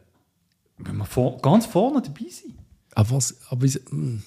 [0.78, 2.56] wenn wir vor, ganz vorne dabei sind.
[2.96, 3.38] Aber was?
[3.50, 4.22] Aber ist, hm.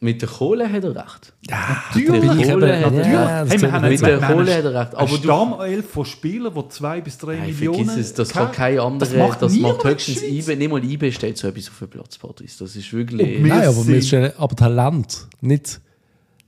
[0.00, 1.34] mit der Kohle hat er recht.
[1.48, 2.22] Ja, natürlich.
[2.22, 4.94] Mit der Kohle, hat, ja, hey, wir haben mit der Kohle hat er recht.
[4.94, 7.84] Aber du Stammelf von Spielern, die zwei bis drei Nein, Millionen.
[7.86, 9.10] Vergiss es, das kann kein anderer.
[9.10, 10.56] Das macht, das macht höchstens IBE.
[10.56, 12.58] Nicht mal IBE steht so etwas auf dem Platz, Patrice.
[12.58, 13.40] Das ist wirklich.
[13.40, 15.26] Nein, aber, wir aber Talent.
[15.40, 15.80] Nicht,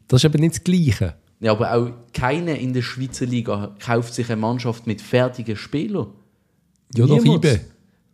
[0.08, 1.14] das ist eben nicht das Gleiche.
[1.40, 6.08] Ja, aber auch keiner in der Schweizer Liga kauft sich eine Mannschaft mit fertigen Spielern.
[6.94, 7.60] Ja, doch IBE.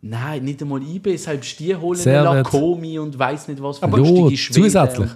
[0.09, 4.37] Nein, nicht einmal eBay, selbst die holen Lakomi und weiß nicht was für aber lustige
[4.37, 4.63] Schweden.
[4.63, 5.11] Zusätzlich.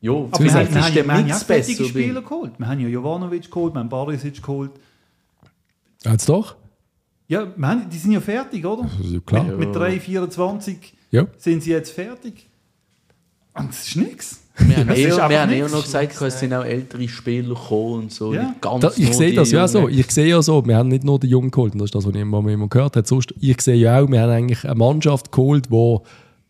[0.00, 0.74] Ja, aber zusätzlich.
[0.74, 2.52] Wir, haben, wir, haben ja fertige Spieler geholt.
[2.58, 4.70] Wir haben ja Jovanovic geholt, wir haben Barisic geholt.
[6.04, 6.56] Jetzt doch?
[7.26, 8.88] Ja, wir haben, die sind ja fertig, oder?
[9.02, 9.44] Ja, klar.
[9.44, 11.26] Mit, mit 3, 24 ja.
[11.36, 12.48] sind sie jetzt fertig.
[13.54, 14.47] Und das ist nichts.
[14.66, 18.12] Wir haben, eher, wir haben eher noch gesagt, es sind auch ältere Spieler gekommen und
[18.12, 18.34] so.
[18.34, 18.54] Ja.
[18.60, 19.88] Da, ich sehe das ja so.
[19.88, 22.14] Ich sehe ja so, wir haben nicht nur die Jungen geholt, das ist das, was
[22.14, 23.06] ich immer, immer gehört habe.
[23.06, 25.96] Sonst, ich sehe ja auch, wir haben eigentlich eine Mannschaft geholt, die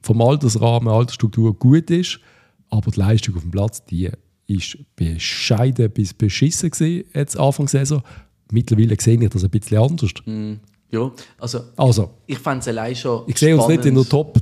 [0.01, 2.21] vom Altersrahmen, Altersstruktur gut ist,
[2.71, 4.11] aber die Leistung auf dem Platz, die
[4.47, 8.03] ist bescheiden bis beschissen gewesen, jetzt Anfang der Saison.
[8.51, 10.11] Mittlerweile sehe ich das ein bisschen anders.
[10.25, 10.55] Mm,
[10.91, 14.39] ja, also, also ich fände es allein schon Ich sehe uns nicht in der Top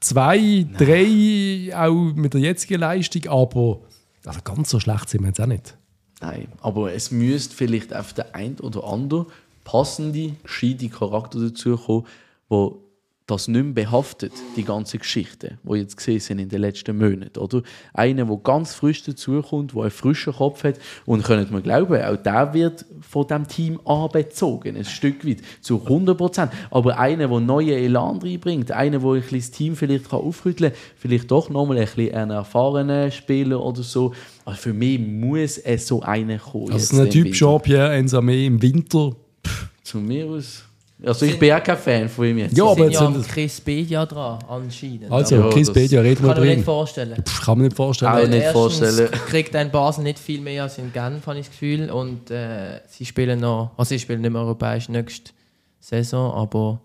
[0.00, 0.74] zwei, Nein.
[0.76, 3.80] drei, auch mit der jetzigen Leistung, aber
[4.24, 5.76] also ganz so schlecht sind wir jetzt auch nicht.
[6.20, 9.26] Nein, aber es müsste vielleicht auf der ein oder andere
[9.64, 12.06] passende, gescheite Charakter dazu kommen,
[12.48, 12.82] wo
[13.28, 17.38] das nicht mehr behaftet, die ganze Geschichte, die jetzt gesehen sind in den letzten Monaten.
[17.38, 17.62] Oder?
[17.92, 22.16] Einer, der ganz frisch dazukommt, der einen frischen Kopf hat und können wir glauben, auch
[22.16, 26.52] der wird von dem Team anbezogen, ein Stück weit, zu 100 Prozent.
[26.70, 31.30] Aber einer, der neuen Elan reinbringt, einer, der ein das Team vielleicht aufrütteln kann, vielleicht
[31.30, 34.14] doch nochmal ein bisschen einen erfahrenen Spieler oder so.
[34.46, 36.72] Also für mich muss es so einer kommen.
[36.72, 39.14] Also ein Typ Jean-Pierre Ensame im Winter.
[39.46, 40.67] Pff, zu mir aus
[41.04, 42.56] also ich bin ja kein Fan von ihm jetzt.
[42.56, 45.10] Ja, aber jetzt sind ja Chris Bedia dran, anscheinend.
[45.10, 46.34] Also, ja, Chris Bedia, reden wir drin.
[46.34, 47.22] Kann ich mir nicht vorstellen.
[47.22, 48.12] Pff, kann man nicht vorstellen.
[48.12, 49.10] Auch nicht vorstellen.
[49.28, 51.90] kriegt ein Basel nicht viel mehr als in Genf, habe ich das Gefühl.
[51.90, 55.30] Und äh, sie spielen noch, also sie spielen nicht mehr europäisch nächste
[55.78, 56.80] Saison, aber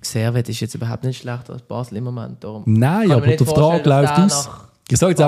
[0.00, 2.42] Servet ist jetzt überhaupt nicht schlechter als Basel im Moment.
[2.42, 4.48] Darum Nein, aber der Vertrag läuft aus.
[4.90, 5.20] Ich sage jetzt,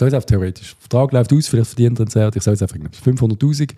[0.00, 0.74] jetzt theoretisch.
[0.74, 3.72] Der Vertrag läuft aus, vielleicht verdient er Servet, ich sage jetzt einfach 500'000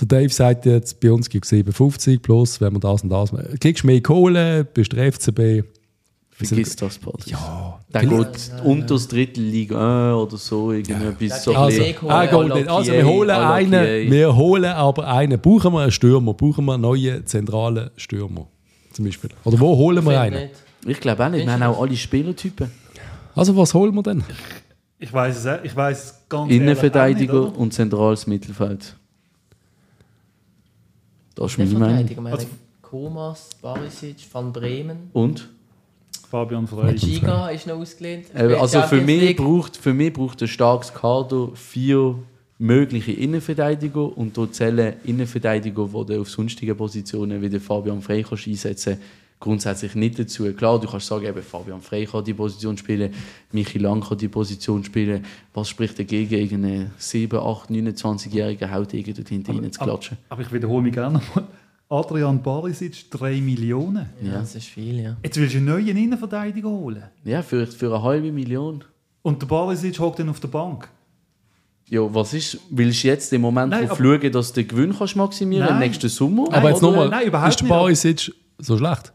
[0.00, 3.32] der Dave sagt jetzt, bei uns gibt es 57 plus, wenn man das und das
[3.32, 3.60] macht.
[3.60, 5.64] Kriegst mehr Kohle, bist der FCB.
[6.36, 7.28] Vergiss das, Patrick.
[7.28, 7.78] Ja.
[7.92, 10.72] Der geht ja, unter das Drittel Liga oder so.
[10.72, 11.38] Irgendetwas ja.
[11.38, 15.40] so also, ah, also wir holen einen, wir holen aber einen.
[15.40, 16.34] Brauchen wir einen Stürmer?
[16.34, 18.48] Brauchen wir einen neuen zentralen Stürmer?
[18.92, 19.30] Zum Beispiel.
[19.44, 20.50] Oder wo holen wir einen?
[20.84, 21.46] Ich glaube auch nicht.
[21.46, 22.68] Wir haben auch alle Spielertypen.
[23.36, 24.24] Also was holen wir denn?
[24.98, 28.96] Ich weiß es, ich weiß ganz Innenverteidiger nicht, und zentrales Mittelfeld.
[31.34, 32.26] Das ist meine Meinung.
[32.26, 32.46] Also,
[32.80, 35.10] Komas, Barisic, Van Bremen.
[35.12, 35.48] Und?
[36.30, 36.94] Fabian Frey.
[36.94, 38.34] Giga ist noch ausgelehnt.
[38.34, 42.16] Also für mich, braucht, für mich braucht ein starkes Kader vier
[42.58, 48.98] mögliche Innenverteidiger und dort zählen Innenverteidiger, die auf sonstigen Positionen wie Fabian Frey kannst einsetzen
[49.44, 50.50] grundsätzlich nicht dazu.
[50.54, 53.12] Klar, du kannst sagen, eben Fabian Frey kann die Position spielen,
[53.52, 55.24] Michi Lang kann die Position spielen.
[55.52, 60.16] Was spricht dagegen, irgendeinen 7, 8, 29-jährigen Hautegen dort hinten zu klatschen?
[60.28, 61.44] Aber, aber ich wiederhole mich gerne nochmal.
[61.90, 64.08] Adrian Barisic 3 Millionen.
[64.22, 65.16] Ja, das ist viel, ja.
[65.22, 67.04] Jetzt willst du einen neuen Innenverteidiger holen?
[67.24, 68.82] Ja, für, für eine halbe Million.
[69.22, 70.88] Und der Barisic hockt dann auf der Bank?
[71.90, 75.16] Ja, was ist, willst du jetzt im Moment nein, schauen, dass du den Gewinn kannst
[75.16, 76.50] maximieren kannst nächsten Sommer?
[76.50, 77.12] aber jetzt nochmal,
[77.48, 79.13] ist der Barisic so schlecht?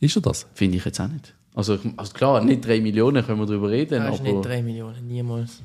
[0.00, 0.46] Ist er das?
[0.54, 1.34] Finde ich jetzt auch nicht.
[1.54, 3.98] Also, also klar, nicht 3 Millionen können wir darüber reden.
[3.98, 5.62] Nein, aber nicht 3 Millionen, niemals.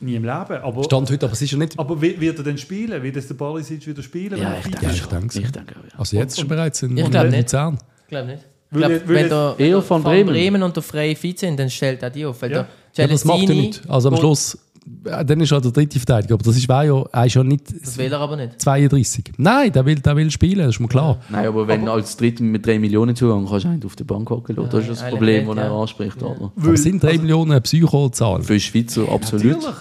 [0.00, 0.62] Nie im Leben.
[0.62, 1.78] Aber, Stand heute, aber es ist ja nicht...
[1.78, 3.02] Aber wird er denn spielen?
[3.02, 4.38] Wird es der Barisic wieder spielen?
[4.38, 5.98] Ja, ich denke, ja, ich denke, ich denke auch, ja.
[5.98, 7.52] Also jetzt schon bereits in ich glaube nicht.
[7.52, 8.44] Ich glaube nicht.
[8.70, 10.26] Ich glaube, wenn der, eher von Bremen.
[10.26, 12.42] Bremen und der Freie Fit sind, dann stellt er die auf.
[12.42, 12.66] Weil ja.
[12.96, 13.88] ja, das macht er nicht.
[13.88, 16.34] Also am Schluss dann ist er der dritte Verteidiger.
[16.34, 17.82] Aber das ist, war ja, er ist ja nicht.
[17.82, 18.60] Das will er aber nicht.
[18.60, 19.32] 32.
[19.38, 21.18] Nein, der will, der will spielen, das ist mir klar.
[21.30, 21.36] Ja.
[21.36, 24.04] Nein, aber wenn aber, als Dritter mit 3 Millionen Zugang kannst du eigentlich auf der
[24.04, 24.56] Bank hocken.
[24.56, 26.20] Ja, das ist das Problem, das er anspricht.
[26.20, 26.28] Ja.
[26.28, 26.52] Aber.
[26.56, 28.42] aber sind 3 Millionen eine Psychozahl?
[28.42, 29.44] Für Schweizer absolut.
[29.44, 29.76] Natürlich.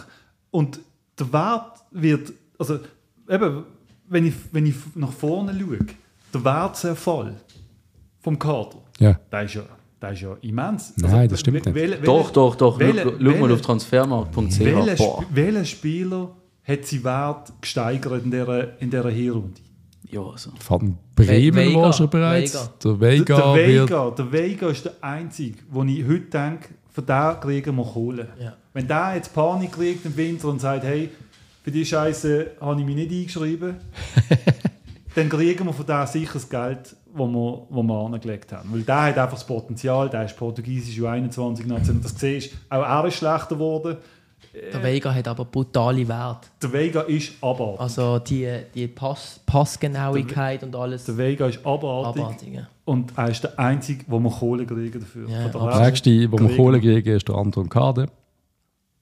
[0.52, 0.80] Und
[1.20, 2.34] der Wert wird.
[2.58, 2.80] Also,
[3.30, 3.64] eben,
[4.08, 5.80] wenn ich, wenn ich nach vorne schaue,
[6.34, 7.36] der Wertserfall
[8.22, 9.20] vom Kader, ja.
[9.32, 9.64] der ist ja
[10.04, 10.94] das ist ja immens.
[10.98, 11.76] Nein, also, das stimmt nicht.
[11.76, 12.78] Welche, doch, doch, doch.
[12.78, 14.60] Welche, schau, mal auf transfermarkt.ch.
[15.34, 19.62] Welcher Spieler hat seinen Wert gesteigert in dieser, in dieser Hinrunde?
[20.12, 20.52] Ja, also.
[20.60, 22.54] Von Bremen Vega, war schon bereits.
[22.54, 22.74] Vega.
[22.84, 27.02] Der Vega, der, der, Vega der Vega ist der Einzige, wo ich heute denke, für
[27.02, 28.28] den kriegen wir Kohle.
[28.42, 28.58] Ja.
[28.74, 31.12] Wenn der jetzt Panik kriegt im Winter und sagt, hey,
[31.64, 33.76] für die Scheiße habe ich mich nicht eingeschrieben,
[35.16, 38.74] dann kriegen wir von da sicher das Geld, wo wir, wo wir angelegt haben.
[38.74, 42.02] Weil der hat einfach das Potenzial, der ist portugiesisch U21 Nation.
[42.02, 43.98] Das siehst auch er ist schlechter geworden.
[44.54, 46.48] Der Vega hat aber brutale Werte.
[46.62, 47.80] Der Vega ist abartig.
[47.80, 51.06] Also die, die Pass, Passgenauigkeit der, und alles.
[51.06, 52.22] Der Vega ist abartig.
[52.22, 52.68] abartig ja.
[52.86, 55.28] Und er ist der Einzige, wo wir Kohle kriegen dafür.
[55.28, 58.08] Ja, der nächste, wo wir Kohle kriegen, ist der Anton Kade.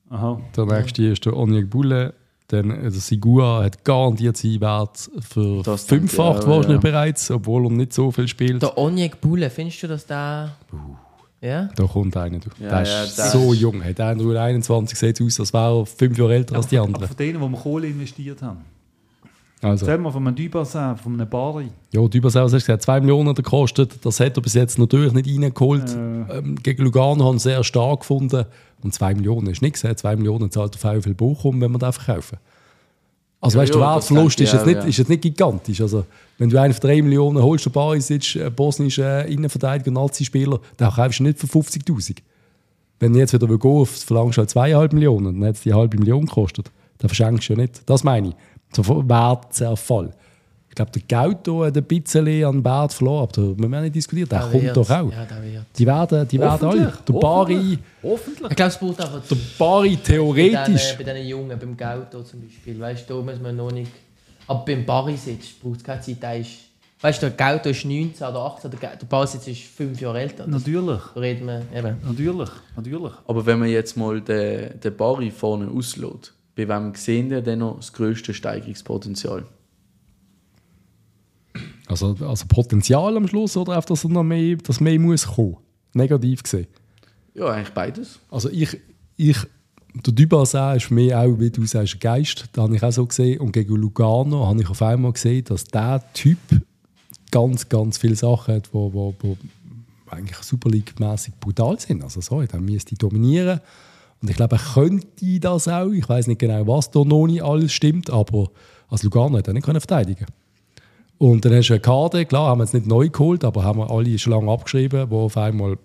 [0.09, 0.39] Aha.
[0.55, 2.13] Der nächste ist der Onyek Bulle.
[2.51, 6.91] Dann der also Sigua hat garantiert seinen Wert für das fünffacht wahrscheinlich ja.
[6.91, 8.61] bereits, obwohl er nicht so viel spielt.
[8.61, 10.51] Der Onyek Bulle, findest du, dass der...
[10.73, 10.95] Uh.
[11.39, 11.69] Ja?
[11.75, 12.39] Da kommt einer.
[12.39, 12.49] Du.
[12.59, 13.61] Ja, der ist ja, so ist...
[13.61, 13.83] jung.
[13.83, 17.07] Hat er nur 21 sieht aus, als wäre er fünf Jahre älter als die anderen.
[17.07, 18.59] von denen, die wir Kohle investiert haben.
[19.61, 19.85] Also.
[19.85, 21.67] Erzähl mal von einem Dubassin, von einem Bari.
[21.91, 24.03] Ja, Dubassin, hast gesagt, 2 Millionen gekostet.
[24.03, 25.89] Das hat er bis jetzt natürlich nicht reingeholt.
[25.89, 26.37] Äh.
[26.37, 28.45] Ähm, gegen Lugano haben sie sehr stark gefunden.
[28.81, 29.81] Und 2 Millionen ist nichts.
[29.81, 32.39] 2 Millionen zahlt der VfL Bochum, wenn wir den verkaufen.
[33.39, 35.81] Also ja, weißt du, der Wertverlust ist, jetzt nicht, ist jetzt nicht gigantisch.
[35.81, 36.05] Also,
[36.37, 41.19] wenn du einen für 3 Millionen holst, der Barisic, äh, bosnischer Innenverteidiger, Nazi-Spieler, dann kaufst
[41.19, 42.17] du nicht für 50'000.
[42.99, 45.97] Wenn du jetzt wieder gehen verlangst du halt 2,5 Millionen, dann hat es die halbe
[45.97, 46.69] Million gekostet.
[46.99, 47.81] Dann verschenkst du ja nicht.
[47.87, 48.35] Das meine ich.
[48.73, 50.11] So Wertserfall.
[50.71, 54.31] Ich glaube, der Gauto hat ein bisschen an Wert verloren, aber wir haben nicht diskutiert,
[54.31, 55.11] der, der kommt doch auch.
[55.11, 55.65] Ja, der wird.
[55.77, 56.93] Die werden, die werden alle.
[57.05, 57.77] Der Bari.
[58.01, 58.49] Hoffentlich.
[58.49, 59.21] Ich glaube, es braucht einfach.
[59.27, 60.95] Der Bari theoretisch.
[60.97, 63.91] Bei diesen Jungen, beim Gauto zum Beispiel, weißt du, da muss man noch nicht.
[64.47, 66.23] Aber beim Bari sitzt, braucht es keine Zeit.
[66.23, 66.51] Der ist,
[67.01, 70.47] weißt du, der Gauto ist 19 oder 18, der, der Bari ist 5 Jahre älter.
[70.47, 71.01] Natürlich.
[71.17, 71.97] Reden wir eben.
[72.01, 73.13] Natürlich, natürlich.
[73.27, 77.59] Aber wenn man jetzt mal den, den Bari vorne auslässt, bei wem sehen wir denn
[77.59, 79.45] noch das grösste Steigerungspotenzial?
[81.87, 85.57] Also, also Potenzial am Schluss oder einfach, dass noch mehr, dass mehr muss kommen?
[85.93, 86.67] Negativ gesehen.
[87.33, 88.19] Ja, eigentlich beides.
[88.29, 88.77] Also ich,
[89.17, 89.37] ich
[89.93, 92.49] der Dubassin ist mich auch, wie du sagst, ein Geist.
[92.53, 93.41] Das habe ich auch so gesehen.
[93.41, 96.37] Und gegen Lugano habe ich auf einmal gesehen, dass der Typ
[97.29, 99.37] ganz, ganz viele Sachen hat, die wo, wo, wo
[100.09, 102.03] eigentlich Super League-mäßig brutal sind.
[102.03, 103.59] Also so, dann müsste dominieren.
[104.21, 105.89] Und ich glaube, er könnte das auch.
[105.91, 108.49] Ich weiß nicht genau, was da noch nicht alles stimmt, aber
[108.89, 110.25] als Lugano hat er nicht verteidigen
[111.21, 113.77] und dann hast du eine Karte, klar, haben wir jetzt nicht neu geholt, aber haben
[113.77, 115.77] wir alle schon lange abgeschrieben, wo auf einmal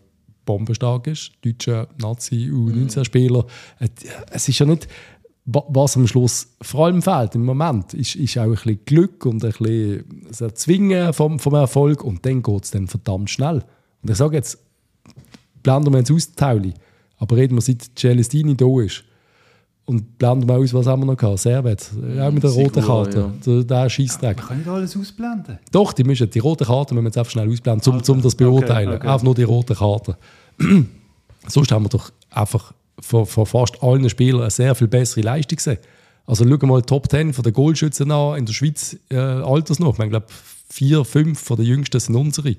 [0.46, 1.32] bombenstark ist.
[1.44, 3.44] Deutsche Nazi, U19-Spieler.
[4.30, 4.88] Es ist ja nicht,
[5.44, 9.44] was am Schluss vor allem fehlt im Moment, ist, ist auch ein bisschen Glück und
[9.44, 13.62] ein bisschen das Erzwingen vom, vom Erfolg und dann geht es dann verdammt schnell.
[14.02, 14.58] Und ich sage jetzt,
[15.62, 16.72] blenden wir jetzt aus, Tauli,
[17.18, 19.04] aber reden wir seit Celestini da ist
[19.84, 21.38] Und blenden wir aus, was haben wir noch gehabt?
[21.38, 21.90] Servet.
[22.20, 23.32] Auch mit der roten Karte.
[23.44, 23.62] Ja.
[23.62, 24.38] Der Scheissdreck.
[24.38, 25.58] Man kann nicht alles ausblenden.
[25.72, 28.32] Doch, die müssen die rote Karte müssen wir jetzt einfach schnell ausblenden, um, um das
[28.32, 28.88] zu beurteilen.
[28.88, 29.08] Okay, okay.
[29.08, 30.16] Einfach nur die rote Karte.
[31.46, 35.56] Sonst haben wir doch einfach von, von fast allen Spielern eine sehr viel bessere Leistung
[35.56, 35.78] gesehen.
[36.26, 39.78] Also schau mal die Top 10 von den Goalschützen an in der Schweiz äh, alters
[39.78, 39.98] noch.
[39.98, 40.26] Ich glaube,
[40.68, 42.56] vier, fünf von den jüngsten sind unsere.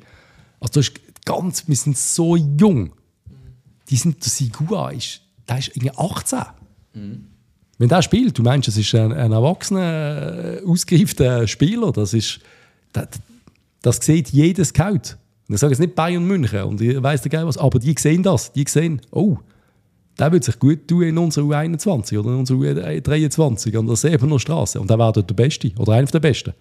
[0.60, 0.94] Also das ist
[1.26, 2.92] ganz, wir sind so jung.
[3.90, 6.40] Die sind, der Sigua ist, der ist irgendwie 18.
[6.94, 7.28] Mhm.
[7.78, 12.40] Wenn der spielt, du meinst, es ist ein, ein erwachsener, äh, ausgereifter Spieler, das ist,
[12.92, 13.08] das,
[13.82, 15.16] das sieht jedes Scout.
[15.48, 18.52] ich sage jetzt nicht Bayern München und ich weiss gar was, aber die sehen das.
[18.52, 19.38] Die sehen, oh,
[20.18, 24.40] der würde sich gut tun in unserer U21 oder in unserer U23 an der Sebener
[24.40, 24.82] Straße.
[24.82, 26.54] Und der wäre dort der Beste oder einer der Besten.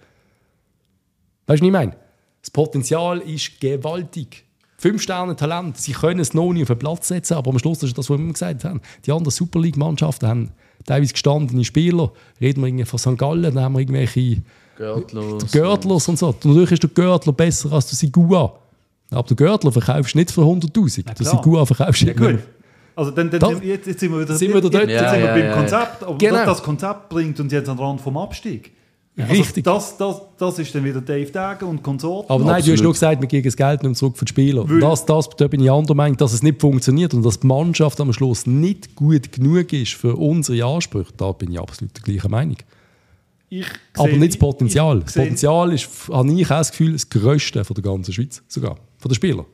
[1.47, 1.97] Weißt du, was ich meine?
[2.43, 4.45] Das Potenzial ist gewaltig.
[4.79, 7.83] Fünf Sterne Talent, sie können es noch nicht auf den Platz setzen, aber am Schluss
[7.83, 8.81] ist das, was wir immer gesagt haben.
[9.07, 10.51] Die anderen Super League-Mannschaften haben
[10.85, 12.13] teilweise gestandene Spieler.
[12.41, 13.17] Reden wir von St.
[13.17, 14.43] Gallen, dann haben wir irgendwelche
[14.77, 16.27] Görtlers, Görtlers und so.
[16.27, 18.59] Natürlich ist der Görtler besser als der Sigua.
[19.11, 21.05] Aber der Görtler verkaufst du nicht für 100'000.
[21.05, 22.39] Der Sigua verkaufst du ja,
[22.97, 24.89] also dann, dann, dann jetzt, jetzt, sind wir wieder, sind wir, dort.
[24.89, 26.03] Jetzt, sind wir beim Konzept.
[26.03, 26.37] Aber genau.
[26.37, 28.73] das, das Konzept bringt uns jetzt an den Rand vom Abstieg.
[29.19, 29.67] Also Richtig.
[29.67, 32.31] Also das, das, das ist dann wieder Dave Dagen und Konsorten.
[32.31, 32.69] Aber nein, Absolut.
[32.69, 34.69] du hast nur gesagt, wir geben das Geld nicht zurück für die Spieler.
[34.69, 37.47] Weil das, das, da bin ich anderer Meinung, dass es nicht funktioniert und dass die
[37.47, 41.13] Mannschaft am Schluss nicht gut genug ist für unsere Ansprüche.
[41.17, 42.57] Da bin ich absolut der gleichen Meinung.
[43.97, 45.01] Aber nicht das Potenzial.
[45.01, 48.43] Das Potenzial ist, habe ich auch das Gefühl, das Größte von der ganzen Schweiz.
[48.49, 48.77] Sogar.
[48.99, 49.47] Von den Spielern.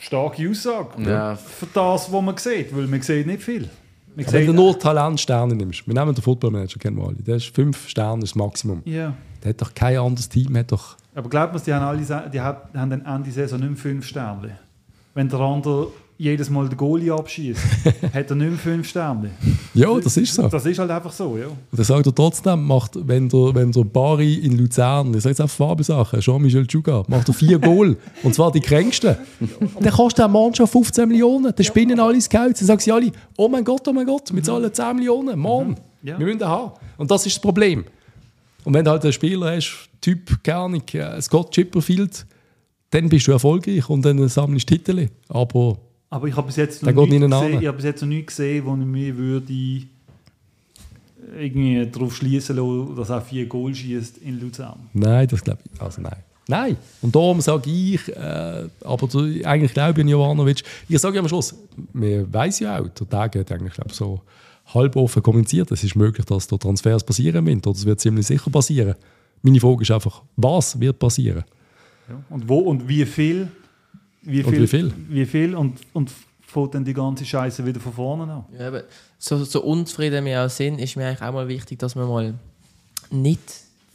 [0.00, 1.02] Starke Aussage.
[1.02, 1.34] Ja.
[1.34, 3.68] Für das, was man sieht, weil man sieht nicht viel.
[4.16, 7.88] Wenn du nur Talentsterne nimmst, wir nehmen den Footballmanager, kennen wir alle, der ist fünf
[7.88, 8.82] Sterne das Maximum.
[8.84, 9.14] Ja.
[9.42, 10.56] Der hat doch kein anderes Team.
[10.56, 13.78] Hat doch Aber glaubt man, die haben, alle, die haben dann Ende Saison nicht mehr
[13.78, 14.58] fünf Sterne.
[15.14, 15.88] Wenn der andere
[16.18, 17.60] jedes Mal den Goalie abschießt,
[18.14, 19.30] hat er nicht mehr fünf Sterne.
[19.74, 20.48] Ja, das ist so.
[20.48, 21.46] Das ist halt einfach so, ja.
[21.46, 25.30] Und dann sagt er trotzdem, macht, wenn der, wenn der Bari in Luzern, ich sage
[25.32, 29.16] jetzt einfach Fabelsachen, Jean-Michel Tschuga, macht er vier Goal, und zwar die kränksten,
[29.80, 33.48] dann kostet der Mannschaft 15 Millionen, dann spinnen alle Scouts, dann sagen sie alle, oh
[33.48, 35.76] mein Gott, oh mein Gott, wir zahlen 10 Millionen, Mann, mhm.
[36.02, 36.18] ja.
[36.18, 36.72] wir müssen den haben.
[36.96, 37.84] Und das ist das Problem.
[38.64, 42.26] Und wenn du halt einen Spieler hast, Typ, gar nicht, äh, Scott Chipperfield,
[42.90, 45.08] dann bist du erfolgreich und dann sammelst du Titel.
[45.28, 45.78] Aber
[46.16, 48.64] aber ich habe bis jetzt noch nicht gesehen, ich habe bis jetzt noch nicht gesehen,
[48.64, 49.52] wo ich mir würde
[51.38, 54.78] irgendwie darauf schließen lassen, dass er vier Goal schießt in Luzern.
[54.94, 55.80] Nein, das glaube ich.
[55.80, 56.16] Also nein.
[56.48, 56.76] Nein.
[57.02, 60.62] Und darum sage ich, äh, aber du, eigentlich glaube ich an Jovanovic.
[60.88, 61.54] Ich sage ja am Schluss,
[61.92, 64.22] man weiß ja auch, der Tag hat eigentlich glaub, so
[64.72, 68.26] halb offen kommuniziert, es ist möglich, dass da Transfers passieren werden, oder es wird ziemlich
[68.26, 68.94] sicher passieren.
[69.42, 71.44] Meine Frage ist einfach, was wird passieren?
[72.08, 72.22] Ja.
[72.30, 73.48] Und wo und wie viel
[74.26, 74.94] wie viel, und wie viel?
[75.08, 76.10] Wie viel und, und
[76.56, 78.44] fängt dann die ganze Scheiße wieder von vorne an.
[78.58, 78.84] Ja, aber
[79.18, 82.34] so, so unzufrieden wir auch sind, ist mir eigentlich auch mal wichtig, dass man mal
[83.10, 83.40] nicht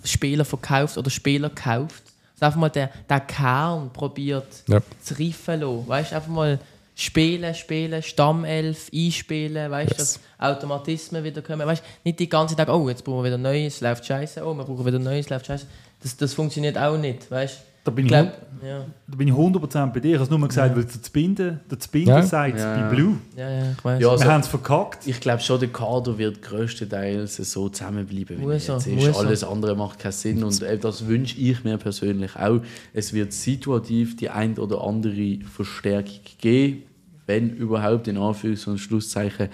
[0.03, 2.03] Spieler verkauft oder Spieler kauft.
[2.33, 4.79] Also einfach mal den, den Kern probiert ja.
[5.01, 5.87] zu reifen lassen.
[5.87, 6.59] Weißt einfach mal
[6.95, 9.97] spielen, spielen, Stammelf, einspielen, weißt yes.
[9.97, 11.67] dass Automatismen wieder kommen.
[11.67, 14.63] Weißt nicht die ganze Tag, oh, jetzt brauchen wir wieder Neues, läuft scheiße, oh, wir
[14.63, 15.65] brauchen wieder Neues, läuft scheiße.
[16.01, 18.31] Das, das funktioniert auch nicht, weißt da bin, ich, glaub,
[18.63, 18.85] ja.
[19.07, 20.09] da bin ich 100% bei dir.
[20.09, 20.75] Ich habe es nur mal gesagt, ja.
[20.75, 22.21] weil der Zbinden, der Zbinden ja.
[22.21, 22.75] sagt, ja.
[22.75, 23.17] bei Blue.
[23.35, 24.01] Ja, ja, ich weiß.
[24.01, 25.07] Ja, also, Wir haben es verkackt.
[25.07, 29.17] Ich glaube schon, der Kader wird größtenteils so zusammenbleiben, wie muss jetzt ist.
[29.17, 32.61] Alles andere macht keinen Sinn und äh, das wünsche ich mir persönlich auch.
[32.93, 36.83] Es wird situativ die ein oder andere Verstärkung geben,
[37.25, 39.49] wenn überhaupt, in Anführungs- und Schlusszeichen.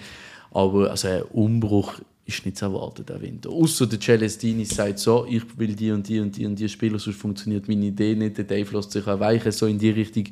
[0.50, 1.94] Aber also ein Umbruch
[2.28, 3.48] ist nicht zu erwarten, der Winter.
[3.48, 6.98] Außer der Celestini sagt so, ich will die und die und die und die Spieler,
[6.98, 8.36] sonst funktioniert meine Idee nicht.
[8.36, 9.50] Der Dave lässt sich erweichen.
[9.50, 10.24] So in die Richtung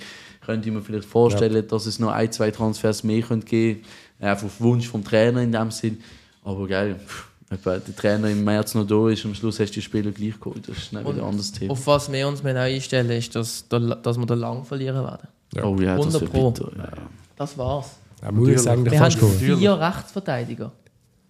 [0.45, 1.63] könnte ich mir vielleicht vorstellen, ja.
[1.63, 4.31] dass es noch ein, zwei Transfers mehr könnte geben könnte.
[4.31, 6.03] Einfach auf Wunsch vom Trainer in dem Sinn.
[6.45, 7.01] Aber geil,
[7.49, 10.39] wenn der Trainer im März noch da ist, am Schluss hast du die Spieler gleich
[10.39, 10.69] geholt.
[10.69, 11.73] Das ist nicht wieder ein anderes Thema.
[11.73, 15.29] Auf was wir uns mehr einstellen, ist, dass, dass wir den lang verlieren werden.
[15.55, 15.65] Ja.
[15.65, 16.73] Oh ja, das wird bitter.
[16.77, 16.93] Ja.
[17.37, 17.97] Das war's.
[18.23, 20.73] Ja, muss ich sagen, wir haben vier Rechtsverteidiger.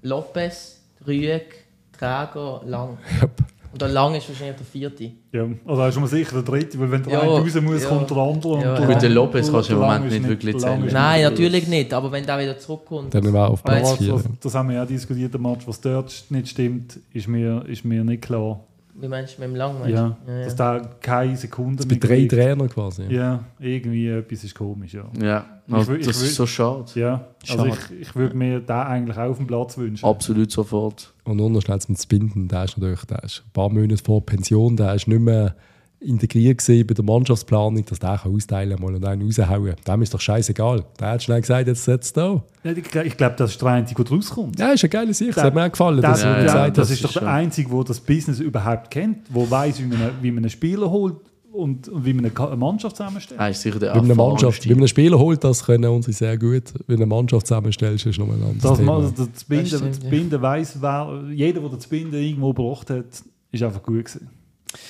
[0.02, 2.98] Lopez, Rüeg, Träger, Lang.
[3.23, 3.31] Yep.
[3.77, 5.10] Und der Lang ist wahrscheinlich der vierte.
[5.32, 7.89] Ja, also ist schon sicher der dritte, weil wenn der ja, eine raus muss, ja.
[7.90, 8.62] kommt der andere.
[8.62, 8.98] Ja, und ja.
[8.98, 10.89] den Lopez kannst du im Moment nicht wirklich zählen.
[10.90, 13.12] Nein, natürlich nicht, aber wenn der wieder zurückkommt.
[13.12, 14.14] Dann war auf Platz 4.
[14.14, 17.85] Das, das, haben wir ja diskutiert, der Match, was dort nicht stimmt, ist mir, ist
[17.85, 18.60] mir nicht klar.
[18.98, 19.77] Wie meinst du mit dem Lang?
[19.82, 21.98] Ja, ja, ja, dass da keine Sekunde mehr.
[21.98, 23.05] Bei drei Trainer quasi.
[23.09, 25.05] Ja, irgendwie etwas ist komisch, ja.
[25.20, 26.86] Ja, also ich, das ich, ist so schade.
[26.94, 27.78] Ja, also schade.
[27.90, 30.05] ich, ich würde mir da eigentlich auch auf dem Platz wünschen.
[30.05, 31.12] Absolut sofort.
[31.24, 34.94] Und unterschätzt mit Binden, der ist natürlich der ist ein paar Monate vor Pension, der
[34.94, 35.55] ist nicht mehr
[36.01, 39.74] integriert gesehen bei der Mannschaftsplanung, dass der kann austeilen mal und einen raushauen.
[39.86, 40.85] Dem ist doch scheißegal.
[41.01, 42.43] Der hat schnell gesagt, jetzt setzt da.
[42.64, 44.59] Ja, ich glaube, das ist der Einzige, der rauskommt.
[44.59, 45.36] Ja, ist eine geile Sicht.
[45.36, 46.02] Das hat mir auch gefallen.
[46.02, 49.81] Das, ja, ja, das ist doch der Einzige, der das Business überhaupt kennt, der weiß,
[49.81, 51.16] wie man, wie man einen Spieler holt
[51.56, 53.40] und, und wie man eine Mannschaft zusammenstellt.
[53.51, 56.12] Ist sicher der wie, man eine Mannschaft, wie man einen Spieler holt, das können unsere
[56.12, 56.74] sehr gut.
[56.86, 59.01] Wie eine Mannschaft zusammenstellst, ist nochmal ein anderes das Thema.
[59.01, 62.52] Man, das, das Binden, das, stimmt, das Binden weiss, wer, jeder, der das Binden irgendwo
[62.52, 63.06] gebracht hat,
[63.51, 64.28] ist einfach gut gewesen.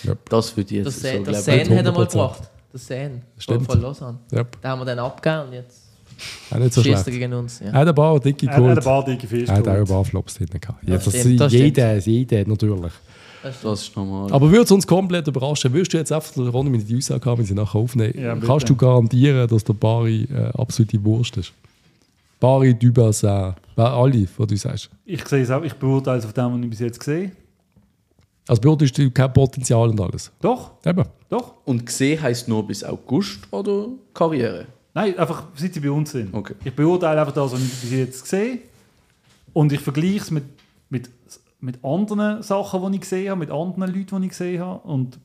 [0.07, 0.31] Yep.
[0.31, 2.43] Das würde ich jetzt das so Das Sen hat er mal gebracht.
[2.73, 3.23] Das Sen.
[3.39, 3.67] Stimmt.
[3.67, 4.19] Von Lausanne.
[4.33, 4.61] Yep.
[4.61, 5.87] Den haben wir dann abgegeben und jetzt
[6.51, 7.05] auch nicht so schlecht.
[7.07, 7.61] gegen uns.
[7.61, 7.67] Ja.
[7.67, 8.65] Er hat ein paar dicke geholt.
[8.65, 10.89] Er hat ein paar dicke Fische Er hat auch ein paar Flops drin gehabt.
[10.89, 12.93] Ja, das, stimmt, das jeder, jeder natürlich.
[13.43, 14.33] Das ist normal.
[14.33, 17.31] Aber würde es uns komplett überraschen, würdest du jetzt einfach eine Runde mit die Aussage
[17.31, 21.37] haben, wenn sie nachher aufnehmen, ja, kannst du garantieren, dass der Bari äh, absolute Wurst
[21.37, 21.53] ist?
[22.41, 24.91] Bari, Dubas, alle, was du sagst.
[25.05, 27.33] Ich sehe es auch, ich beurteile es auf dem, was ich bis jetzt gesehen
[28.49, 30.31] also beurteilst du kein Potenzial und alles?
[30.41, 30.73] Doch.
[30.85, 31.05] Eben.
[31.29, 31.55] Doch.
[31.65, 34.67] Und gesehen heisst nur bis August oder Karriere?
[34.95, 36.33] Nein, einfach seit sie bei uns sind.
[36.33, 36.55] Okay.
[36.65, 38.61] Ich beurteile einfach das, was ich bis jetzt sehe.
[39.53, 40.45] Und ich vergleiche es mit,
[40.89, 41.11] mit,
[41.61, 44.87] mit anderen Sachen, die ich gesehen habe, mit anderen Leuten, die ich gesehen habe.
[44.89, 45.19] Und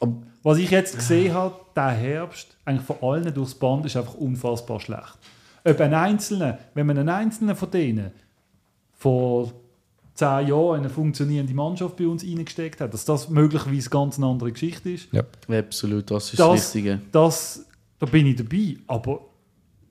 [0.00, 4.14] Ob was ich jetzt gesehen habe, der Herbst, eigentlich von allen durchs Band, ist einfach
[4.14, 5.18] unfassbar schlecht.
[5.64, 8.12] Ob ein Einzelner, wenn man einen Einzelnen von denen
[8.96, 9.52] vor
[10.18, 14.50] zehn Jahren eine funktionierende Mannschaft bei uns reingesteckt hat, dass das möglicherweise ganz eine andere
[14.50, 15.08] Geschichte ist.
[15.12, 15.22] Ja.
[15.48, 17.00] Absolut, das ist das, das Richtige.
[17.12, 17.66] Das,
[18.00, 18.76] da bin ich dabei.
[18.88, 19.20] Aber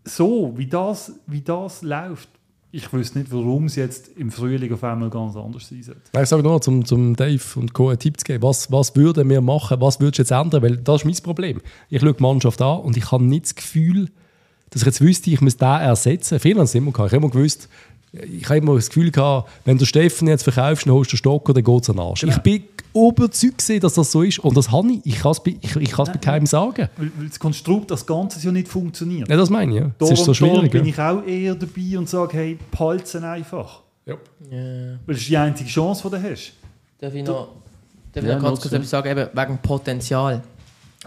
[0.04, 2.30] so, wie das, wie das läuft,
[2.72, 6.02] ich wüsste nicht, warum es jetzt im Frühling auf einmal ganz anders sein sollte.
[6.22, 7.88] Ich sage nur, zum, zum Dave und Co.
[7.88, 8.44] einen Tipp zu geben.
[8.44, 9.80] Was, was würden wir machen?
[9.80, 10.62] Was würdest du jetzt ändern?
[10.62, 11.62] Weil das ist mein Problem.
[11.90, 14.10] Ich schaue die Mannschaft an und ich habe nicht das Gefühl,
[14.70, 16.40] dass ich jetzt wüsste, ich muss den ersetzen.
[16.40, 17.08] Viele haben es immer gehabt.
[17.08, 17.70] Ich habe immer gewusst,
[18.14, 21.20] ich habe immer das Gefühl gehabt, wenn du Steffen jetzt verkaufst, dann holst du den
[21.20, 22.22] Stock dann geht es an den Arsch.
[22.22, 22.36] Genau.
[22.36, 22.64] Ich bin
[22.94, 25.00] überzeugt, dass das so ist und das habe ich.
[25.04, 26.90] Ich kann es bei, ich, ich bei keinem sagen.
[26.98, 29.30] Weil, weil das Konstrukt, das Ganze ja nicht funktioniert.
[29.30, 29.82] Ja, das meine ich.
[29.82, 29.92] Ja.
[29.98, 30.72] Das ist so schwierig.
[30.72, 30.90] bin ja.
[30.90, 33.82] ich auch eher dabei und sage, hey, behalten einfach.
[34.06, 34.16] Ja.
[34.50, 36.54] Weil das ist die einzige Chance, die du hast.
[37.00, 37.50] Darf ich noch,
[38.14, 40.42] darf ich noch ganz kurz etwas sagen, eben wegen Potenzial.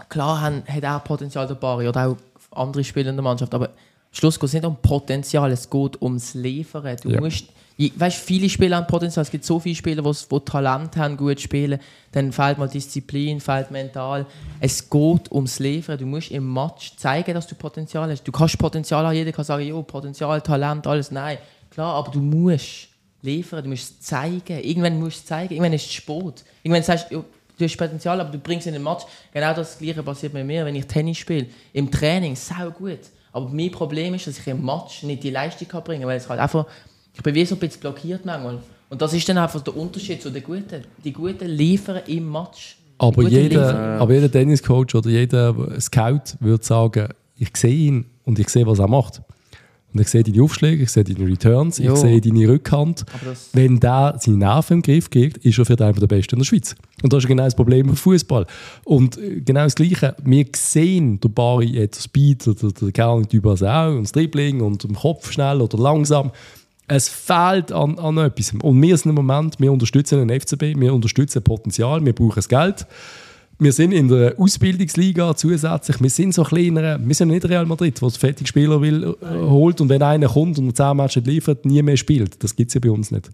[0.07, 2.17] Klar haben, hat auch Potenzial der Bari oder auch
[2.51, 3.71] andere Spieler in der Mannschaft, aber
[4.11, 6.97] Schluss geht es nicht um Potenzial, es geht ums Liefern.
[7.01, 7.21] Du ja.
[7.21, 7.45] musst,
[7.77, 9.23] weißt, viele Spieler haben Potenzial.
[9.23, 11.79] Es gibt so viele Spieler, die Talent haben, gut spielen.
[12.11, 14.25] Dann fehlt mal Disziplin, fehlt mental.
[14.59, 15.97] Es geht ums Liefern.
[15.97, 18.23] Du musst im Match zeigen, dass du Potenzial hast.
[18.23, 19.15] Du kannst Potenzial haben.
[19.15, 21.09] Jeder kann sagen, jo, Potenzial, Talent, alles.
[21.09, 21.37] Nein,
[21.69, 22.89] klar, aber du musst
[23.21, 23.63] liefern.
[23.63, 24.59] Du musst es zeigen.
[24.61, 25.53] Irgendwann musst du es zeigen.
[25.53, 26.43] Irgendwann ist es Sport.
[26.63, 27.23] Irgendwann sagst du,
[27.57, 29.05] du hast Potenzial, aber du bringst es in den Match.
[29.31, 31.47] Genau das Gleiche passiert mit mir, wenn ich Tennis spiele.
[31.71, 32.99] Im Training, sau gut.
[33.31, 36.17] Aber mein Problem ist, dass ich im Match nicht die Leistung kann bringen kann, weil
[36.17, 36.65] es halt einfach,
[37.13, 38.59] ich bin wie so ein bisschen blockiert manchmal.
[38.89, 40.83] Und das ist dann einfach der Unterschied zu den Guten.
[41.03, 42.77] Die Guten liefern im Match.
[42.97, 48.49] Aber jeder, aber jeder Tenniscoach oder jeder Scout würde sagen, ich sehe ihn und ich
[48.49, 49.21] sehe, was er macht.
[49.93, 51.93] Und ich sehe deine Aufschläge, ich sehe deine Returns, jo.
[51.93, 53.05] ich sehe deine Rückhand.
[53.53, 56.45] Wenn der seine Nerven im Griff kriegt, ist er für einen der Besten in der
[56.45, 56.75] Schweiz.
[57.03, 58.45] Und das ist genau das Problem im Fußball.
[58.85, 63.63] Und äh, genau das Gleiche, wir sehen der Bari jetzt Speed oder der Kerl Dubas
[63.63, 66.31] auch und das Dribbling und im Kopf schnell oder langsam.
[66.87, 68.53] Es fehlt an, an etwas.
[68.61, 72.49] Und wir sind im Moment, wir unterstützen den FCB, wir unterstützen Potenzial, wir brauchen das
[72.49, 72.85] Geld
[73.61, 76.01] wir sind in der Ausbildungsliga zusätzlich.
[76.01, 79.25] Wir sind so kleiner, wir sind nicht Real Madrid, wo der fertige Spieler will, äh,
[79.27, 82.43] holt und wenn einer kommt und 10 Matches liefert, nie mehr spielt.
[82.43, 83.29] Das gibt es ja bei uns nicht.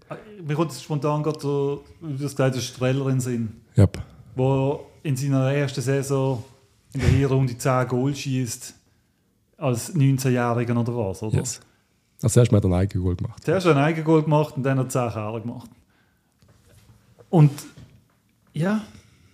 [0.46, 3.48] Mir kommt spontan gerade so, wie du gesagt hast, Streller in Sinn.
[3.78, 4.02] Yep.
[4.36, 6.44] Wo in seiner ersten Saison
[6.92, 8.74] in der Hinrunde 10 Goal schießt
[9.56, 11.38] als 19-Jähriger oder was, oder?
[11.38, 11.60] Yes.
[12.20, 13.42] Also zuerst hat er ein Eigengoal gemacht.
[13.44, 15.70] Zuerst hat er ein Eigengoal gemacht und dann hat er 10 Kerle gemacht.
[17.30, 17.50] Und
[18.52, 18.82] ja,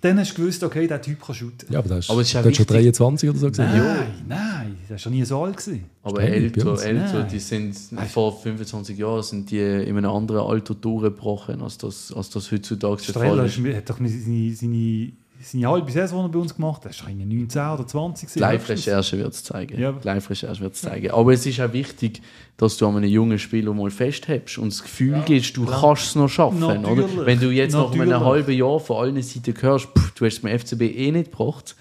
[0.05, 1.73] dann hast du gewusst, okay, der Typ kann shooten.
[1.73, 3.71] Ja, aber das ist, aber ist ja schon 23 oder so gesehen.
[3.73, 5.57] Nein, nein, das war schon nie so alt.
[5.57, 5.85] Gewesen.
[6.03, 8.07] Aber älter, älter die sind nein.
[8.07, 13.03] vor 25 Jahren sind die in einem anderen Alter durchgebrochen, als das, als das heutzutage
[13.03, 13.59] der Fall ist.
[13.59, 15.13] hat doch seine, seine
[15.45, 18.37] seine halbe Saison, die er bei uns gemacht hat, das war 19 oder 20.
[18.37, 19.79] Live-Recherche wird es zeigen.
[19.79, 19.95] Ja.
[20.03, 21.11] Live-Recherche wird zeigen.
[21.11, 22.23] Aber es ist auch wichtig,
[22.57, 25.81] dass du an einem jungen Spieler mal festhältst und das Gefühl ja, gibst, du klar.
[25.81, 26.63] kannst es noch schaffen.
[26.63, 27.27] Oder?
[27.27, 28.09] Wenn du jetzt Natürlich.
[28.09, 31.11] nach einem halben Jahr von allen Seiten hörst, pff, du hast es beim FCB eh
[31.11, 31.77] nicht gebracht,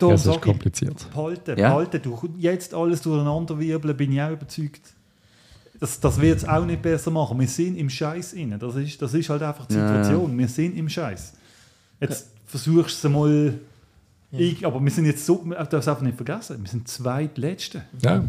[0.00, 1.10] ja, das ist kompliziert.
[1.10, 1.68] Behalten, ja.
[1.68, 2.00] behalten.
[2.02, 4.94] Du jetzt alles durcheinander wirbeln, bin ich auch überzeugt.
[5.78, 7.38] Das, das wird es auch nicht besser machen.
[7.38, 8.58] Wir sind im Scheiß inne.
[8.58, 10.32] Das ist, das ist halt einfach die Situation.
[10.32, 10.38] Ja.
[10.38, 11.34] Wir sind im Scheiß.
[12.00, 13.54] Jetzt versuchst du es mal.
[14.32, 14.38] Ja.
[14.38, 17.82] Ich, aber wir sind jetzt so, du darfst einfach nicht vergessen, wir sind zweitletzte.
[18.00, 18.24] Ja.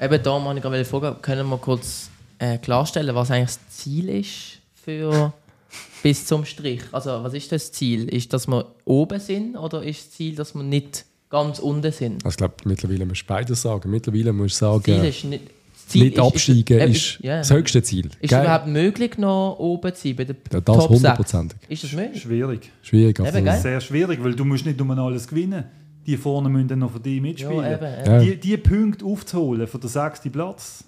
[0.00, 4.08] Eben da meine ich gerade fragen, können wir kurz äh, klarstellen, was eigentlich das Ziel
[4.08, 5.32] ist für,
[6.02, 6.82] bis zum Strich.
[6.90, 8.08] Also was ist das Ziel?
[8.08, 12.24] Ist, dass wir oben sind oder ist das Ziel, dass wir nicht ganz unten sind?
[12.24, 13.90] Also ich glaube, mittlerweile musst du beides sagen.
[13.90, 15.44] Mittlerweile musst du sagen, Ziel ist nicht,
[15.86, 18.06] Ziel nicht absteigen ist, ist, ist, das höchste Ziel.
[18.20, 20.16] Ist es überhaupt möglich, noch oben zu sein?
[20.16, 21.58] Bei der ja, das hundertprozentig.
[21.68, 22.22] Ist das möglich?
[22.22, 22.70] Schwierig.
[22.82, 23.18] Schwierig.
[23.20, 25.64] Eben, Sehr schwierig, weil du musst nicht nur alles gewinnen.
[26.06, 27.62] Die vorne müssen dann noch für dich mitspielen.
[27.62, 28.24] Ja, eben, eben.
[28.24, 30.84] Die, die Punkte aufzuholen für den sechsten Platz,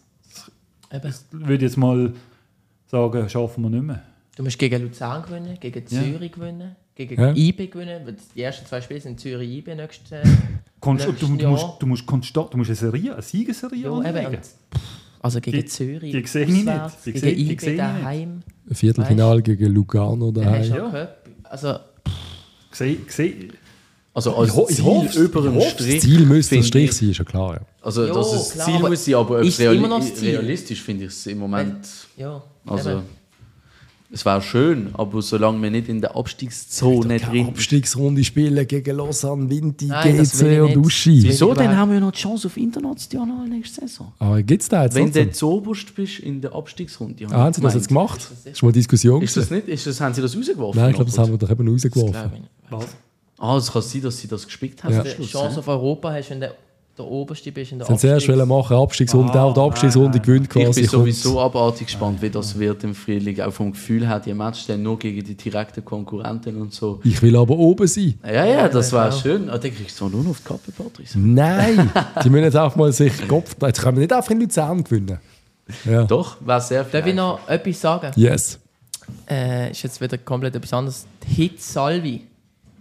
[0.90, 2.12] das würde ich jetzt mal
[2.86, 4.02] sagen, schaffen wir nicht mehr.
[4.36, 6.28] Du musst gegen Luzern gewinnen, gegen Zürich ja.
[6.28, 7.32] gewinnen, gegen ja.
[7.32, 8.16] IB gewinnen.
[8.34, 10.22] Die ersten zwei Spiele sind Zürich IB nächstes, äh,
[10.84, 14.38] Konst du, du, musst, du musst konstant, du musst eine Serie, eine Siegesserie ja, anlegen.
[15.20, 16.68] Also gegen die, Zürich, die sehe ich nicht.
[17.06, 18.42] Die gegen IB daheim.
[18.70, 20.74] Viertelfinale gegen Lugano daheim.
[20.74, 21.08] Ja.
[21.44, 21.78] Also,
[22.70, 23.48] sehe, sehe,
[24.12, 25.94] also als ich, Ziel ich über dem Strich.
[25.94, 27.54] Das Ziel müsste ein Strich sein, ist ja klar.
[27.54, 27.60] Ja.
[27.80, 30.36] Also jo, dass es klar, Ziel muss sein, aber ist reali immer noch das Ziel.
[30.36, 31.88] realistisch finde ich es im Moment.
[32.18, 33.02] Ja, also eben.
[34.14, 39.50] Es wäre schön, aber solange wir nicht in der Abstiegszone drin Abstiegsrunde spielen gegen Lausanne,
[39.50, 40.76] Vinti, Nein, das GC und.
[40.76, 41.24] Uschi.
[41.24, 41.52] Wieso?
[41.52, 44.12] Dann haben wir noch die Chance auf international nächste Saison.
[44.20, 47.26] Aber gibt es da jetzt Wenn du zuoberst bist in der Abstiegsrunde.
[47.26, 48.20] Ah, haben sie das jetzt gemacht?
[48.30, 49.20] Das ist mal Diskussion.
[49.20, 49.66] Ist das nicht?
[49.66, 50.80] Ist das, haben sie das rausgeworfen?
[50.80, 52.30] Nein, ich glaube, das haben wir doch eben rausgeworfen.
[52.70, 52.86] was?
[53.38, 54.94] Ah, es kann sein, dass sie das gespickt haben.
[54.94, 55.02] Ja.
[55.02, 55.58] Chance ja.
[55.58, 56.54] auf Europa hast, wenn du
[56.96, 60.44] der Oberste bist in der Sie haben zuerst machen, Abstiegsrunde, Ah, auch die Abstiegsrunde gewinnt
[60.46, 60.80] Ich quasi.
[60.82, 63.40] bin kommt- sowieso abartig gespannt, wie das wird im Frühling.
[63.40, 67.00] Auch vom Gefühl her, die Match dann nur gegen die direkten Konkurrenten und so.
[67.02, 68.14] Ich will aber oben sein.
[68.24, 69.20] Ja, ja, das wäre genau.
[69.20, 69.50] schön.
[69.50, 71.18] Ah, dann kriegst du nur noch auf die Kappe, Patrice.
[71.18, 71.90] Nein,
[72.24, 73.56] die müssen jetzt auch mal sich Kopf.
[73.60, 75.18] Jetzt können wir nicht einfach in Luzern gewinnen.
[75.84, 76.04] Ja.
[76.04, 77.00] Doch, wäre sehr viel.
[77.00, 78.12] Darf ich noch etwas sagen?
[78.16, 78.60] Yes.
[79.28, 81.06] Äh, ist jetzt wieder komplett etwas anderes.
[81.26, 82.22] Hit Salvi.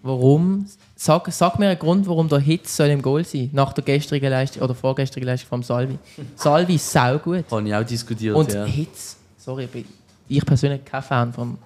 [0.03, 0.65] Warum?
[1.03, 4.29] Sag, sag mir einen Grund, warum der Hit soll im Goal sein nach der gestrigen
[4.29, 5.97] Leistung oder vorgestrigen Leistung vom Salvi.
[6.37, 7.43] Salvi ist sau gut.
[7.51, 8.63] Habe ich auch diskutiert, Und ja.
[8.63, 9.85] Hits, sorry, ich bin
[10.29, 11.57] ich persönlich kein Fan vom,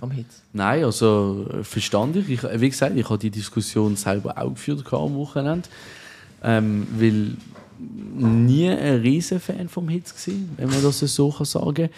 [0.00, 0.42] vom Hits.
[0.54, 2.30] Nein, also äh, verstand ich.
[2.30, 2.42] ich.
[2.42, 5.68] Wie gesagt, ich habe die Diskussion selber auch geführt am Wochenende.
[6.42, 7.36] Ähm, weil
[7.78, 11.90] nie ein riesen Fan vom Hits gewesen, wenn man das so kann sagen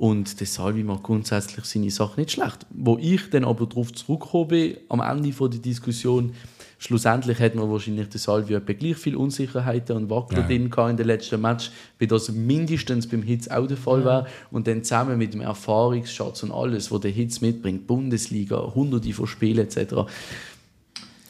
[0.00, 2.64] Und der Salvi macht grundsätzlich seine Sache nicht schlecht.
[2.70, 6.32] Wo ich dann aber darauf zurückgekommen bin, am Ende von der Diskussion,
[6.78, 10.46] schlussendlich hat man wahrscheinlich der Salvi etwa gleich viel Unsicherheiten und Wackler Ja.
[10.46, 14.26] drin gehabt in den letzten Match, wie das mindestens beim Hits auch der Fall wäre.
[14.50, 19.26] Und dann zusammen mit dem Erfahrungsschatz und alles, was der Hits mitbringt, Bundesliga, hunderte von
[19.26, 19.96] Spielen etc.,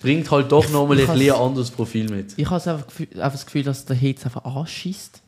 [0.00, 2.34] bringt halt doch nochmal ein bisschen anderes Profil mit.
[2.36, 5.19] Ich habe einfach, das Gefühl, dass der Hits einfach anschießt.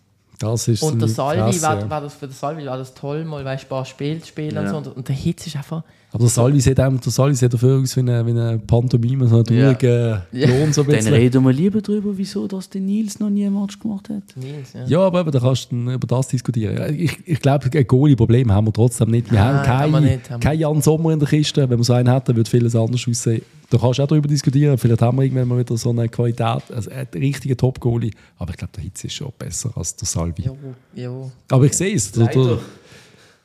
[0.43, 1.91] Das ist Und der Salvi, Fresse, war, ja.
[1.91, 4.55] war das für den Salvi war das toll, mal weißt, ein paar Spiele zu spielen
[4.55, 4.73] Ja.
[4.73, 4.91] und so.
[4.91, 5.83] Und der Hits ist einfach.
[6.15, 9.27] Aber der Salvi sieht, auch, der Salvi sieht dafür aus wie eine, wie eine Pantomime,
[9.29, 9.73] so einen Ja.
[9.73, 10.47] traurigen Ja.
[10.49, 10.73] Lohn.
[10.73, 13.79] So ein Dann reden wir lieber darüber, wieso das der Nils noch nie ein Match
[13.79, 14.23] gemacht hat.
[14.37, 14.85] Nils, ja.
[14.87, 16.95] Ja, aber eben, da kannst du über das diskutieren.
[16.99, 19.31] Ich, ich glaube, ein Goalie-Problem haben wir trotzdem nicht.
[19.31, 20.51] Wir Nein, haben keinen nicht, haben wir.
[20.51, 21.69] kein Jan Sommer in der Kiste.
[21.71, 23.43] Wenn wir so einen hätten, würde vieles anders aussehen.
[23.71, 24.77] Da kannst du auch darüber diskutieren.
[24.77, 28.11] Vielleicht haben wir irgendwann mal wieder so eine Qualität, also einen richtigen Top-Goalie.
[28.37, 30.43] Aber ich glaube, der Hitz ist schon besser als der Salvi.
[30.43, 30.57] Jo,
[30.95, 31.31] jo.
[31.51, 32.13] Aber ich sehe es.
[32.13, 32.59] Der, der, Leider.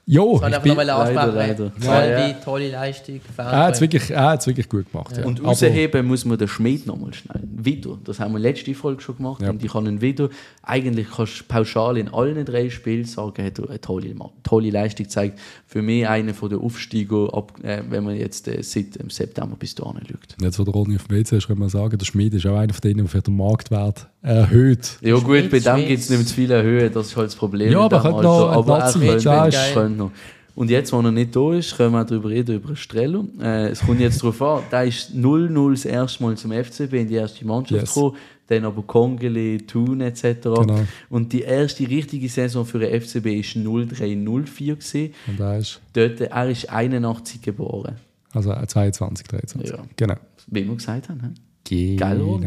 [0.08, 1.36] Jo, Ich kann ich einfach bin, noch leider, ansprechen.
[1.36, 1.72] leider.
[1.80, 2.34] Salvi, Ja, ja.
[2.44, 3.20] tolle Leistung.
[3.38, 5.16] er hat es wirklich, er hat's wirklich gut gemacht.
[5.18, 5.26] Ja.
[5.26, 7.44] Und rausheben muss man den Schmied nochmal schnell.
[7.44, 7.98] Wieder.
[8.06, 9.42] Das haben wir letzte Folge schon gemacht.
[9.42, 9.50] Ja.
[9.50, 10.30] Und ich kann ihn wieder.
[10.64, 15.06] Eigentlich kannst du pauschal in allen drei Spielen sagen, hat er eine tolle, tolle Leistung
[15.06, 15.40] gezeigt.
[15.66, 19.56] Für mich einer von den Aufsteiger, ab, äh, wenn man jetzt äh, seit dem September
[19.60, 20.36] bis dahin schaut.
[20.42, 22.56] Jetzt, wo der Ronny auf dem WC ist, kann man sagen, der Schmied ist auch
[22.58, 24.98] einer von denen, der den Marktwert erhöht.
[25.02, 25.88] Ja, gut, bei Schmied, dem Schmied.
[25.88, 27.72] gibt es nicht mehr zu viele Höhe, das ist halt das Problem.
[27.72, 30.12] Ja, aber dem könnte noch aber er könnte, könnte noch.
[30.56, 33.28] Und jetzt, wo er nicht da ist, können wir auch darüber reden, über Strello.
[33.40, 37.08] Äh, es kommt jetzt darauf an, der ist 0-0 das erste Mal zum FCB in
[37.10, 37.94] die erste Mannschaft Yes.
[37.94, 38.16] gekommen,
[38.48, 40.24] dann aber Kongele, Thun etc.
[40.42, 40.80] Genau.
[41.12, 44.66] Und die erste richtige Saison für den FCB war 0-3-0-4.
[44.76, 45.14] gewesen.
[45.28, 47.98] Und er ist Dort, er ist 81 geboren,
[48.34, 49.78] also 22, 23.
[49.78, 49.84] Ja.
[49.96, 50.16] Genau.
[50.48, 51.36] wie wir gesagt haben.
[51.70, 52.40] Genau.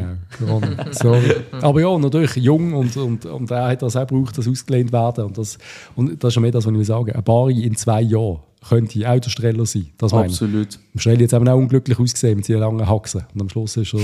[0.92, 1.36] Sorry.
[1.60, 5.24] Aber ja, natürlich jung und, und, und er hat das auch gebraucht, dass ausgelehnt werden.
[5.26, 5.58] Und das,
[5.96, 7.12] und das ist schon mehr das, was ich will sagen.
[7.12, 9.88] Ein Bari in zwei Jahren könnte auch der Streller sein.
[9.98, 10.26] Das meine.
[10.26, 10.78] Absolut.
[10.96, 13.24] Streller jetzt eben auch unglücklich ausgesehen mit seinen langen Haxen.
[13.34, 14.00] Und am Schluss ist er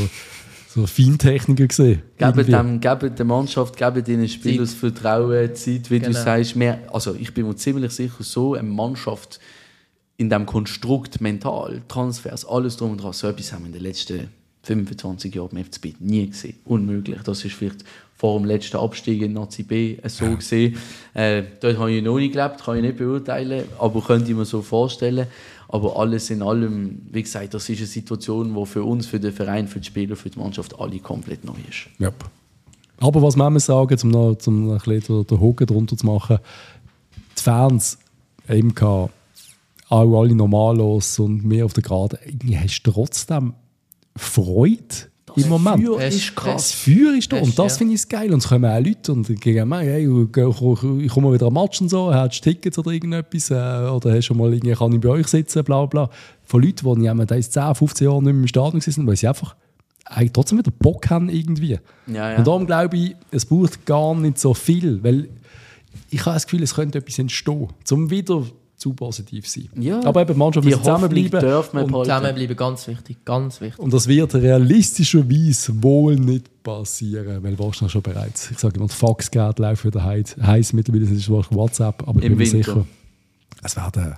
[0.68, 2.02] so ein Feintechniker gesehen.
[2.18, 4.74] Geben, dem, geben der Mannschaft, geben den Spielern das.
[4.74, 6.22] Vertrauen, Zeit, wie du Genau.
[6.22, 6.54] sagst.
[6.56, 9.40] Mehr, also ich bin mir ziemlich sicher, so eine Mannschaft
[10.18, 13.82] in dem Konstrukt, mental, Transfers, alles drum und dran, so etwas haben wir in den
[13.82, 14.28] letzten
[14.66, 16.56] 25 Jahren beim FCB nie gesehen.
[16.64, 17.20] Unmöglich.
[17.22, 17.84] Das ist vielleicht
[18.16, 20.76] vor dem letzten Abstieg in Nazi B so gesehen.
[21.14, 24.44] Äh, dort habe ich noch nicht gelebt, kann ich nicht beurteilen, aber könnte ich mir
[24.44, 25.26] so vorstellen.
[25.68, 29.32] Aber alles in allem, wie gesagt, das ist eine Situation, die für uns, für den
[29.32, 31.88] Verein, für die Spieler, für die Mannschaft alle komplett neu ist.
[31.98, 32.10] Ja.
[32.98, 36.38] Aber was man sagen, um noch, um ein bisschen den, Haken drunter zu machen,
[37.36, 37.98] die Fans,
[38.48, 39.10] MK,
[39.88, 43.54] auch alle normal los und mehr auf der Gerade, irgendwie hast du trotzdem
[44.16, 45.84] Freude das im Moment.
[45.84, 46.54] Feuer ist krass.
[46.54, 47.78] Das Feuer ist da und das ja.
[47.78, 48.32] finde ich geil.
[48.32, 51.88] Und es kommen auch Leute und gehen mir, hey, ich komme wieder am Match und
[51.88, 55.08] so, hast du Tickets oder irgendetwas äh, oder hast schon mal irgendwie, kann ich bei
[55.10, 56.08] euch sitzen, bla bla.
[56.44, 59.56] Von Leuten, die in 10, 15 Jahren nicht mehr im Stadion sind, weil sie einfach
[60.32, 61.78] trotzdem wieder Bock haben irgendwie.
[62.06, 62.38] Ja, ja.
[62.38, 65.28] Und darum glaube ich, es braucht gar nicht so viel, weil
[66.10, 68.44] ich habe das Gefühl, es könnte etwas entstehen, um wieder
[68.86, 69.68] zu positiv sein.
[69.74, 71.44] Ja, Aber eben, Mannschaft muss zusammenbleiben.
[71.44, 73.78] Und zusammenbleiben, ganz wichtig, ganz wichtig.
[73.80, 78.96] Und das wird realistischerweise wohl nicht passieren, weil wahrscheinlich schon bereits, ich sage immer, das
[78.96, 82.86] Faxgerät läuft wieder heiß, mittlerweile ist es WhatsApp, aber ich bin mir sicher,
[83.62, 84.14] es werden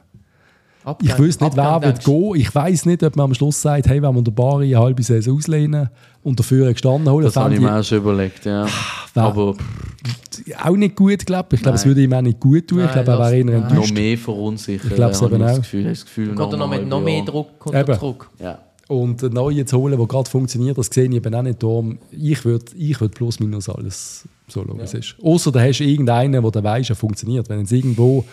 [0.85, 2.35] Abgang, ich weiß nicht, Abgang, wer wird gehen.
[2.37, 5.03] Ich weiß nicht, ob man am Schluss sagt, hey, wenn wir den Bari eine halbe
[5.03, 5.91] Saison auslehnen
[6.23, 7.25] und dafür gestanden holen.
[7.25, 8.67] Das habe ich mir auch schon überlegt, ja.
[9.15, 9.55] Aber
[10.63, 11.59] auch nicht gut, glaube ich.
[11.59, 12.79] Ich glaube, es würde ihm auch nicht gut tun.
[12.79, 13.91] Nein, ich glaube, er wäre eher enttäuscht.
[13.91, 14.91] Noch mehr verunsichert.
[14.91, 15.47] Ich glaube es eben auch.
[15.47, 18.31] Das Gefühl, das Gefühl noch, noch, mit noch mehr Druck unter Druck.
[18.39, 18.59] Ja.
[18.89, 21.99] Und einen neuen zu holen, der gerade funktioniert, das sehe ich eben auch nicht darum.
[22.11, 24.85] Ich würde ich würd plus minus alles so schauen, ja.
[24.85, 25.15] es ist.
[25.23, 27.49] Außer du hast irgendeinen, der weiss, er funktioniert.
[27.51, 28.25] Wenn es irgendwo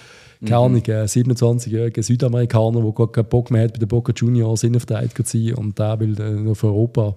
[0.46, 1.04] keine Ahnung, mhm.
[1.04, 5.56] 27-jähriger Südamerikaner, der gar keinen Bock mehr hat, bei den Boca Juniors innenverteidiger zu sein
[5.56, 7.16] und der will noch für Europa.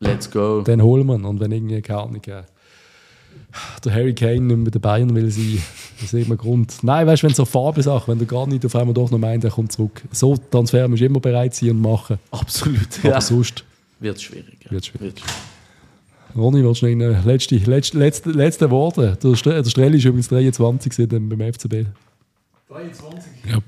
[0.00, 0.62] Let's go.
[0.62, 1.24] Dann holen wir ihn.
[1.24, 2.42] Und wenn irgendwie, keine Ahnung, äh,
[3.84, 5.62] der Harry Kane nicht mehr bei den Bayern will sein,
[6.00, 6.78] das ist immer Grund.
[6.82, 9.18] Nein, weißt du, wenn es so Fabelsachen, wenn du gar nicht auf einmal doch noch
[9.18, 10.02] meinst, er kommt zurück.
[10.12, 12.18] So Transfer musst du immer bereit sein und machen.
[12.30, 12.88] Absolut.
[13.02, 13.20] Aber ja.
[13.20, 13.64] sonst
[13.98, 14.70] wird es schwierig.
[14.70, 15.16] Wird schwierig.
[15.16, 15.22] Wird
[16.36, 19.18] Ronny, willst du noch letzte, letzte, letzte, letzte Worte?
[19.22, 21.86] Der, Strell ist übrigens 23 beim FCB.
[22.70, 23.32] 23?
[23.50, 23.58] Ja.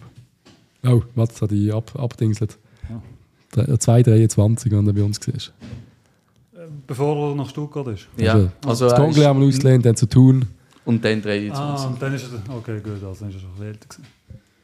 [0.90, 2.56] Oh, was hat die ab, abdingselt?
[2.88, 3.62] Ja.
[3.74, 5.34] 2,23 und er bei uns war.
[5.34, 8.06] Äh, bevor er nach Stuttgart ist?
[8.16, 8.34] Ja.
[8.34, 10.46] Also, also das Kongle haben wir ausgelehnt, dann zu tun.
[10.84, 11.52] Und dann 23.
[11.52, 14.06] Ah, und dann ist er, okay, gut, also dann ist er schon älter gewesen.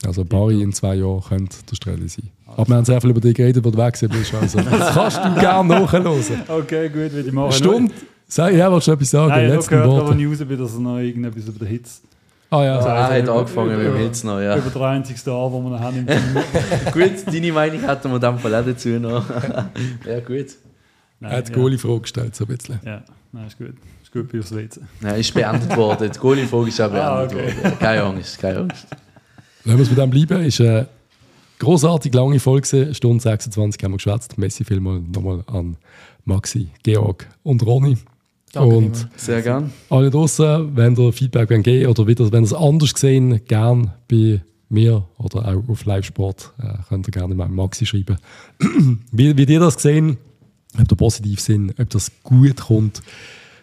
[0.07, 2.31] Also Bari in zwei Jahren könnte der Strelle sein.
[2.47, 4.35] Aber wir haben sehr viel über dich geredet, wo du weg bist.
[4.35, 6.07] Also, das kannst du gerne nachhören.
[6.49, 7.53] Okay, gut, würde ich machen.
[7.53, 7.93] Stunde.
[8.29, 9.31] Sag, ja, willst du etwas sagen?
[9.31, 12.03] Nein, ich habe gehört, als ich raus bin, dass er noch irgendetwas über den Hitz
[12.51, 12.77] Ah ja.
[12.77, 14.57] Also, er hat angefangen mit dem Hitz noch, ja.
[14.57, 16.07] Über der einzigste Jahr, wo wir noch haben.
[16.93, 19.29] gut, deine Meinung hätten wir dann auch dazu noch.
[20.07, 20.47] ja, gut.
[21.21, 21.59] Nein, er hat die ja.
[21.59, 22.81] Goalie-Frage gestellt, so ein bisschen.
[22.85, 23.03] Ja,
[23.33, 23.75] nein, ist gut.
[24.03, 24.81] Ist gut bei uns WC.
[25.01, 26.11] Nein, ist beendet worden.
[26.15, 27.63] Die Goalie-Frage ist auch beendet ah, okay.
[27.63, 27.79] worden.
[27.79, 28.87] Keine Angst, keine Angst.
[29.65, 30.45] Lassen wir es bei dem bleiben.
[30.45, 30.87] Ist eine
[31.59, 32.95] großartig lange Folge.
[32.95, 34.39] Stunde 26 haben wir geschwätzt.
[34.39, 35.77] Messi vielmal nochmal an
[36.25, 37.99] Maxi, Georg und Ronny.
[38.53, 39.73] Danke und sehr gern.
[39.91, 44.41] Alle draußen, wenn ihr Feedback geben oder wieder, wenn ihr es anders gesehen, gern bei
[44.71, 48.17] mir oder auch auf Live-Sport, äh, könnt ihr gerne mal Maxi schreiben.
[49.13, 50.19] wie, wie ihr das gesehen,
[50.79, 53.03] ob ihr positiv sind, ob das gut kommt.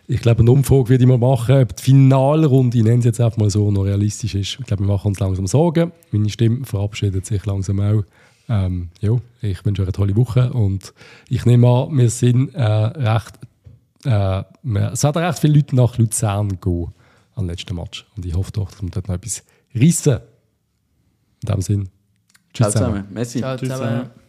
[0.07, 3.19] Ich glaube, eine Umfrage würde ich mal machen, ob die Finalrunde, ich nenne es jetzt
[3.19, 4.57] einfach mal so, noch realistisch ist.
[4.59, 5.91] Ich glaube, wir machen uns langsam Sorgen.
[6.11, 8.03] Meine Stimme verabschiedet sich langsam auch.
[8.47, 10.93] Ähm, ja, ich wünsche euch eine tolle Woche und
[11.29, 13.39] ich nehme an, wir sind äh, recht
[14.05, 14.43] äh,
[14.91, 16.93] es hat recht viele Leute nach Luzern gehen
[17.35, 18.05] am letzten Match.
[18.15, 20.19] Und ich hoffe doch, dass wir dort noch etwas reissen.
[21.43, 21.89] In dem Sinn.
[22.53, 22.93] Tschüss Ciao zusammen.
[22.93, 23.13] zusammen.
[23.13, 23.39] Messi.
[23.39, 24.24] Ciao zusammen.